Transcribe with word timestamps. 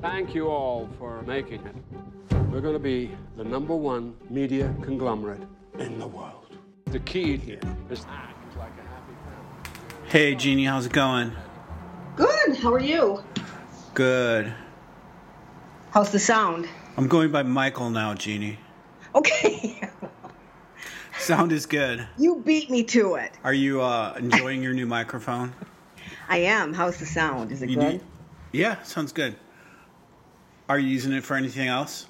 Thank 0.00 0.34
you 0.34 0.48
all 0.48 0.88
for 0.98 1.22
making 1.22 1.66
it. 1.66 1.74
We're 2.50 2.60
going 2.60 2.72
to 2.74 2.78
be 2.78 3.10
the 3.36 3.44
number 3.44 3.74
one 3.76 4.14
media 4.28 4.74
conglomerate 4.82 5.42
in 5.78 5.98
the 5.98 6.06
world. 6.06 6.56
The 6.86 7.00
key 7.00 7.36
here 7.36 7.60
is 7.90 8.04
act 8.08 8.56
like 8.56 8.72
a 8.78 8.88
happy 8.88 9.12
family. 9.24 10.08
Hey, 10.10 10.34
Jeannie, 10.34 10.64
how's 10.64 10.86
it 10.86 10.92
going? 10.92 11.32
Good. 12.16 12.56
How 12.56 12.72
are 12.72 12.80
you? 12.80 13.22
Good. 13.94 14.52
How's 15.90 16.10
the 16.10 16.18
sound? 16.18 16.68
I'm 16.96 17.06
going 17.08 17.30
by 17.30 17.42
Michael 17.42 17.90
now, 17.90 18.14
Jeannie. 18.14 18.58
Okay. 19.14 19.80
Sound 21.18 21.52
is 21.52 21.66
good. 21.66 22.06
you 22.16 22.36
beat 22.46 22.70
me 22.70 22.82
to 22.84 23.16
it. 23.16 23.32
Are 23.44 23.52
you 23.52 23.82
uh, 23.82 24.14
enjoying 24.18 24.62
your 24.62 24.72
new 24.72 24.86
microphone? 24.86 25.52
I 26.30 26.38
am. 26.38 26.72
How's 26.72 26.96
the 26.96 27.04
sound? 27.04 27.52
Is 27.52 27.60
it 27.60 27.68
You 27.68 27.76
good? 27.76 27.92
need- 27.92 28.00
Yeah, 28.52 28.82
sounds 28.84 29.12
good. 29.12 29.36
Are 30.70 30.78
you 30.78 30.86
using 30.86 31.12
it 31.12 31.24
for 31.24 31.34
anything 31.34 31.66
else? 31.66 32.06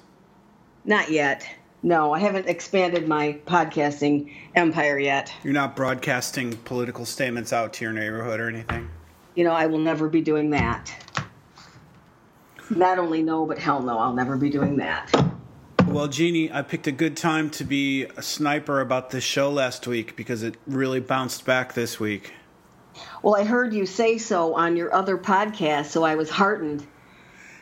Not 0.85 1.09
yet. 1.09 1.49
No, 1.81 2.13
I 2.13 2.19
haven't 2.19 2.45
expanded 2.45 3.07
my 3.07 3.39
podcasting 3.47 4.31
empire 4.53 4.99
yet. 4.99 5.33
You're 5.43 5.51
not 5.51 5.75
broadcasting 5.75 6.55
political 6.57 7.03
statements 7.03 7.53
out 7.53 7.73
to 7.73 7.85
your 7.85 7.91
neighborhood 7.91 8.39
or 8.39 8.49
anything? 8.49 8.87
You 9.33 9.45
know, 9.45 9.51
I 9.51 9.65
will 9.65 9.79
never 9.79 10.07
be 10.07 10.21
doing 10.21 10.51
that. 10.51 10.93
Not 12.69 12.99
only 12.99 13.23
no, 13.23 13.47
but 13.47 13.57
hell 13.57 13.81
no, 13.81 13.97
I'll 13.97 14.13
never 14.13 14.37
be 14.37 14.51
doing 14.51 14.77
that. 14.77 15.09
Well, 15.87 16.07
Jeannie, 16.07 16.51
I 16.51 16.61
picked 16.61 16.85
a 16.85 16.91
good 16.91 17.17
time 17.17 17.49
to 17.49 17.63
be 17.63 18.03
a 18.15 18.21
sniper 18.21 18.79
about 18.79 19.09
this 19.09 19.23
show 19.23 19.49
last 19.49 19.87
week 19.87 20.15
because 20.15 20.43
it 20.43 20.55
really 20.67 20.99
bounced 20.99 21.47
back 21.47 21.73
this 21.73 21.99
week. 21.99 22.31
Well, 23.23 23.35
I 23.35 23.43
heard 23.43 23.73
you 23.73 23.87
say 23.87 24.19
so 24.19 24.53
on 24.53 24.77
your 24.77 24.93
other 24.93 25.17
podcast, 25.17 25.87
so 25.87 26.03
I 26.03 26.13
was 26.13 26.29
heartened. 26.29 26.85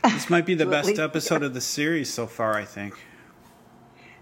This 0.04 0.30
might 0.30 0.46
be 0.46 0.54
the 0.54 0.66
best 0.66 0.88
least- 0.88 1.00
episode 1.00 1.44
of 1.44 1.54
the 1.54 1.62
series 1.62 2.12
so 2.12 2.28
far, 2.28 2.56
I 2.56 2.66
think. 2.66 2.96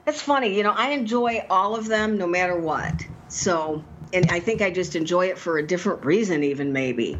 That's 0.06 0.22
funny. 0.22 0.56
You 0.56 0.64
know, 0.64 0.72
I 0.72 0.92
enjoy 0.92 1.46
all 1.50 1.76
of 1.76 1.88
them 1.88 2.18
no 2.18 2.28
matter 2.28 2.58
what. 2.58 3.06
So, 3.28 3.84
and 4.14 4.32
I 4.32 4.40
think 4.40 4.62
I 4.62 4.72
just 4.72 4.96
enjoy 4.96 5.28
it 5.28 5.38
for 5.38 5.58
a 5.58 5.68
different 5.68 6.06
reason, 6.06 6.44
even 6.44 6.72
maybe. 6.72 7.18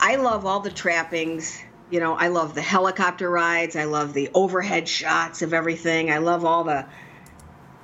I 0.00 0.16
love 0.16 0.44
all 0.44 0.60
the 0.60 0.70
trappings. 0.70 1.62
You 1.90 2.00
know, 2.00 2.14
I 2.14 2.28
love 2.28 2.54
the 2.54 2.60
helicopter 2.60 3.30
rides. 3.30 3.76
I 3.76 3.84
love 3.84 4.14
the 4.14 4.30
overhead 4.34 4.88
shots 4.88 5.42
of 5.42 5.54
everything. 5.54 6.10
I 6.10 6.18
love 6.18 6.44
all 6.44 6.64
the 6.64 6.86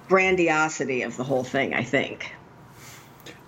grandiosity 0.09 1.03
of 1.03 1.17
the 1.17 1.25
whole 1.25 1.45
thing, 1.45 1.73
I 1.73 1.85
think. 1.85 2.33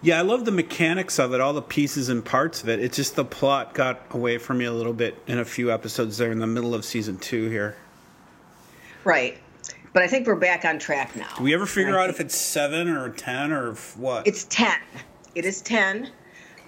Yeah, 0.02 0.18
I 0.18 0.22
love 0.22 0.44
the 0.44 0.52
mechanics 0.52 1.18
of 1.18 1.32
it, 1.32 1.40
all 1.40 1.52
the 1.52 1.62
pieces 1.62 2.08
and 2.08 2.24
parts 2.24 2.62
of 2.62 2.68
it. 2.68 2.80
It's 2.80 2.96
just 2.96 3.16
the 3.16 3.24
plot 3.24 3.74
got 3.74 4.02
away 4.10 4.38
from 4.38 4.58
me 4.58 4.66
a 4.66 4.72
little 4.72 4.92
bit 4.92 5.16
in 5.26 5.38
a 5.38 5.44
few 5.44 5.72
episodes 5.72 6.18
there 6.18 6.30
in 6.30 6.38
the 6.38 6.46
middle 6.46 6.74
of 6.74 6.84
season 6.84 7.16
two 7.18 7.48
here. 7.48 7.76
Right. 9.04 9.38
But 9.92 10.02
I 10.02 10.08
think 10.08 10.26
we're 10.26 10.34
back 10.34 10.64
on 10.64 10.78
track 10.78 11.16
now. 11.16 11.28
Do 11.38 11.44
we 11.44 11.54
ever 11.54 11.64
figure 11.64 11.98
out 11.98 12.10
if 12.10 12.20
it's 12.20 12.34
seven 12.34 12.88
or 12.88 13.08
ten 13.08 13.50
or 13.50 13.74
what? 13.96 14.26
It's 14.26 14.44
10. 14.44 14.78
It 15.34 15.44
is 15.46 15.62
10. 15.62 16.10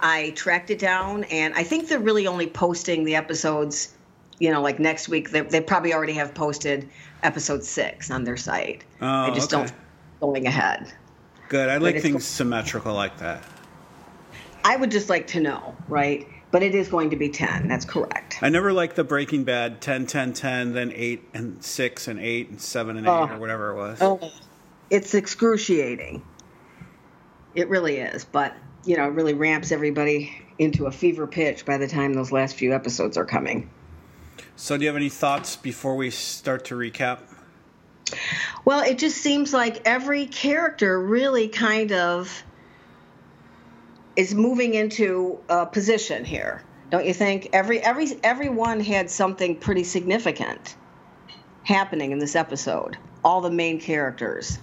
I 0.00 0.30
tracked 0.30 0.70
it 0.70 0.78
down, 0.78 1.24
and 1.24 1.52
I 1.54 1.62
think 1.62 1.88
they're 1.88 1.98
really 1.98 2.26
only 2.26 2.46
posting 2.46 3.04
the 3.04 3.16
episodes, 3.16 3.94
you 4.38 4.50
know, 4.50 4.62
like 4.62 4.78
next 4.78 5.08
week. 5.08 5.30
They, 5.30 5.40
they 5.40 5.60
probably 5.60 5.92
already 5.92 6.12
have 6.14 6.32
posted 6.34 6.88
episode 7.22 7.64
six 7.64 8.10
on 8.10 8.24
their 8.24 8.36
site. 8.36 8.84
Oh, 9.00 9.06
I 9.06 9.30
just 9.34 9.52
okay. 9.52 9.64
don't 9.64 9.72
going 10.20 10.46
ahead. 10.46 10.92
Good. 11.48 11.68
I 11.68 11.78
like 11.78 12.00
things 12.00 12.14
go- 12.14 12.18
symmetrical 12.20 12.94
like 12.94 13.18
that. 13.18 13.42
I 14.64 14.76
would 14.76 14.90
just 14.90 15.08
like 15.08 15.26
to 15.28 15.40
know, 15.40 15.74
right? 15.88 16.26
But 16.50 16.62
it 16.62 16.74
is 16.74 16.88
going 16.88 17.10
to 17.10 17.16
be 17.16 17.28
10. 17.28 17.68
That's 17.68 17.84
correct. 17.84 18.38
I 18.42 18.48
never 18.48 18.72
liked 18.72 18.96
the 18.96 19.04
Breaking 19.04 19.44
Bad 19.44 19.80
10, 19.80 20.06
10, 20.06 20.32
10, 20.32 20.72
then 20.72 20.92
8 20.94 21.28
and 21.34 21.62
6 21.64 22.08
and 22.08 22.18
8 22.20 22.50
and 22.50 22.60
7 22.60 22.96
and 22.96 23.06
8 23.06 23.10
Oh. 23.10 23.28
or 23.34 23.38
whatever 23.38 23.70
it 23.70 23.76
was. 23.76 23.98
Oh, 24.00 24.32
it's 24.90 25.14
excruciating. 25.14 26.22
It 27.54 27.68
really 27.68 27.98
is. 27.98 28.24
But, 28.24 28.54
you 28.84 28.96
know, 28.96 29.04
it 29.04 29.12
really 29.12 29.34
ramps 29.34 29.72
everybody 29.72 30.32
into 30.58 30.86
a 30.86 30.90
fever 30.92 31.26
pitch 31.26 31.64
by 31.66 31.76
the 31.76 31.86
time 31.86 32.14
those 32.14 32.32
last 32.32 32.56
few 32.56 32.74
episodes 32.74 33.16
are 33.16 33.24
coming. 33.26 33.68
So, 34.56 34.76
do 34.76 34.82
you 34.84 34.88
have 34.88 34.96
any 34.96 35.08
thoughts 35.08 35.54
before 35.56 35.96
we 35.96 36.10
start 36.10 36.64
to 36.66 36.74
recap? 36.74 37.20
Well, 38.64 38.82
it 38.82 38.98
just 38.98 39.18
seems 39.18 39.52
like 39.52 39.82
every 39.84 40.26
character 40.26 41.00
really 41.00 41.48
kind 41.48 41.92
of 41.92 42.42
is 44.16 44.34
moving 44.34 44.74
into 44.74 45.38
a 45.48 45.66
position 45.66 46.24
here. 46.24 46.62
Don't 46.90 47.06
you 47.06 47.14
think? 47.14 47.50
Every 47.52 47.80
every 47.80 48.08
everyone 48.24 48.80
had 48.80 49.10
something 49.10 49.56
pretty 49.56 49.84
significant 49.84 50.76
happening 51.62 52.12
in 52.12 52.18
this 52.18 52.34
episode. 52.34 52.96
All 53.22 53.40
the 53.40 53.50
main 53.50 53.80
characters. 53.80 54.58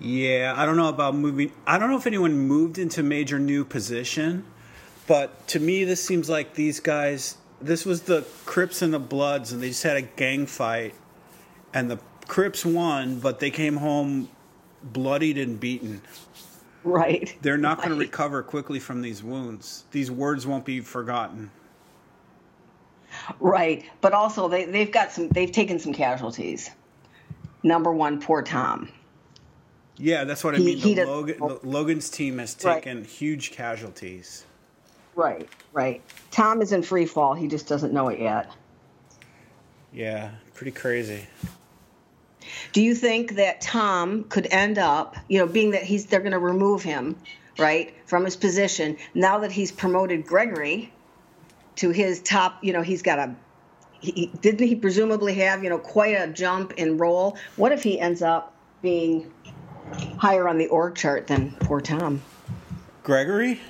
Yeah, 0.00 0.54
I 0.56 0.66
don't 0.66 0.76
know 0.76 0.88
about 0.88 1.14
moving. 1.14 1.52
I 1.66 1.78
don't 1.78 1.90
know 1.90 1.96
if 1.96 2.06
anyone 2.06 2.36
moved 2.36 2.78
into 2.78 3.02
major 3.02 3.38
new 3.38 3.64
position, 3.64 4.44
but 5.06 5.46
to 5.48 5.60
me, 5.60 5.84
this 5.84 6.04
seems 6.04 6.28
like 6.28 6.54
these 6.54 6.80
guys. 6.80 7.36
This 7.60 7.86
was 7.86 8.02
the 8.02 8.26
Crips 8.44 8.82
and 8.82 8.92
the 8.92 8.98
Bloods, 8.98 9.52
and 9.52 9.62
they 9.62 9.68
just 9.68 9.84
had 9.84 9.96
a 9.96 10.02
gang 10.02 10.46
fight, 10.46 10.94
and 11.74 11.90
the 11.90 11.98
Crips 12.26 12.64
won, 12.64 13.18
but 13.20 13.38
they 13.38 13.50
came 13.50 13.76
home 13.76 14.30
bloodied 14.82 15.36
and 15.36 15.60
beaten. 15.60 16.00
Right. 16.82 17.36
They're 17.42 17.58
not 17.58 17.78
going 17.78 17.90
to 17.90 17.96
recover 17.96 18.42
quickly 18.42 18.78
from 18.78 19.02
these 19.02 19.22
wounds. 19.22 19.84
These 19.90 20.10
words 20.10 20.46
won't 20.46 20.64
be 20.64 20.80
forgotten. 20.80 21.50
Right. 23.40 23.84
But 24.00 24.12
also 24.12 24.48
they 24.48 24.64
they've 24.64 24.90
got 24.90 25.12
some 25.12 25.28
they've 25.28 25.52
taken 25.52 25.78
some 25.78 25.92
casualties. 25.92 26.70
Number 27.62 27.92
1 27.92 28.20
poor 28.20 28.42
Tom. 28.42 28.90
Yeah, 29.96 30.24
that's 30.24 30.42
what 30.44 30.54
I 30.54 30.58
mean. 30.58 30.76
he 30.76 30.94
The 30.94 31.02
does- 31.02 31.08
Logan, 31.08 31.36
the, 31.38 31.60
Logan's 31.62 32.10
team 32.10 32.38
has 32.38 32.56
Right. 32.64 32.82
taken 32.82 33.04
huge 33.04 33.52
casualties. 33.52 34.44
Right. 35.14 35.48
Right. 35.72 36.02
Tom 36.30 36.60
is 36.60 36.72
in 36.72 36.82
free 36.82 37.06
fall. 37.06 37.34
He 37.34 37.46
just 37.48 37.68
doesn't 37.68 37.92
know 37.92 38.08
it 38.08 38.18
yet. 38.18 38.50
Yeah, 39.92 40.32
pretty 40.54 40.72
crazy. 40.72 41.26
Do 42.72 42.82
you 42.82 42.94
think 42.94 43.36
that 43.36 43.60
Tom 43.60 44.24
could 44.24 44.46
end 44.50 44.78
up, 44.78 45.16
you 45.28 45.38
know, 45.38 45.46
being 45.46 45.72
that 45.72 45.82
he's 45.82 46.06
they're 46.06 46.20
going 46.20 46.32
to 46.32 46.38
remove 46.38 46.82
him, 46.82 47.16
right, 47.58 47.94
from 48.06 48.24
his 48.24 48.36
position 48.36 48.96
now 49.14 49.38
that 49.38 49.52
he's 49.52 49.72
promoted 49.72 50.26
Gregory 50.26 50.92
to 51.76 51.90
his 51.90 52.20
top, 52.22 52.62
you 52.62 52.72
know, 52.72 52.82
he's 52.82 53.02
got 53.02 53.18
a 53.18 53.34
he, 54.00 54.26
didn't 54.40 54.66
he 54.66 54.74
presumably 54.74 55.34
have, 55.34 55.64
you 55.64 55.70
know, 55.70 55.78
quite 55.78 56.14
a 56.14 56.26
jump 56.28 56.72
in 56.72 56.98
role? 56.98 57.38
What 57.56 57.72
if 57.72 57.82
he 57.82 57.98
ends 57.98 58.22
up 58.22 58.54
being 58.82 59.32
higher 60.18 60.48
on 60.48 60.58
the 60.58 60.66
org 60.68 60.94
chart 60.94 61.26
than 61.26 61.52
poor 61.60 61.80
Tom? 61.80 62.22
Gregory? 63.02 63.60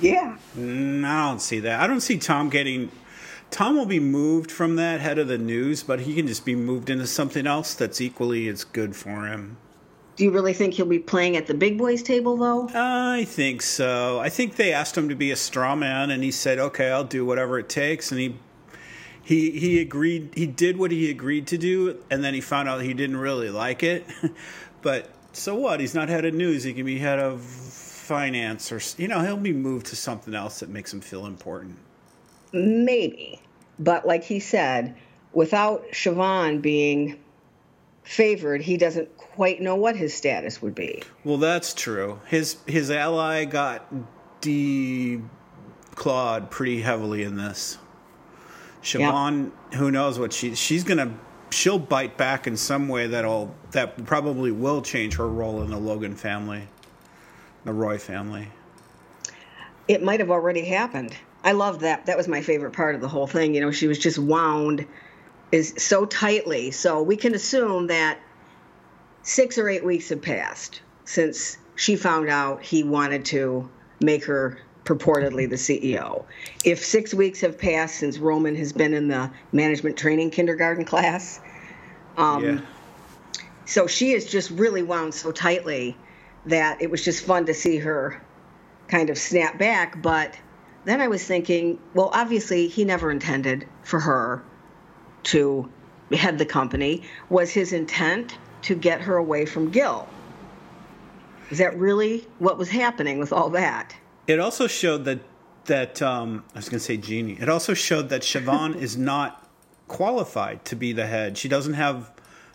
Yeah. 0.00 0.36
Mm, 0.56 1.04
I 1.04 1.28
don't 1.28 1.40
see 1.40 1.60
that. 1.60 1.80
I 1.80 1.86
don't 1.86 2.00
see 2.00 2.18
Tom 2.18 2.48
getting. 2.48 2.90
Tom 3.50 3.76
will 3.76 3.86
be 3.86 4.00
moved 4.00 4.50
from 4.50 4.76
that 4.76 5.00
head 5.00 5.18
of 5.18 5.28
the 5.28 5.38
news, 5.38 5.82
but 5.82 6.00
he 6.00 6.14
can 6.14 6.26
just 6.26 6.44
be 6.44 6.54
moved 6.54 6.88
into 6.88 7.06
something 7.06 7.46
else 7.46 7.74
that's 7.74 8.00
equally 8.00 8.48
as 8.48 8.64
good 8.64 8.94
for 8.94 9.26
him. 9.26 9.56
Do 10.16 10.24
you 10.24 10.30
really 10.30 10.52
think 10.52 10.74
he'll 10.74 10.86
be 10.86 10.98
playing 10.98 11.36
at 11.36 11.46
the 11.46 11.54
big 11.54 11.78
boys 11.78 12.02
table 12.02 12.36
though? 12.36 12.68
I 12.74 13.24
think 13.24 13.62
so. 13.62 14.20
I 14.20 14.28
think 14.28 14.56
they 14.56 14.72
asked 14.72 14.96
him 14.96 15.08
to 15.08 15.14
be 15.14 15.30
a 15.30 15.36
straw 15.36 15.74
man, 15.74 16.10
and 16.10 16.22
he 16.22 16.30
said, 16.30 16.58
"Okay, 16.58 16.90
I'll 16.90 17.04
do 17.04 17.24
whatever 17.24 17.58
it 17.58 17.68
takes." 17.68 18.12
And 18.12 18.20
he 18.20 18.36
he 19.22 19.50
he 19.52 19.80
agreed. 19.80 20.30
He 20.34 20.46
did 20.46 20.76
what 20.76 20.90
he 20.90 21.10
agreed 21.10 21.46
to 21.48 21.58
do, 21.58 21.98
and 22.10 22.22
then 22.22 22.34
he 22.34 22.40
found 22.40 22.68
out 22.68 22.82
he 22.82 22.92
didn't 22.92 23.16
really 23.16 23.48
like 23.48 23.82
it. 23.82 24.06
but 24.82 25.08
so 25.32 25.54
what? 25.54 25.80
He's 25.80 25.94
not 25.94 26.08
head 26.08 26.24
of 26.24 26.34
news. 26.34 26.64
He 26.64 26.74
can 26.74 26.84
be 26.84 26.98
head 26.98 27.18
of 27.18 27.40
finance, 27.40 28.70
or 28.72 28.80
you 29.00 29.08
know, 29.08 29.20
he'll 29.20 29.36
be 29.36 29.52
moved 29.52 29.86
to 29.86 29.96
something 29.96 30.34
else 30.34 30.60
that 30.60 30.68
makes 30.68 30.92
him 30.92 31.00
feel 31.00 31.24
important. 31.24 31.78
Maybe. 32.52 33.40
But 33.78 34.06
like 34.06 34.24
he 34.24 34.40
said, 34.40 34.94
without 35.32 35.84
Siobhan 35.92 36.60
being 36.60 37.18
favored, 38.02 38.60
he 38.62 38.76
doesn't 38.76 39.16
quite 39.16 39.60
know 39.60 39.76
what 39.76 39.96
his 39.96 40.12
status 40.12 40.60
would 40.60 40.74
be. 40.74 41.02
Well, 41.24 41.38
that's 41.38 41.72
true. 41.74 42.20
His 42.26 42.56
his 42.66 42.90
ally 42.90 43.44
got 43.44 43.86
declawed 44.40 45.22
pretty 46.50 46.82
heavily 46.82 47.22
in 47.22 47.36
this. 47.36 47.78
Siobhan, 48.82 49.52
who 49.74 49.90
knows 49.90 50.18
what 50.18 50.32
she 50.32 50.54
she's 50.54 50.84
gonna 50.84 51.14
she'll 51.50 51.78
bite 51.78 52.16
back 52.16 52.46
in 52.46 52.56
some 52.56 52.88
way 52.88 53.06
that'll 53.06 53.54
that 53.72 54.04
probably 54.04 54.50
will 54.50 54.82
change 54.82 55.16
her 55.16 55.28
role 55.28 55.62
in 55.62 55.70
the 55.70 55.78
Logan 55.78 56.16
family, 56.16 56.68
the 57.64 57.72
Roy 57.72 57.98
family. 57.98 58.48
It 59.88 60.02
might 60.02 60.20
have 60.20 60.30
already 60.30 60.64
happened. 60.64 61.16
I 61.42 61.52
loved 61.52 61.80
that. 61.80 62.06
That 62.06 62.16
was 62.16 62.28
my 62.28 62.42
favorite 62.42 62.72
part 62.72 62.94
of 62.94 63.00
the 63.00 63.08
whole 63.08 63.26
thing. 63.26 63.54
You 63.54 63.60
know, 63.60 63.70
she 63.70 63.88
was 63.88 63.98
just 63.98 64.18
wound 64.18 64.86
is 65.52 65.74
so 65.78 66.04
tightly. 66.06 66.70
So 66.70 67.02
we 67.02 67.16
can 67.16 67.34
assume 67.34 67.88
that 67.88 68.18
six 69.22 69.58
or 69.58 69.68
eight 69.68 69.84
weeks 69.84 70.08
have 70.10 70.22
passed 70.22 70.80
since 71.04 71.58
she 71.76 71.96
found 71.96 72.28
out 72.28 72.62
he 72.62 72.82
wanted 72.82 73.24
to 73.26 73.68
make 74.00 74.24
her 74.24 74.58
purportedly 74.84 75.48
the 75.48 75.56
CEO. 75.56 76.24
If 76.64 76.84
six 76.84 77.12
weeks 77.12 77.40
have 77.40 77.58
passed 77.58 77.96
since 77.96 78.18
Roman 78.18 78.54
has 78.56 78.72
been 78.72 78.94
in 78.94 79.08
the 79.08 79.30
management 79.52 79.96
training 79.96 80.30
kindergarten 80.30 80.84
class, 80.84 81.40
um, 82.16 82.44
yeah. 82.44 82.60
so 83.66 83.86
she 83.86 84.12
is 84.12 84.26
just 84.26 84.50
really 84.50 84.82
wound 84.82 85.14
so 85.14 85.32
tightly 85.32 85.96
that 86.46 86.80
it 86.80 86.90
was 86.90 87.04
just 87.04 87.24
fun 87.24 87.46
to 87.46 87.54
see 87.54 87.78
her 87.78 88.20
kind 88.88 89.10
of 89.10 89.18
snap 89.18 89.58
back. 89.58 90.00
But 90.02 90.36
then 90.84 91.00
I 91.00 91.08
was 91.08 91.24
thinking, 91.24 91.78
well, 91.94 92.10
obviously 92.12 92.68
he 92.68 92.84
never 92.84 93.10
intended 93.10 93.66
for 93.82 94.00
her 94.00 94.42
to 95.24 95.70
head 96.12 96.38
the 96.38 96.46
company. 96.46 97.02
Was 97.28 97.50
his 97.50 97.72
intent 97.72 98.38
to 98.62 98.74
get 98.74 99.00
her 99.02 99.16
away 99.16 99.46
from 99.46 99.70
Gil? 99.70 100.08
Is 101.50 101.58
that 101.58 101.76
really 101.76 102.26
what 102.38 102.58
was 102.58 102.70
happening 102.70 103.18
with 103.18 103.32
all 103.32 103.50
that? 103.50 103.94
It 104.26 104.38
also 104.38 104.66
showed 104.66 105.04
that 105.04 105.20
that 105.66 106.00
um, 106.00 106.44
I 106.54 106.58
was 106.58 106.68
going 106.68 106.78
to 106.78 106.84
say 106.84 106.96
Jeannie. 106.96 107.36
It 107.38 107.48
also 107.48 107.74
showed 107.74 108.08
that 108.08 108.22
Siobhan 108.22 108.76
is 108.80 108.96
not 108.96 109.48
qualified 109.88 110.64
to 110.64 110.76
be 110.76 110.92
the 110.92 111.06
head. 111.06 111.36
She 111.36 111.48
doesn't 111.48 111.74
have 111.74 112.12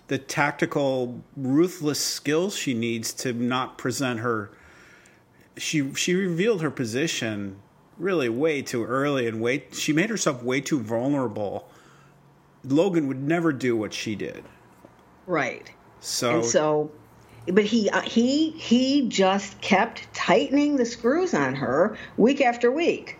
the 0.07 0.17
tactical, 0.17 1.21
ruthless 1.35 1.99
skills 1.99 2.55
she 2.55 2.73
needs 2.73 3.13
to 3.13 3.33
not 3.33 3.77
present 3.77 4.21
her. 4.21 4.51
She 5.57 5.93
she 5.93 6.13
revealed 6.13 6.61
her 6.61 6.71
position 6.71 7.57
really 7.97 8.29
way 8.29 8.61
too 8.61 8.83
early 8.83 9.27
and 9.27 9.41
way 9.41 9.65
she 9.71 9.93
made 9.93 10.09
herself 10.09 10.43
way 10.43 10.61
too 10.61 10.79
vulnerable. 10.79 11.69
Logan 12.63 13.07
would 13.07 13.21
never 13.21 13.53
do 13.53 13.75
what 13.75 13.93
she 13.93 14.15
did. 14.15 14.43
Right. 15.27 15.71
So 15.99 16.35
And 16.35 16.45
so, 16.45 16.91
but 17.47 17.63
he 17.63 17.89
uh, 17.89 18.01
he 18.01 18.51
he 18.51 19.07
just 19.07 19.59
kept 19.61 20.11
tightening 20.13 20.75
the 20.75 20.85
screws 20.85 21.33
on 21.33 21.55
her 21.55 21.97
week 22.17 22.41
after 22.41 22.71
week, 22.71 23.17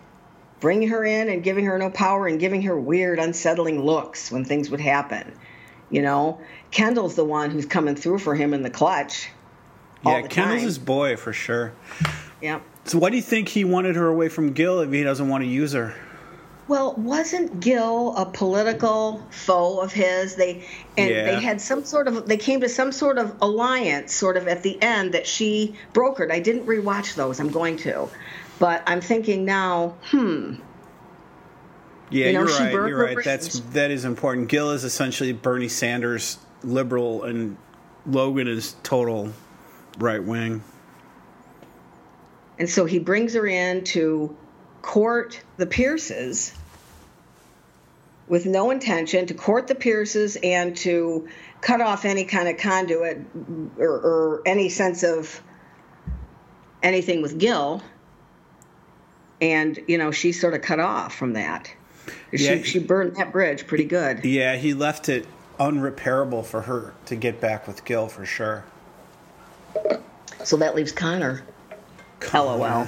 bringing 0.60 0.88
her 0.88 1.04
in 1.04 1.28
and 1.28 1.42
giving 1.42 1.64
her 1.66 1.78
no 1.78 1.90
power 1.90 2.26
and 2.26 2.38
giving 2.38 2.62
her 2.62 2.78
weird, 2.78 3.18
unsettling 3.18 3.82
looks 3.82 4.30
when 4.30 4.44
things 4.44 4.70
would 4.70 4.80
happen. 4.80 5.32
You 5.90 6.02
know, 6.02 6.40
Kendall's 6.72 7.14
the 7.14 7.24
one 7.24 7.50
who's 7.50 7.66
coming 7.66 7.94
through 7.94 8.18
for 8.18 8.34
him 8.34 8.52
in 8.52 8.62
the 8.62 8.70
clutch. 8.70 9.30
yeah, 10.04 10.22
the 10.22 10.28
Kendall's 10.28 10.58
time. 10.58 10.66
his 10.66 10.78
boy 10.78 11.16
for 11.16 11.32
sure. 11.32 11.72
Yeah. 12.42 12.60
So 12.86 12.98
why 12.98 13.10
do 13.10 13.16
you 13.16 13.22
think 13.22 13.48
he 13.48 13.64
wanted 13.64 13.96
her 13.96 14.06
away 14.06 14.28
from 14.28 14.52
Gil 14.52 14.80
if 14.80 14.92
he 14.92 15.02
doesn't 15.02 15.28
want 15.28 15.42
to 15.42 15.48
use 15.48 15.72
her? 15.72 15.94
Well, 16.68 16.94
wasn't 16.96 17.60
Gil 17.60 18.14
a 18.16 18.26
political 18.26 19.22
foe 19.30 19.80
of 19.80 19.92
his? 19.92 20.34
They 20.34 20.64
and 20.96 21.10
Yeah. 21.10 21.24
they 21.26 21.40
had 21.40 21.60
some 21.60 21.84
sort 21.84 22.08
of 22.08 22.26
they 22.26 22.36
came 22.36 22.60
to 22.60 22.68
some 22.68 22.90
sort 22.92 23.18
of 23.18 23.34
alliance 23.40 24.12
sort 24.14 24.36
of 24.36 24.48
at 24.48 24.62
the 24.62 24.80
end 24.82 25.14
that 25.14 25.26
she 25.26 25.74
brokered. 25.92 26.32
I 26.32 26.40
didn't 26.40 26.66
rewatch 26.66 27.14
those. 27.14 27.38
I'm 27.38 27.50
going 27.50 27.76
to. 27.78 28.08
But 28.58 28.82
I'm 28.86 29.00
thinking 29.00 29.44
now, 29.44 29.94
hmm, 30.06 30.54
Yeah, 32.10 32.26
You 32.26 32.32
know, 32.34 32.46
she 32.46 32.62
right. 32.62 32.72
You're 32.72 32.98
right. 32.98 33.18
That's 33.24 33.60
that 33.60 33.90
is 33.90 34.04
important. 34.04 34.48
Gil 34.48 34.70
is 34.70 34.84
essentially 34.84 35.32
Bernie 35.32 35.68
Sanders 35.68 36.38
liberal, 36.62 37.24
and 37.24 37.56
Logan 38.06 38.48
is 38.48 38.76
total 38.82 39.32
right 39.98 40.22
wing. 40.22 40.62
And 42.58 42.68
so 42.68 42.84
he 42.84 42.98
brings 42.98 43.34
her 43.34 43.46
in 43.46 43.84
to 43.84 44.36
court 44.82 45.40
the 45.56 45.66
Pierces 45.66 46.54
with 48.28 48.46
no 48.46 48.70
intention 48.70 49.26
to 49.26 49.34
court 49.34 49.66
the 49.66 49.74
Pierces 49.74 50.36
and 50.42 50.76
to 50.78 51.28
cut 51.60 51.80
off 51.80 52.04
any 52.04 52.24
kind 52.24 52.48
of 52.48 52.56
conduit 52.58 53.24
or, 53.78 53.88
or 53.88 54.42
any 54.46 54.68
sense 54.68 55.02
of 55.02 55.40
anything 56.82 57.22
with 57.22 57.38
Gil. 57.38 57.82
And 59.40 59.78
you 59.86 59.98
know 59.98 60.12
she 60.12 60.32
sort 60.32 60.54
of 60.54 60.62
cut 60.62 60.80
off 60.80 61.14
from 61.14 61.34
that. 61.34 61.70
Yeah. 62.32 62.56
She 62.56 62.62
she 62.62 62.78
burned 62.78 63.16
that 63.16 63.32
bridge 63.32 63.66
pretty 63.66 63.84
good. 63.84 64.24
Yeah, 64.24 64.56
he 64.56 64.72
left 64.72 65.08
it 65.10 65.26
unrepairable 65.58 66.44
for 66.44 66.62
her 66.62 66.94
to 67.06 67.16
get 67.16 67.40
back 67.40 67.66
with 67.66 67.84
Gil 67.84 68.08
for 68.08 68.24
sure. 68.24 68.64
So 70.44 70.56
that 70.56 70.74
leaves 70.74 70.92
Connor. 70.92 71.42
LOL. 72.32 72.86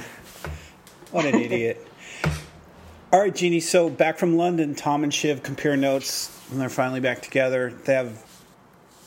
What 1.10 1.24
an 1.24 1.34
idiot. 1.36 1.86
All 3.12 3.20
right, 3.20 3.34
Jeannie. 3.34 3.60
So 3.60 3.88
back 3.88 4.18
from 4.18 4.36
London, 4.36 4.74
Tom 4.74 5.02
and 5.02 5.12
Shiv 5.12 5.42
compare 5.42 5.76
notes, 5.76 6.30
and 6.50 6.60
they're 6.60 6.68
finally 6.68 7.00
back 7.00 7.22
together. 7.22 7.72
They 7.84 7.94
have 7.94 8.22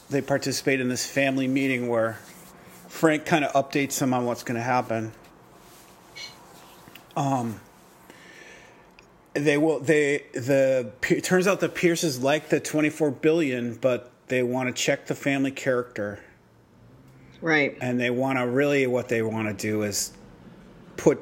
they 0.09 0.21
participate 0.21 0.81
in 0.81 0.89
this 0.89 1.05
family 1.05 1.47
meeting 1.47 1.87
where 1.87 2.19
Frank 2.87 3.25
kind 3.25 3.45
of 3.45 3.53
updates 3.53 3.99
them 3.99 4.13
on 4.13 4.25
what's 4.25 4.43
going 4.43 4.57
to 4.57 4.63
happen. 4.63 5.13
Um, 7.15 7.59
they 9.33 9.57
will. 9.57 9.79
They 9.79 10.25
the 10.33 10.91
it 11.09 11.23
turns 11.23 11.47
out 11.47 11.59
the 11.59 11.69
Pierces 11.69 12.21
like 12.21 12.49
the 12.49 12.59
twenty 12.59 12.89
four 12.89 13.11
billion, 13.11 13.75
but 13.75 14.11
they 14.27 14.41
want 14.41 14.75
to 14.75 14.81
check 14.81 15.05
the 15.05 15.15
family 15.15 15.51
character 15.51 16.19
Right. 17.41 17.77
and 17.81 17.99
they 17.99 18.11
want 18.11 18.37
to 18.37 18.47
really 18.47 18.85
what 18.87 19.09
they 19.09 19.21
want 19.21 19.47
to 19.47 19.53
do 19.53 19.83
is 19.83 20.11
put 20.95 21.19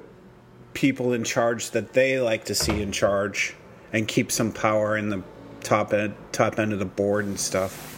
people 0.73 1.13
in 1.13 1.23
charge 1.23 1.71
that 1.71 1.93
they 1.93 2.19
like 2.19 2.45
to 2.45 2.55
see 2.55 2.81
in 2.81 2.91
charge 2.91 3.55
and 3.93 4.07
keep 4.07 4.31
some 4.31 4.51
power 4.51 4.97
in 4.97 5.09
the 5.09 5.23
top 5.61 5.93
end 5.93 6.15
top 6.31 6.59
end 6.59 6.73
of 6.73 6.79
the 6.79 6.85
board 6.85 7.25
and 7.25 7.39
stuff. 7.39 7.95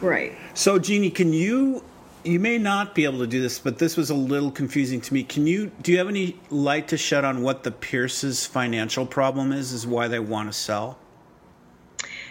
Right. 0.00 0.36
So 0.54 0.78
Jeannie, 0.78 1.10
can 1.10 1.32
you 1.32 1.82
you 2.22 2.38
may 2.38 2.58
not 2.58 2.94
be 2.94 3.04
able 3.04 3.18
to 3.20 3.26
do 3.26 3.40
this, 3.40 3.58
but 3.58 3.78
this 3.78 3.96
was 3.96 4.10
a 4.10 4.14
little 4.14 4.50
confusing 4.50 5.00
to 5.00 5.14
me. 5.14 5.24
Can 5.24 5.46
you 5.46 5.72
do 5.82 5.92
you 5.92 5.98
have 5.98 6.08
any 6.08 6.38
light 6.50 6.88
to 6.88 6.96
shed 6.96 7.24
on 7.24 7.42
what 7.42 7.64
the 7.64 7.70
Pierce's 7.70 8.46
financial 8.46 9.06
problem 9.06 9.52
is 9.52 9.72
is 9.72 9.86
why 9.86 10.08
they 10.08 10.18
want 10.20 10.52
to 10.52 10.52
sell? 10.52 10.98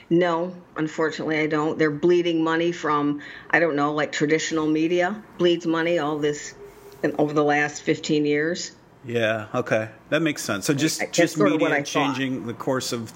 No, 0.10 0.56
unfortunately, 0.76 1.40
I 1.40 1.48
don't. 1.48 1.78
They're 1.78 1.92
bleeding 1.92 2.44
money 2.44 2.72
from, 2.72 3.22
I 3.52 3.60
don't 3.60 3.76
know, 3.76 3.94
like 3.94 4.12
traditional 4.12 4.66
media 4.66 5.22
bleeds 5.38 5.68
money 5.68 6.00
all 6.00 6.18
this 6.18 6.56
and 7.04 7.14
over 7.20 7.34
the 7.34 7.44
last 7.44 7.84
15 7.84 8.26
years. 8.26 8.72
Yeah, 9.06 9.48
okay. 9.54 9.90
That 10.10 10.22
makes 10.22 10.44
sense. 10.44 10.66
So 10.66 10.74
just 10.74 11.00
That's 11.00 11.16
just 11.16 11.36
sort 11.36 11.52
of 11.52 11.62
what 11.62 11.72
media 11.72 11.78
I 11.78 11.80
thought. 11.80 12.16
changing 12.16 12.48
the 12.48 12.54
course 12.54 12.92
of 12.92 13.12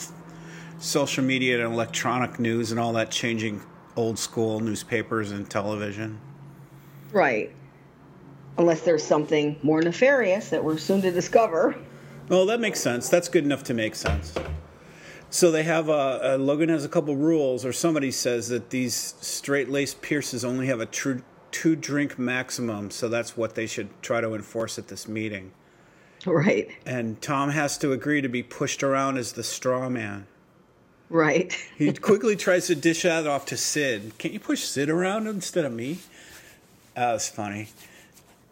social 0.80 1.24
media 1.24 1.64
and 1.66 1.74
electronic 1.74 2.40
news 2.40 2.72
and 2.72 2.80
all 2.80 2.94
that 2.94 3.10
changing 3.10 3.62
old 3.96 4.18
school 4.20 4.60
newspapers 4.60 5.32
and 5.32 5.50
television. 5.50 6.20
Right. 7.12 7.52
Unless 8.58 8.82
there's 8.82 9.04
something 9.04 9.58
more 9.64 9.82
nefarious 9.82 10.50
that 10.50 10.64
we're 10.64 10.78
soon 10.78 11.02
to 11.02 11.12
discover. 11.12 11.76
Well, 12.30 12.46
that 12.46 12.60
makes 12.60 12.80
sense. 12.80 13.10
That's 13.10 13.28
good 13.28 13.44
enough 13.44 13.64
to 13.64 13.74
make 13.74 13.96
sense. 13.96 14.34
So 15.34 15.50
they 15.50 15.64
have 15.64 15.90
a, 15.90 16.36
uh 16.36 16.38
Logan 16.40 16.70
has 16.70 16.86
a 16.86 16.90
couple 16.90 17.16
rules, 17.16 17.66
or 17.66 17.74
somebody 17.74 18.12
says 18.12 18.50
that 18.50 18.70
these 18.70 19.16
straight 19.20 19.68
laced 19.68 20.04
Pierces 20.04 20.46
only 20.46 20.68
have 20.68 20.80
a 20.80 20.86
true 20.86 21.24
two 21.50 21.76
drink 21.76 22.20
maximum, 22.20 22.92
so 22.92 23.10
that's 23.10 23.36
what 23.36 23.56
they 23.56 23.66
should 23.66 23.90
try 24.04 24.22
to 24.22 24.36
enforce 24.36 24.78
at 24.78 24.90
this 24.90 25.08
meeting. 25.08 25.52
Right. 26.24 26.70
And 26.86 27.20
Tom 27.20 27.50
has 27.50 27.80
to 27.80 27.94
agree 27.94 28.22
to 28.22 28.30
be 28.30 28.44
pushed 28.44 28.84
around 28.84 29.18
as 29.18 29.34
the 29.34 29.42
straw 29.42 29.90
man. 29.90 30.28
Right. 31.10 31.52
He 31.80 31.92
quickly 32.10 32.36
tries 32.36 32.68
to 32.68 32.76
dish 32.76 33.02
that 33.02 33.26
off 33.26 33.48
to 33.48 33.58
Sid. 33.58 34.20
Can't 34.20 34.36
you 34.36 34.40
push 34.40 34.64
Sid 34.64 34.88
around 34.88 35.26
instead 35.26 35.66
of 35.66 35.74
me? 35.74 35.98
That 36.94 37.12
was 37.12 37.28
funny. 37.28 37.70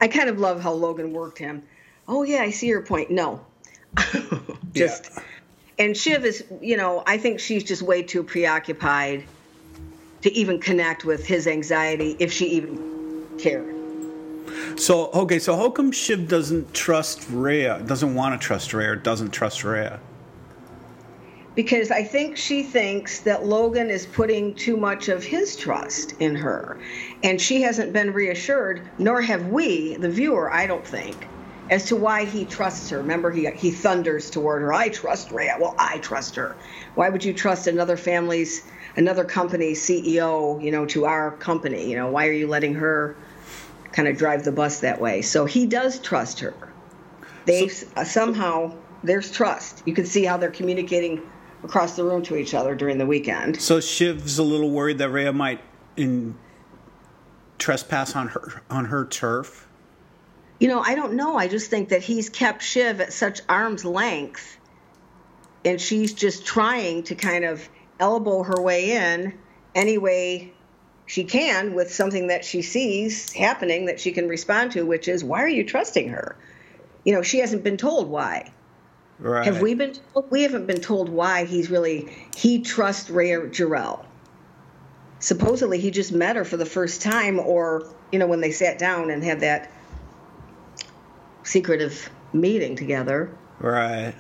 I 0.02 0.08
kind 0.08 0.30
of 0.30 0.40
love 0.40 0.62
how 0.62 0.74
Logan 0.74 1.14
worked 1.14 1.38
him. 1.38 1.62
Oh, 2.08 2.24
yeah, 2.24 2.42
I 2.42 2.50
see 2.50 2.66
your 2.66 2.82
point. 2.82 3.12
No. 3.12 3.46
just. 4.74 5.12
And 5.82 5.98
Shiv 5.98 6.26
is, 6.26 6.44
you 6.62 6.78
know, 6.78 7.02
I 7.08 7.18
think 7.18 7.40
she's 7.40 7.64
just 7.64 7.82
way 7.82 8.04
too 8.04 8.22
preoccupied 8.22 9.24
to 10.22 10.32
even 10.32 10.60
connect 10.60 11.06
with 11.06 11.26
his 11.26 11.48
anxiety 11.48 12.16
if 12.20 12.32
she 12.32 12.50
even 12.50 13.26
cared. 13.40 13.74
So 14.80 15.10
okay, 15.12 15.40
so 15.40 15.56
how 15.56 15.72
come 15.72 15.92
Shiv 15.92 16.28
doesn't 16.28 16.76
trust 16.76 17.28
Rhea? 17.32 17.82
Doesn't 17.88 18.14
want 18.14 18.40
to 18.40 18.48
trust 18.48 18.76
Rhea 18.76 18.96
doesn't 18.96 19.32
trust 19.32 19.64
Rhea? 19.64 20.00
because 21.54 21.92
I 21.92 22.04
think 22.04 22.38
she 22.38 22.64
thinks 22.64 23.20
that 23.22 23.46
Logan 23.46 23.90
is 23.90 24.06
putting 24.06 24.56
too 24.56 24.78
much 24.78 25.10
of 25.10 25.24
his 25.24 25.56
trust 25.56 26.14
in 26.20 26.34
her. 26.36 26.80
And 27.24 27.42
she 27.42 27.62
hasn't 27.62 27.92
been 27.92 28.14
reassured, 28.14 28.90
nor 28.98 29.22
have 29.22 29.48
we, 29.48 29.98
the 29.98 30.10
viewer, 30.10 30.52
I 30.52 30.66
don't 30.66 30.86
think, 30.88 31.28
as 31.72 31.86
to 31.86 31.96
why 31.96 32.26
he 32.26 32.44
trusts 32.44 32.90
her. 32.90 32.98
Remember, 32.98 33.32
he, 33.32 33.50
he 33.52 33.72
thunders 33.72 34.30
toward 34.30 34.62
her, 34.62 34.74
I 34.74 34.90
trust 34.90 35.32
Rhea. 35.32 35.56
Well, 35.60 35.74
I 35.80 35.98
trust 36.00 36.36
her. 36.36 36.56
Why 36.96 37.10
would 37.10 37.24
you 37.24 37.34
trust 37.34 37.66
another 37.66 37.96
family's, 37.96 38.70
another 38.98 39.24
company's 39.24 39.82
CEO, 39.82 40.62
you 40.62 40.70
know, 40.70 40.86
to 40.88 41.06
our 41.06 41.32
company? 41.38 41.90
You 41.90 41.96
know, 41.96 42.12
why 42.12 42.28
are 42.28 42.34
you 42.34 42.48
letting 42.48 42.76
her 42.76 43.16
kind 43.94 44.10
of 44.10 44.18
drive 44.18 44.44
the 44.44 44.52
bus 44.52 44.82
that 44.82 45.00
way? 45.00 45.22
So 45.22 45.46
he 45.46 45.66
does 45.66 46.00
trust 46.00 46.42
her. 46.42 46.54
They 47.46 47.72
uh, 47.96 48.04
somehow, 48.04 48.76
there's 49.04 49.32
trust. 49.32 49.82
You 49.86 49.94
can 49.94 50.06
see 50.06 50.26
how 50.26 50.36
they're 50.36 50.52
communicating 50.52 51.22
across 51.64 51.96
the 51.96 52.04
room 52.04 52.22
to 52.24 52.36
each 52.36 52.54
other 52.54 52.76
during 52.76 52.98
the 52.98 53.06
weekend. 53.06 53.62
So 53.62 53.80
Shiv's 53.80 54.38
a 54.38 54.44
little 54.44 54.72
worried 54.72 54.98
that 54.98 55.10
Rhea 55.10 55.32
might 55.32 55.62
in 55.96 56.38
trespass 57.58 58.16
on 58.16 58.30
her 58.30 58.62
on 58.70 58.86
her 58.86 59.06
turf. 59.06 59.68
You 60.62 60.68
know, 60.68 60.80
I 60.80 60.94
don't 60.94 61.14
know. 61.14 61.40
I 61.40 61.48
just 61.48 61.72
think 61.72 61.90
that 61.90 62.04
he's 62.04 62.30
kept 62.30 62.62
Shiv 62.62 63.02
at 63.02 63.14
such 63.14 63.42
arm's 63.50 63.84
length, 63.84 64.60
and 65.66 65.82
she's 65.82 66.14
just 66.14 66.46
trying 66.46 67.02
to 67.06 67.16
kind 67.16 67.46
of 67.46 67.68
elbow 68.00 68.44
her 68.44 68.62
way 68.62 68.92
in 68.92 69.34
any 69.74 69.98
way 69.98 70.54
she 71.08 71.24
can 71.24 71.74
with 71.74 71.92
something 71.92 72.28
that 72.28 72.46
she 72.46 72.62
sees 72.62 73.34
happening 73.34 73.88
that 73.88 74.00
she 74.00 74.12
can 74.12 74.28
respond 74.28 74.74
to, 74.74 74.86
which 74.86 75.08
is, 75.08 75.24
why 75.24 75.42
are 75.42 75.48
you 75.48 75.64
trusting 75.64 76.10
her? 76.10 76.36
You 77.06 77.16
know, 77.16 77.24
she 77.24 77.40
hasn't 77.40 77.64
been 77.64 77.78
told 77.78 78.08
why. 78.08 78.54
Right. 79.18 79.44
Have 79.44 79.64
we 79.64 79.74
been? 79.74 79.96
Told? 80.14 80.30
We 80.30 80.44
haven't 80.44 80.68
been 80.68 80.82
told 80.82 81.10
why 81.10 81.46
he's 81.46 81.72
really 81.72 82.16
he 82.38 82.62
trusts 82.62 83.10
Rhea 83.10 83.48
Jarrell. 83.48 84.06
Supposedly, 85.18 85.80
he 85.80 85.90
just 85.90 86.12
met 86.12 86.36
her 86.36 86.46
for 86.46 86.58
the 86.58 86.68
first 86.68 87.02
time, 87.02 87.40
or 87.40 87.92
you 88.12 88.20
know, 88.20 88.28
when 88.28 88.42
they 88.42 88.52
sat 88.52 88.78
down 88.78 89.10
and 89.10 89.24
had 89.24 89.40
that 89.40 89.72
secretive 91.44 92.10
meeting 92.34 92.76
together. 92.76 93.30
Right. 93.60 94.14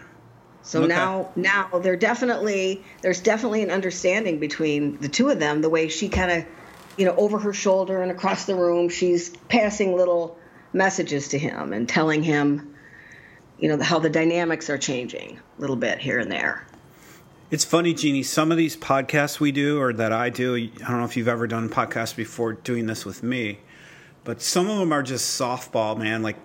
So 0.64 0.84
Okay. 0.84 0.88
now, 0.94 1.32
now 1.36 1.80
they're 1.82 1.96
definitely 1.96 2.84
there's 3.02 3.20
definitely 3.20 3.64
an 3.64 3.72
understanding 3.72 4.40
between 4.40 5.00
the 5.00 5.10
two 5.10 5.30
of 5.30 5.40
them. 5.40 5.62
The 5.62 5.70
way 5.70 5.88
she 5.88 6.10
kind 6.10 6.32
of, 6.32 6.46
you 6.98 7.06
know, 7.06 7.16
over 7.16 7.40
her 7.40 7.54
shoulder 7.54 8.02
and 8.02 8.12
across 8.12 8.46
the 8.46 8.56
room, 8.56 8.90
she's 8.90 9.30
passing 9.50 9.96
little 9.96 10.38
messages 10.74 11.30
to 11.30 11.40
him 11.40 11.74
and 11.74 11.90
telling 11.90 12.24
him, 12.24 12.76
you 13.58 13.70
know, 13.70 13.82
how 13.84 14.00
the 14.00 14.10
dynamics 14.10 14.70
are 14.70 14.78
changing 14.78 15.40
a 15.58 15.62
little 15.62 15.76
bit 15.76 16.00
here 16.00 16.20
and 16.20 16.32
there. 16.32 16.66
It's 17.50 17.66
funny, 17.66 17.94
Jeannie. 17.94 18.24
Some 18.24 18.50
of 18.50 18.58
these 18.58 18.78
podcasts 18.78 19.40
we 19.40 19.52
do, 19.52 19.80
or 19.82 19.92
that 19.94 20.14
I 20.14 20.30
do, 20.30 20.56
I 20.56 20.88
don't 20.88 21.00
know 21.00 21.04
if 21.06 21.18
you've 21.18 21.28
ever 21.28 21.48
done 21.48 21.70
podcasts 21.70 22.16
before 22.16 22.54
doing 22.54 22.86
this 22.86 23.04
with 23.04 23.24
me, 23.24 23.60
but 24.24 24.42
some 24.42 24.70
of 24.70 24.78
them 24.78 24.94
are 24.94 25.04
just 25.04 25.38
softball, 25.40 25.98
man. 25.98 26.22
Like 26.22 26.38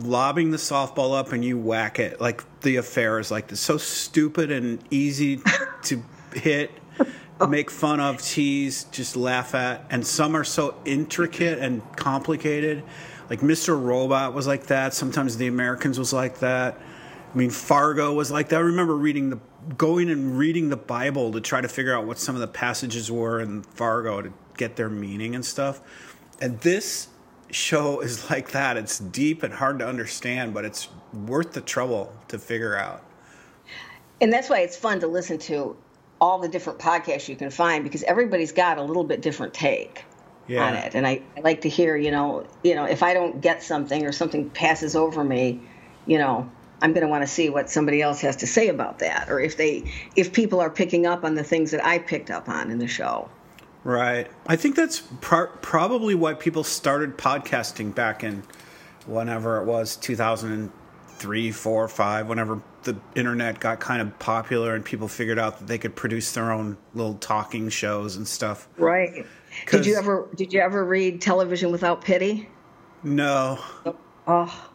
lobbing 0.00 0.50
the 0.50 0.56
softball 0.56 1.16
up 1.16 1.32
and 1.32 1.44
you 1.44 1.58
whack 1.58 1.98
it. 1.98 2.20
Like 2.20 2.42
the 2.60 2.76
affair 2.76 3.18
is 3.18 3.30
like 3.30 3.48
this, 3.48 3.60
so 3.60 3.76
stupid 3.76 4.50
and 4.50 4.82
easy 4.90 5.40
to 5.84 6.02
hit, 6.34 6.70
make 7.48 7.70
fun 7.70 8.00
of, 8.00 8.20
tease, 8.22 8.84
just 8.84 9.16
laugh 9.16 9.54
at. 9.54 9.84
And 9.90 10.06
some 10.06 10.36
are 10.36 10.44
so 10.44 10.76
intricate 10.84 11.58
and 11.58 11.82
complicated. 11.96 12.82
Like 13.30 13.40
Mr. 13.40 13.80
Robot 13.80 14.34
was 14.34 14.46
like 14.46 14.66
that. 14.66 14.94
Sometimes 14.94 15.36
The 15.36 15.46
Americans 15.46 15.98
was 15.98 16.12
like 16.12 16.40
that. 16.40 16.78
I 17.32 17.36
mean, 17.36 17.50
Fargo 17.50 18.12
was 18.12 18.30
like 18.30 18.50
that. 18.50 18.56
I 18.56 18.60
remember 18.60 18.94
reading 18.94 19.30
the 19.30 19.40
going 19.76 20.10
and 20.10 20.38
reading 20.38 20.68
the 20.68 20.76
Bible 20.76 21.32
to 21.32 21.40
try 21.40 21.60
to 21.60 21.68
figure 21.68 21.96
out 21.96 22.06
what 22.06 22.18
some 22.18 22.34
of 22.34 22.40
the 22.40 22.46
passages 22.46 23.10
were 23.10 23.40
in 23.40 23.62
Fargo 23.62 24.22
to 24.22 24.32
get 24.56 24.76
their 24.76 24.90
meaning 24.90 25.34
and 25.34 25.44
stuff. 25.44 25.80
And 26.40 26.60
this 26.60 27.08
show 27.50 28.00
is 28.00 28.30
like 28.30 28.50
that. 28.52 28.76
It's 28.76 28.98
deep 28.98 29.42
and 29.42 29.52
hard 29.54 29.78
to 29.80 29.86
understand, 29.86 30.54
but 30.54 30.64
it's 30.64 30.88
worth 31.12 31.52
the 31.52 31.60
trouble 31.60 32.12
to 32.28 32.38
figure 32.38 32.76
out. 32.76 33.02
And 34.20 34.32
that's 34.32 34.48
why 34.48 34.60
it's 34.60 34.76
fun 34.76 35.00
to 35.00 35.06
listen 35.06 35.38
to 35.38 35.76
all 36.20 36.38
the 36.38 36.48
different 36.48 36.78
podcasts 36.78 37.28
you 37.28 37.36
can 37.36 37.50
find 37.50 37.84
because 37.84 38.02
everybody's 38.04 38.52
got 38.52 38.78
a 38.78 38.82
little 38.82 39.04
bit 39.04 39.20
different 39.20 39.52
take 39.52 40.04
Yeah. 40.46 40.64
on 40.64 40.74
it. 40.74 40.94
And 40.94 41.06
I, 41.06 41.20
I 41.36 41.40
like 41.40 41.62
to 41.62 41.68
hear, 41.68 41.96
you 41.96 42.10
know, 42.10 42.46
you 42.62 42.74
know, 42.74 42.84
if 42.84 43.02
I 43.02 43.12
don't 43.12 43.40
get 43.40 43.62
something 43.62 44.06
or 44.06 44.12
something 44.12 44.48
passes 44.50 44.94
over 44.96 45.24
me, 45.24 45.60
you 46.06 46.18
know, 46.18 46.48
I'm 46.80 46.92
going 46.92 47.02
to 47.02 47.08
want 47.10 47.22
to 47.22 47.26
see 47.26 47.50
what 47.50 47.68
somebody 47.70 48.00
else 48.02 48.20
has 48.20 48.36
to 48.36 48.46
say 48.46 48.68
about 48.68 48.98
that, 49.00 49.28
or 49.30 49.40
if 49.40 49.56
they, 49.56 49.90
if 50.16 50.32
people 50.32 50.60
are 50.60 50.70
picking 50.70 51.06
up 51.06 51.24
on 51.24 51.34
the 51.34 51.44
things 51.44 51.70
that 51.70 51.84
I 51.84 51.98
picked 51.98 52.30
up 52.30 52.48
on 52.48 52.70
in 52.70 52.78
the 52.78 52.86
show. 52.86 53.28
Right. 53.84 54.30
I 54.46 54.56
think 54.56 54.76
that's 54.76 55.02
pro- 55.20 55.48
probably 55.60 56.14
why 56.14 56.34
people 56.34 56.64
started 56.64 57.18
podcasting 57.18 57.94
back 57.94 58.24
in 58.24 58.42
whenever 59.06 59.60
it 59.60 59.66
was 59.66 59.96
2003, 59.96 61.52
4, 61.52 61.88
5, 61.88 62.28
whenever 62.28 62.62
the 62.84 62.96
internet 63.14 63.60
got 63.60 63.80
kind 63.80 64.00
of 64.00 64.18
popular 64.18 64.74
and 64.74 64.84
people 64.84 65.06
figured 65.06 65.38
out 65.38 65.58
that 65.58 65.66
they 65.66 65.78
could 65.78 65.94
produce 65.94 66.32
their 66.32 66.50
own 66.50 66.78
little 66.94 67.14
talking 67.14 67.68
shows 67.68 68.16
and 68.16 68.26
stuff. 68.26 68.68
Right. 68.78 69.26
Did 69.70 69.84
you 69.86 69.96
ever, 69.96 70.28
did 70.34 70.52
you 70.52 70.60
ever 70.60 70.84
read 70.84 71.20
Television 71.20 71.70
Without 71.70 72.02
Pity? 72.02 72.48
No. 73.02 73.58
Oh, 74.26 74.68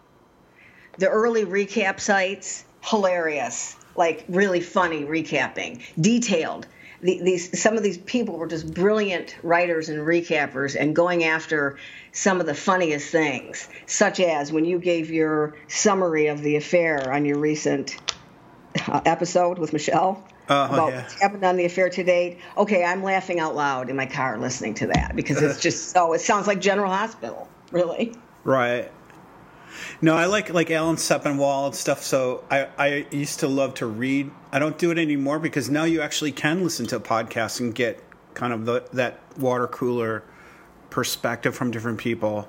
the 0.99 1.09
early 1.09 1.45
recap 1.45 1.99
sites, 1.99 2.65
hilarious, 2.81 3.75
like 3.95 4.23
really 4.29 4.61
funny 4.61 5.03
recapping, 5.03 5.81
detailed. 5.99 6.67
The, 7.01 7.21
these 7.21 7.61
some 7.61 7.77
of 7.77 7.83
these 7.83 7.97
people 7.97 8.37
were 8.37 8.47
just 8.47 8.73
brilliant 8.73 9.35
writers 9.43 9.89
and 9.89 9.99
recappers, 9.99 10.75
and 10.79 10.95
going 10.95 11.23
after 11.23 11.77
some 12.11 12.39
of 12.39 12.45
the 12.45 12.53
funniest 12.53 13.09
things, 13.09 13.69
such 13.85 14.19
as 14.19 14.51
when 14.51 14.65
you 14.65 14.79
gave 14.79 15.09
your 15.09 15.55
summary 15.67 16.27
of 16.27 16.41
the 16.41 16.55
affair 16.55 17.11
on 17.11 17.25
your 17.25 17.37
recent 17.37 17.97
uh, 18.87 19.01
episode 19.05 19.59
with 19.59 19.73
Michelle. 19.73 20.25
Oh, 20.51 20.65
about 20.65 20.91
yeah. 20.91 21.01
what's 21.03 21.21
happened 21.21 21.43
on 21.43 21.57
the 21.57 21.65
affair 21.65 21.89
to 21.91 22.03
date. 22.03 22.39
Okay, 22.57 22.83
I'm 22.83 23.03
laughing 23.03 23.39
out 23.39 23.55
loud 23.55 23.91
in 23.91 23.95
my 23.95 24.07
car 24.07 24.39
listening 24.39 24.73
to 24.75 24.87
that 24.87 25.15
because 25.15 25.41
it's 25.41 25.59
just 25.61 25.91
so. 25.91 26.13
It 26.13 26.21
sounds 26.21 26.47
like 26.47 26.59
General 26.59 26.91
Hospital, 26.91 27.47
really. 27.71 28.15
Right. 28.43 28.91
No, 30.01 30.15
I 30.15 30.25
like 30.25 30.53
like 30.53 30.71
Alan 30.71 30.95
Sepinwall 30.95 31.67
and 31.67 31.75
stuff. 31.75 32.03
So 32.03 32.43
I, 32.49 32.67
I 32.77 33.07
used 33.11 33.41
to 33.41 33.47
love 33.47 33.75
to 33.75 33.85
read. 33.85 34.31
I 34.51 34.59
don't 34.59 34.77
do 34.77 34.91
it 34.91 34.97
anymore 34.97 35.39
because 35.39 35.69
now 35.69 35.83
you 35.83 36.01
actually 36.01 36.31
can 36.31 36.63
listen 36.63 36.85
to 36.87 36.99
podcasts 36.99 37.59
and 37.59 37.73
get 37.73 38.03
kind 38.33 38.53
of 38.53 38.65
the, 38.65 38.85
that 38.93 39.19
water 39.37 39.67
cooler 39.67 40.23
perspective 40.89 41.55
from 41.55 41.71
different 41.71 41.97
people. 41.97 42.47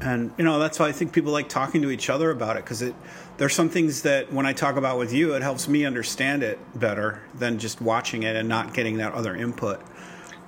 And 0.00 0.32
you 0.38 0.44
know 0.44 0.58
that's 0.58 0.78
why 0.78 0.88
I 0.88 0.92
think 0.92 1.12
people 1.12 1.32
like 1.32 1.48
talking 1.48 1.82
to 1.82 1.90
each 1.90 2.08
other 2.08 2.30
about 2.30 2.56
it 2.56 2.64
because 2.64 2.80
it 2.80 2.94
there's 3.36 3.54
some 3.54 3.68
things 3.68 4.02
that 4.02 4.32
when 4.32 4.46
I 4.46 4.52
talk 4.52 4.76
about 4.76 4.98
with 4.98 5.12
you, 5.12 5.34
it 5.34 5.42
helps 5.42 5.68
me 5.68 5.84
understand 5.84 6.42
it 6.42 6.58
better 6.78 7.22
than 7.34 7.58
just 7.58 7.80
watching 7.80 8.22
it 8.22 8.36
and 8.36 8.48
not 8.48 8.74
getting 8.74 8.98
that 8.98 9.12
other 9.12 9.34
input. 9.34 9.80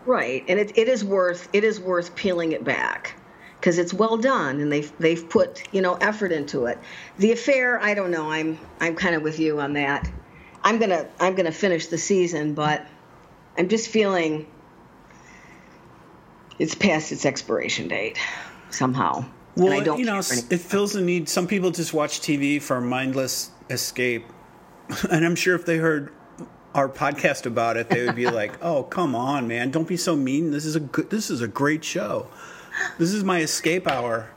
Right, 0.05 0.45
and 0.49 0.59
it, 0.59 0.77
it 0.77 0.89
is 0.89 1.05
worth 1.05 1.49
it 1.53 1.65
is 1.65 1.81
worth 1.81 2.15
peeling 2.17 2.53
it 2.53 2.65
back 2.65 3.15
because 3.63 3.79
it's 3.79 3.95
well 3.95 4.17
done 4.17 4.61
and 4.61 4.73
they've 4.73 4.93
they've 4.99 5.29
put 5.31 5.63
you 5.73 5.81
know 5.81 5.95
effort 5.95 6.33
into 6.33 6.67
it. 6.67 6.79
The 7.19 7.31
affair, 7.31 7.81
I 7.81 7.95
don't 7.95 8.11
know. 8.11 8.29
I'm 8.29 8.59
I'm 8.81 8.97
kind 8.97 9.15
of 9.15 9.23
with 9.23 9.39
you 9.39 9.61
on 9.61 9.75
that. 9.75 10.11
I'm 10.65 10.81
gonna 10.81 11.07
I'm 11.21 11.37
gonna 11.37 11.53
finish 11.53 11.87
the 11.87 11.97
season, 11.97 12.55
but 12.55 12.85
I'm 13.57 13.69
just 13.69 13.89
feeling 13.89 14.49
it's 16.59 16.75
past 16.75 17.13
its 17.13 17.25
expiration 17.25 17.87
date 17.87 18.19
somehow. 18.71 19.25
Well, 19.55 19.67
and 19.73 19.75
I 19.75 19.85
don't 19.85 20.01
you 20.01 20.07
know, 20.07 20.13
care 20.13 20.19
s- 20.19 20.45
any- 20.45 20.55
it 20.57 20.61
fills 20.61 20.93
the 20.95 21.01
need. 21.01 21.29
Some 21.29 21.47
people 21.47 21.71
just 21.71 21.95
watch 21.95 22.21
TV 22.21 22.61
for 22.61 22.81
mindless 22.81 23.53
escape, 23.71 24.25
and 25.11 25.25
I'm 25.25 25.37
sure 25.37 25.55
if 25.55 25.65
they 25.67 25.77
heard 25.77 26.13
our 26.75 26.89
podcast 26.89 27.47
about 27.47 27.77
it, 27.77 27.91
they 27.91 28.05
would 28.07 28.17
be 28.17 28.27
like, 28.41 28.61
"Oh, 28.61 28.83
come 28.83 29.15
on, 29.15 29.47
man! 29.47 29.71
Don't 29.71 29.87
be 29.87 29.97
so 29.97 30.17
mean. 30.17 30.51
This 30.51 30.65
is 30.65 30.75
a 30.75 30.81
good. 30.81 31.11
This 31.11 31.31
is 31.31 31.43
a 31.43 31.49
great 31.49 31.85
show. 31.85 32.27
This 32.99 33.13
is 33.13 33.25
my 33.25 33.41
escape 33.41 33.87
hour 33.87 34.31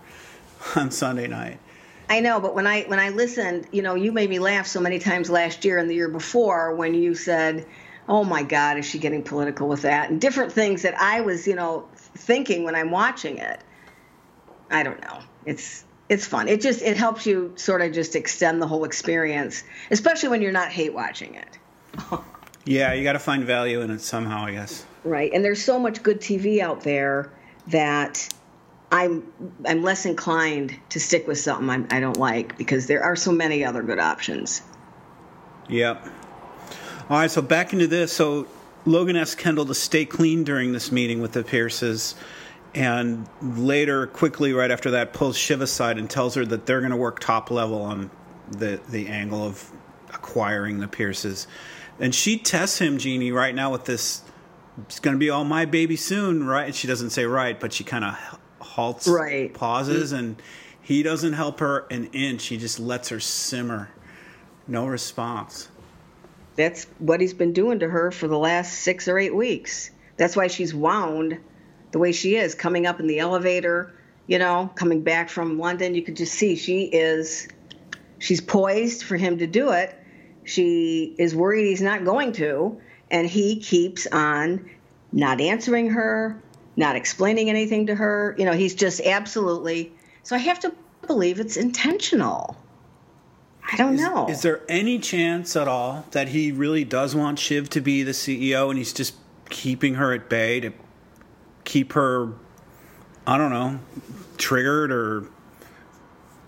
on 0.75 0.91
Sunday 0.91 1.27
night." 1.27 1.59
I 2.09 2.19
know, 2.19 2.39
but 2.39 2.53
when 2.53 2.67
I 2.67 2.83
when 2.83 2.99
I 2.99 3.09
listened, 3.09 3.67
you 3.71 3.81
know, 3.81 3.95
you 3.95 4.11
made 4.11 4.29
me 4.29 4.39
laugh 4.39 4.67
so 4.67 4.79
many 4.79 4.99
times 4.99 5.29
last 5.29 5.65
year 5.65 5.77
and 5.77 5.89
the 5.89 5.95
year 5.95 6.09
before 6.09 6.75
when 6.75 6.93
you 6.93 7.15
said, 7.15 7.65
"Oh 8.07 8.23
my 8.23 8.43
God, 8.43 8.77
is 8.77 8.85
she 8.85 8.99
getting 8.99 9.23
political 9.23 9.67
with 9.67 9.81
that?" 9.81 10.09
and 10.09 10.21
different 10.21 10.51
things 10.51 10.83
that 10.83 10.99
I 10.99 11.21
was, 11.21 11.47
you 11.47 11.55
know, 11.55 11.87
thinking 11.95 12.63
when 12.63 12.75
I'm 12.75 12.91
watching 12.91 13.37
it. 13.37 13.59
I 14.69 14.83
don't 14.83 15.01
know. 15.01 15.19
It's 15.45 15.83
it's 16.09 16.27
fun. 16.27 16.47
It 16.47 16.61
just 16.61 16.81
it 16.81 16.97
helps 16.97 17.25
you 17.25 17.53
sort 17.55 17.81
of 17.81 17.91
just 17.91 18.15
extend 18.15 18.61
the 18.61 18.67
whole 18.67 18.83
experience, 18.83 19.63
especially 19.89 20.29
when 20.29 20.41
you're 20.41 20.51
not 20.51 20.69
hate 20.69 20.93
watching 20.93 21.35
it. 21.35 21.57
Yeah, 22.65 22.93
you 22.93 23.03
got 23.03 23.13
to 23.13 23.19
find 23.19 23.43
value 23.43 23.81
in 23.81 23.91
it 23.91 24.01
somehow, 24.01 24.45
I 24.45 24.51
guess. 24.51 24.85
Right. 25.03 25.31
And 25.31 25.45
there's 25.45 25.63
so 25.63 25.77
much 25.77 26.01
good 26.01 26.19
TV 26.19 26.61
out 26.61 26.81
there 26.81 27.31
that 27.67 28.33
I'm 28.91 29.31
I'm 29.65 29.83
less 29.83 30.05
inclined 30.05 30.79
to 30.89 30.99
stick 30.99 31.27
with 31.27 31.39
something 31.39 31.69
I'm, 31.69 31.87
I 31.91 31.99
don't 31.99 32.17
like 32.17 32.57
because 32.57 32.87
there 32.87 33.03
are 33.03 33.15
so 33.15 33.31
many 33.31 33.65
other 33.65 33.83
good 33.83 33.99
options. 33.99 34.61
Yep. 35.67 36.07
All 37.09 37.17
right, 37.17 37.29
so 37.29 37.41
back 37.41 37.73
into 37.73 37.87
this. 37.87 38.13
So 38.13 38.47
Logan 38.85 39.15
asked 39.15 39.37
Kendall 39.37 39.65
to 39.65 39.75
stay 39.75 40.05
clean 40.05 40.43
during 40.43 40.71
this 40.71 40.91
meeting 40.91 41.21
with 41.21 41.33
the 41.33 41.43
Pierces, 41.43 42.15
and 42.73 43.27
later, 43.41 44.07
quickly 44.07 44.53
right 44.53 44.71
after 44.71 44.91
that, 44.91 45.13
pulls 45.13 45.37
Shiv 45.37 45.61
aside 45.61 45.97
and 45.97 46.09
tells 46.09 46.35
her 46.35 46.45
that 46.45 46.65
they're 46.65 46.81
going 46.81 46.91
to 46.91 46.97
work 46.97 47.19
top 47.19 47.49
level 47.51 47.81
on 47.81 48.11
the 48.51 48.79
the 48.89 49.07
angle 49.07 49.43
of 49.43 49.71
acquiring 50.13 50.79
the 50.79 50.87
Pierces. 50.87 51.47
And 51.99 52.13
she 52.13 52.37
tests 52.37 52.79
him, 52.79 52.97
Jeannie, 52.97 53.31
right 53.31 53.55
now 53.55 53.71
with 53.71 53.85
this. 53.85 54.21
It's 54.83 54.99
going 54.99 55.15
to 55.15 55.19
be 55.19 55.29
all 55.29 55.45
my 55.45 55.65
baby 55.65 55.95
soon, 55.95 56.45
right? 56.45 56.73
She 56.75 56.87
doesn't 56.87 57.11
say 57.11 57.25
right, 57.25 57.59
but 57.59 57.71
she 57.73 57.83
kind 57.83 58.03
of 58.03 58.39
halts, 58.59 59.07
Right. 59.07 59.53
pauses, 59.53 60.11
mm-hmm. 60.11 60.19
and 60.19 60.41
he 60.81 61.01
doesn't 61.01 61.33
help 61.33 61.59
her 61.59 61.85
an 61.89 62.05
inch. 62.13 62.47
He 62.47 62.57
just 62.57 62.79
lets 62.79 63.09
her 63.09 63.19
simmer. 63.19 63.89
No 64.67 64.87
response. 64.87 65.69
That's 66.55 66.85
what 66.99 67.21
he's 67.21 67.33
been 67.33 67.53
doing 67.53 67.79
to 67.79 67.89
her 67.89 68.11
for 68.11 68.27
the 68.27 68.37
last 68.37 68.79
six 68.79 69.07
or 69.07 69.17
eight 69.17 69.35
weeks. 69.35 69.91
That's 70.17 70.35
why 70.35 70.47
she's 70.47 70.73
wound 70.73 71.37
the 71.91 71.99
way 71.99 72.11
she 72.11 72.35
is, 72.35 72.55
coming 72.55 72.85
up 72.85 72.99
in 72.99 73.07
the 73.07 73.19
elevator, 73.19 73.93
you 74.27 74.39
know, 74.39 74.69
coming 74.75 75.01
back 75.01 75.29
from 75.29 75.59
London. 75.59 75.95
You 75.95 76.01
could 76.01 76.15
just 76.15 76.33
see 76.33 76.55
she 76.55 76.83
is, 76.83 77.47
she's 78.19 78.41
poised 78.41 79.03
for 79.03 79.15
him 79.17 79.37
to 79.37 79.47
do 79.47 79.71
it. 79.71 79.95
She 80.43 81.15
is 81.17 81.35
worried 81.35 81.65
he's 81.67 81.81
not 81.81 82.05
going 82.05 82.33
to, 82.33 82.79
and 83.11 83.27
he 83.27 83.59
keeps 83.59 84.07
on 84.07 84.69
not 85.11 85.39
answering 85.39 85.89
her, 85.89 86.41
not 86.75 86.95
explaining 86.95 87.49
anything 87.49 87.85
to 87.87 87.95
her. 87.95 88.35
You 88.37 88.45
know, 88.45 88.53
he's 88.53 88.75
just 88.75 89.01
absolutely. 89.01 89.93
So 90.23 90.35
I 90.35 90.39
have 90.39 90.59
to 90.61 90.73
believe 91.07 91.39
it's 91.39 91.57
intentional. 91.57 92.57
I 93.71 93.77
don't 93.77 93.95
is, 93.95 94.01
know. 94.01 94.27
Is 94.29 94.41
there 94.41 94.61
any 94.69 94.99
chance 94.99 95.55
at 95.55 95.67
all 95.67 96.05
that 96.11 96.29
he 96.29 96.51
really 96.51 96.83
does 96.83 97.15
want 97.15 97.39
Shiv 97.39 97.69
to 97.71 97.81
be 97.81 98.03
the 98.03 98.11
CEO 98.11 98.69
and 98.69 98.77
he's 98.77 98.93
just 98.93 99.15
keeping 99.49 99.95
her 99.95 100.13
at 100.13 100.29
bay 100.29 100.59
to 100.59 100.71
keep 101.63 101.93
her, 101.93 102.33
I 103.25 103.37
don't 103.37 103.51
know, 103.51 103.79
triggered 104.37 104.91
or 104.91 105.25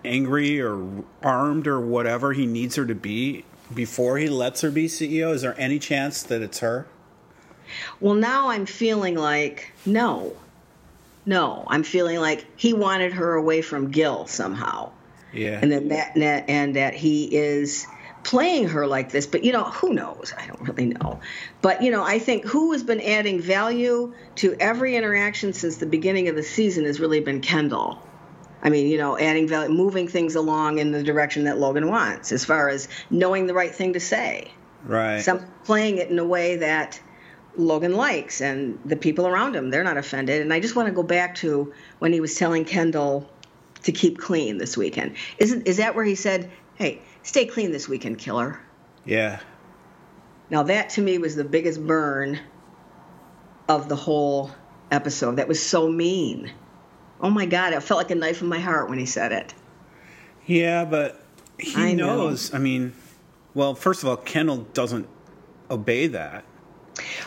angry 0.06 0.62
or 0.62 1.04
armed 1.24 1.68
or 1.68 1.80
whatever 1.80 2.34
he 2.34 2.46
needs 2.46 2.76
her 2.76 2.86
to 2.86 2.96
be 2.96 3.44
before 3.74 4.18
he 4.18 4.30
lets 4.30 4.62
her 4.62 4.72
be 4.72 4.88
CEO? 4.88 5.34
Is 5.34 5.42
there 5.42 5.56
any 5.60 5.80
chance 5.80 6.24
that 6.24 6.42
it's 6.42 6.60
her? 6.60 6.88
Well, 8.00 8.16
now 8.16 8.50
I'm 8.50 8.66
feeling 8.66 9.16
like 9.16 9.72
no. 9.86 10.34
No, 11.26 11.66
I'm 11.68 11.84
feeling 11.84 12.20
like 12.20 12.46
he 12.56 12.74
wanted 12.74 13.14
her 13.14 13.34
away 13.34 13.62
from 13.62 13.92
Gil 13.92 14.28
somehow. 14.28 14.92
Yeah. 15.34 15.60
And 15.62 15.72
then 15.72 15.90
that 15.90 16.48
and 16.50 16.76
that 16.78 16.94
he 16.94 17.36
is 17.36 17.86
playing 18.24 18.68
her 18.68 18.88
like 18.88 19.12
this, 19.12 19.26
but 19.26 19.44
you 19.44 19.54
know, 19.54 19.64
who 19.64 19.94
knows? 19.94 20.34
I 20.38 20.48
don't 20.48 20.62
really 20.62 20.86
know. 20.86 21.20
But 21.62 21.82
you 21.82 21.92
know, 21.92 22.04
I 22.04 22.20
think 22.20 22.46
who 22.46 22.74
has 22.74 22.84
been 22.84 23.02
adding 23.02 23.40
value 23.40 24.14
to 24.36 24.56
every 24.60 24.96
interaction 24.96 25.54
since 25.54 25.78
the 25.78 25.86
beginning 25.86 26.28
of 26.28 26.36
the 26.36 26.44
season 26.44 26.86
has 26.86 27.00
really 27.00 27.20
been 27.20 27.42
Kendall. 27.42 28.02
I 28.64 28.70
mean, 28.70 28.88
you 28.88 28.98
know, 28.98 29.18
adding 29.18 29.48
value, 29.48 29.74
moving 29.74 30.08
things 30.08 30.36
along 30.36 30.80
in 30.80 30.92
the 30.92 31.04
direction 31.04 31.44
that 31.46 31.58
Logan 31.58 31.90
wants, 31.90 32.32
as 32.32 32.44
far 32.44 32.70
as 32.70 32.88
knowing 33.10 33.48
the 33.48 33.54
right 33.54 33.74
thing 33.74 33.94
to 33.94 34.00
say. 34.00 34.52
Right. 34.84 35.22
Some 35.22 35.46
playing 35.64 35.98
it 35.98 36.10
in 36.10 36.18
a 36.18 36.26
way 36.26 36.56
that 36.58 37.00
Logan 37.58 37.96
likes, 37.96 38.42
and 38.42 38.80
the 38.86 38.96
people 38.96 39.28
around 39.28 39.56
him, 39.56 39.70
they're 39.70 39.84
not 39.84 39.98
offended. 39.98 40.42
And 40.42 40.54
I 40.54 40.60
just 40.60 40.76
want 40.76 40.88
to 40.88 40.94
go 40.94 41.04
back 41.04 41.36
to 41.36 41.74
when 42.00 42.14
he 42.14 42.20
was 42.20 42.36
telling 42.36 42.66
Kendall 42.66 43.30
to 43.84 43.92
keep 43.92 44.18
clean 44.18 44.58
this 44.58 44.78
weekend. 44.78 45.16
Isn't 45.38 45.68
is 45.68 45.78
that 45.78 45.96
where 45.96 46.06
he 46.06 46.16
said, 46.16 46.52
"Hey, 46.76 47.02
stay 47.24 47.46
clean 47.46 47.72
this 47.72 47.88
weekend, 47.88 48.18
killer"? 48.18 48.60
Yeah. 49.06 49.40
Now 50.50 50.64
that 50.64 50.90
to 50.92 51.02
me 51.02 51.18
was 51.18 51.36
the 51.36 51.44
biggest 51.44 51.86
burn 51.86 52.40
of 53.68 53.90
the 53.90 53.96
whole 53.96 54.52
episode. 54.92 55.38
That 55.38 55.48
was 55.48 55.64
so 55.64 55.90
mean. 55.90 56.52
Oh 57.22 57.30
my 57.30 57.46
god, 57.46 57.74
it 57.74 57.82
felt 57.82 57.98
like 57.98 58.12
a 58.12 58.16
knife 58.16 58.42
in 58.42 58.48
my 58.48 58.60
heart 58.60 58.90
when 58.90 59.00
he 59.00 59.06
said 59.06 59.32
it. 59.32 59.54
Yeah, 60.46 60.86
but 60.86 61.22
he 61.60 61.76
I 61.76 61.94
know. 61.94 62.16
knows. 62.18 62.54
I 62.54 62.60
mean, 62.60 62.94
well, 63.54 63.74
first 63.76 64.04
of 64.04 64.10
all, 64.10 64.18
Kendall 64.18 64.68
doesn't 64.74 65.08
obey 65.70 66.08
that. 66.08 66.46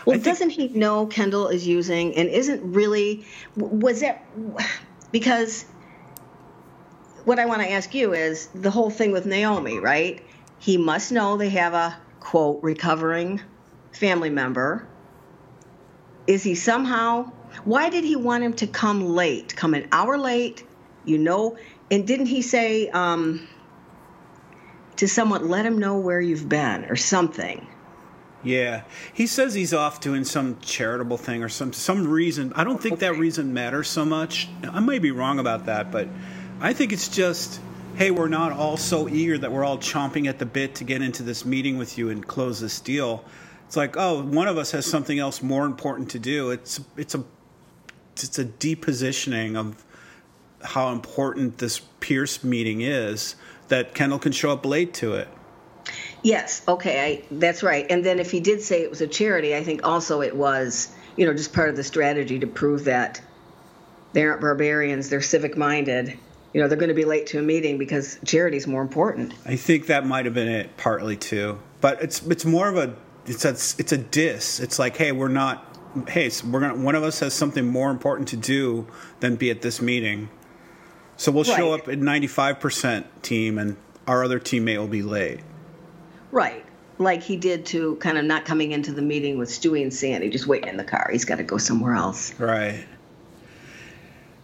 Well, 0.04 0.14
think- 0.14 0.24
doesn't 0.24 0.50
he 0.50 0.68
know 0.68 1.06
Kendall 1.06 1.48
is 1.48 1.66
using 1.66 2.14
and 2.16 2.28
isn't 2.28 2.72
really 2.72 3.24
was 3.56 4.00
that 4.00 4.24
because 5.12 5.64
what 7.24 7.38
I 7.38 7.46
want 7.46 7.62
to 7.62 7.70
ask 7.70 7.94
you 7.94 8.12
is 8.14 8.46
the 8.54 8.70
whole 8.70 8.90
thing 8.90 9.12
with 9.12 9.26
Naomi, 9.26 9.78
right? 9.78 10.22
He 10.58 10.76
must 10.76 11.12
know 11.12 11.36
they 11.36 11.50
have 11.50 11.74
a 11.74 11.96
quote 12.20 12.62
recovering 12.62 13.40
family 13.92 14.30
member. 14.30 14.86
Is 16.26 16.42
he 16.42 16.54
somehow 16.54 17.30
why 17.64 17.90
did 17.90 18.04
he 18.04 18.16
want 18.16 18.44
him 18.44 18.54
to 18.54 18.66
come 18.66 19.06
late? 19.06 19.54
Come 19.56 19.74
an 19.74 19.88
hour 19.92 20.18
late, 20.18 20.64
you 21.04 21.18
know? 21.18 21.56
And 21.90 22.06
didn't 22.06 22.26
he 22.26 22.42
say 22.42 22.88
um 22.90 23.48
to 24.96 25.08
someone 25.08 25.48
let 25.48 25.64
him 25.64 25.78
know 25.78 25.98
where 25.98 26.20
you've 26.20 26.48
been 26.48 26.84
or 26.86 26.96
something? 26.96 27.66
Yeah, 28.42 28.84
he 29.12 29.26
says 29.26 29.52
he's 29.54 29.74
off 29.74 30.00
doing 30.00 30.24
some 30.24 30.58
charitable 30.60 31.18
thing 31.18 31.42
or 31.42 31.48
some 31.48 31.72
some 31.72 32.08
reason. 32.08 32.52
I 32.56 32.64
don't 32.64 32.80
think 32.80 33.00
that 33.00 33.16
reason 33.16 33.52
matters 33.52 33.88
so 33.88 34.04
much. 34.04 34.48
I 34.62 34.80
might 34.80 35.02
be 35.02 35.10
wrong 35.10 35.38
about 35.38 35.66
that, 35.66 35.90
but 35.90 36.08
I 36.60 36.72
think 36.72 36.92
it's 36.92 37.08
just, 37.08 37.60
hey, 37.96 38.10
we're 38.10 38.28
not 38.28 38.52
all 38.52 38.78
so 38.78 39.08
eager 39.08 39.36
that 39.38 39.52
we're 39.52 39.64
all 39.64 39.78
chomping 39.78 40.26
at 40.26 40.38
the 40.38 40.46
bit 40.46 40.74
to 40.76 40.84
get 40.84 41.02
into 41.02 41.22
this 41.22 41.44
meeting 41.44 41.76
with 41.76 41.98
you 41.98 42.08
and 42.08 42.26
close 42.26 42.60
this 42.60 42.80
deal. 42.80 43.24
It's 43.66 43.76
like, 43.76 43.96
oh, 43.98 44.22
one 44.22 44.48
of 44.48 44.56
us 44.56 44.70
has 44.70 44.86
something 44.86 45.18
else 45.18 45.42
more 45.42 45.66
important 45.66 46.10
to 46.10 46.18
do. 46.18 46.50
It's 46.50 46.80
it's 46.96 47.14
a 47.14 47.24
it's 48.24 48.38
a 48.38 48.44
depositioning 48.44 49.56
of 49.56 49.84
how 50.62 50.92
important 50.92 51.58
this 51.58 51.80
Pierce 52.00 52.44
meeting 52.44 52.80
is 52.80 53.34
that 53.68 53.94
Kendall 53.94 54.18
can 54.18 54.32
show 54.32 54.50
up 54.50 54.66
late 54.66 54.92
to 54.94 55.14
it. 55.14 55.28
Yes, 56.22 56.62
okay, 56.68 57.00
I, 57.04 57.24
that's 57.30 57.62
right. 57.62 57.86
And 57.88 58.04
then 58.04 58.18
if 58.18 58.30
he 58.30 58.40
did 58.40 58.60
say 58.60 58.82
it 58.82 58.90
was 58.90 59.00
a 59.00 59.06
charity, 59.06 59.56
I 59.56 59.64
think 59.64 59.86
also 59.86 60.20
it 60.20 60.36
was, 60.36 60.92
you 61.16 61.26
know, 61.26 61.32
just 61.32 61.52
part 61.52 61.70
of 61.70 61.76
the 61.76 61.84
strategy 61.84 62.38
to 62.38 62.46
prove 62.46 62.84
that 62.84 63.20
they 64.12 64.24
aren't 64.24 64.40
barbarians, 64.40 65.08
they're 65.08 65.22
civic 65.22 65.56
minded. 65.56 66.18
You 66.52 66.60
know, 66.60 66.68
they're 66.68 66.78
going 66.78 66.88
to 66.88 66.94
be 66.94 67.04
late 67.04 67.28
to 67.28 67.38
a 67.38 67.42
meeting 67.42 67.78
because 67.78 68.18
charity's 68.24 68.66
more 68.66 68.82
important. 68.82 69.32
I 69.46 69.54
think 69.54 69.86
that 69.86 70.04
might 70.04 70.24
have 70.24 70.34
been 70.34 70.48
it 70.48 70.76
partly 70.76 71.16
too, 71.16 71.60
but 71.80 72.02
it's 72.02 72.26
it's 72.26 72.44
more 72.44 72.68
of 72.68 72.76
a 72.76 72.96
it's 73.26 73.44
a 73.44 73.50
it's 73.50 73.92
a 73.92 73.98
diss. 73.98 74.58
It's 74.58 74.78
like, 74.78 74.96
hey, 74.96 75.12
we're 75.12 75.28
not. 75.28 75.69
Hey, 76.08 76.30
so 76.30 76.46
we're 76.46 76.60
gonna. 76.60 76.76
One 76.76 76.94
of 76.94 77.02
us 77.02 77.18
has 77.20 77.34
something 77.34 77.66
more 77.66 77.90
important 77.90 78.28
to 78.28 78.36
do 78.36 78.86
than 79.18 79.36
be 79.36 79.50
at 79.50 79.60
this 79.62 79.82
meeting, 79.82 80.28
so 81.16 81.32
we'll 81.32 81.44
show 81.44 81.72
up 81.74 81.88
at 81.88 81.98
ninety 81.98 82.28
five 82.28 82.60
percent 82.60 83.06
team, 83.22 83.58
and 83.58 83.76
our 84.06 84.22
other 84.22 84.38
teammate 84.38 84.78
will 84.78 84.86
be 84.86 85.02
late. 85.02 85.40
Right. 86.30 86.64
Like 86.98 87.22
he 87.22 87.36
did 87.36 87.66
to 87.66 87.96
kind 87.96 88.18
of 88.18 88.24
not 88.24 88.44
coming 88.44 88.72
into 88.72 88.92
the 88.92 89.02
meeting 89.02 89.36
with 89.38 89.48
Stewie 89.48 89.82
and 89.82 89.92
Sandy, 89.92 90.28
just 90.30 90.46
waiting 90.46 90.68
in 90.68 90.76
the 90.76 90.84
car. 90.84 91.08
He's 91.10 91.24
got 91.24 91.36
to 91.36 91.42
go 91.42 91.56
somewhere 91.56 91.94
else. 91.94 92.38
Right. 92.38 92.84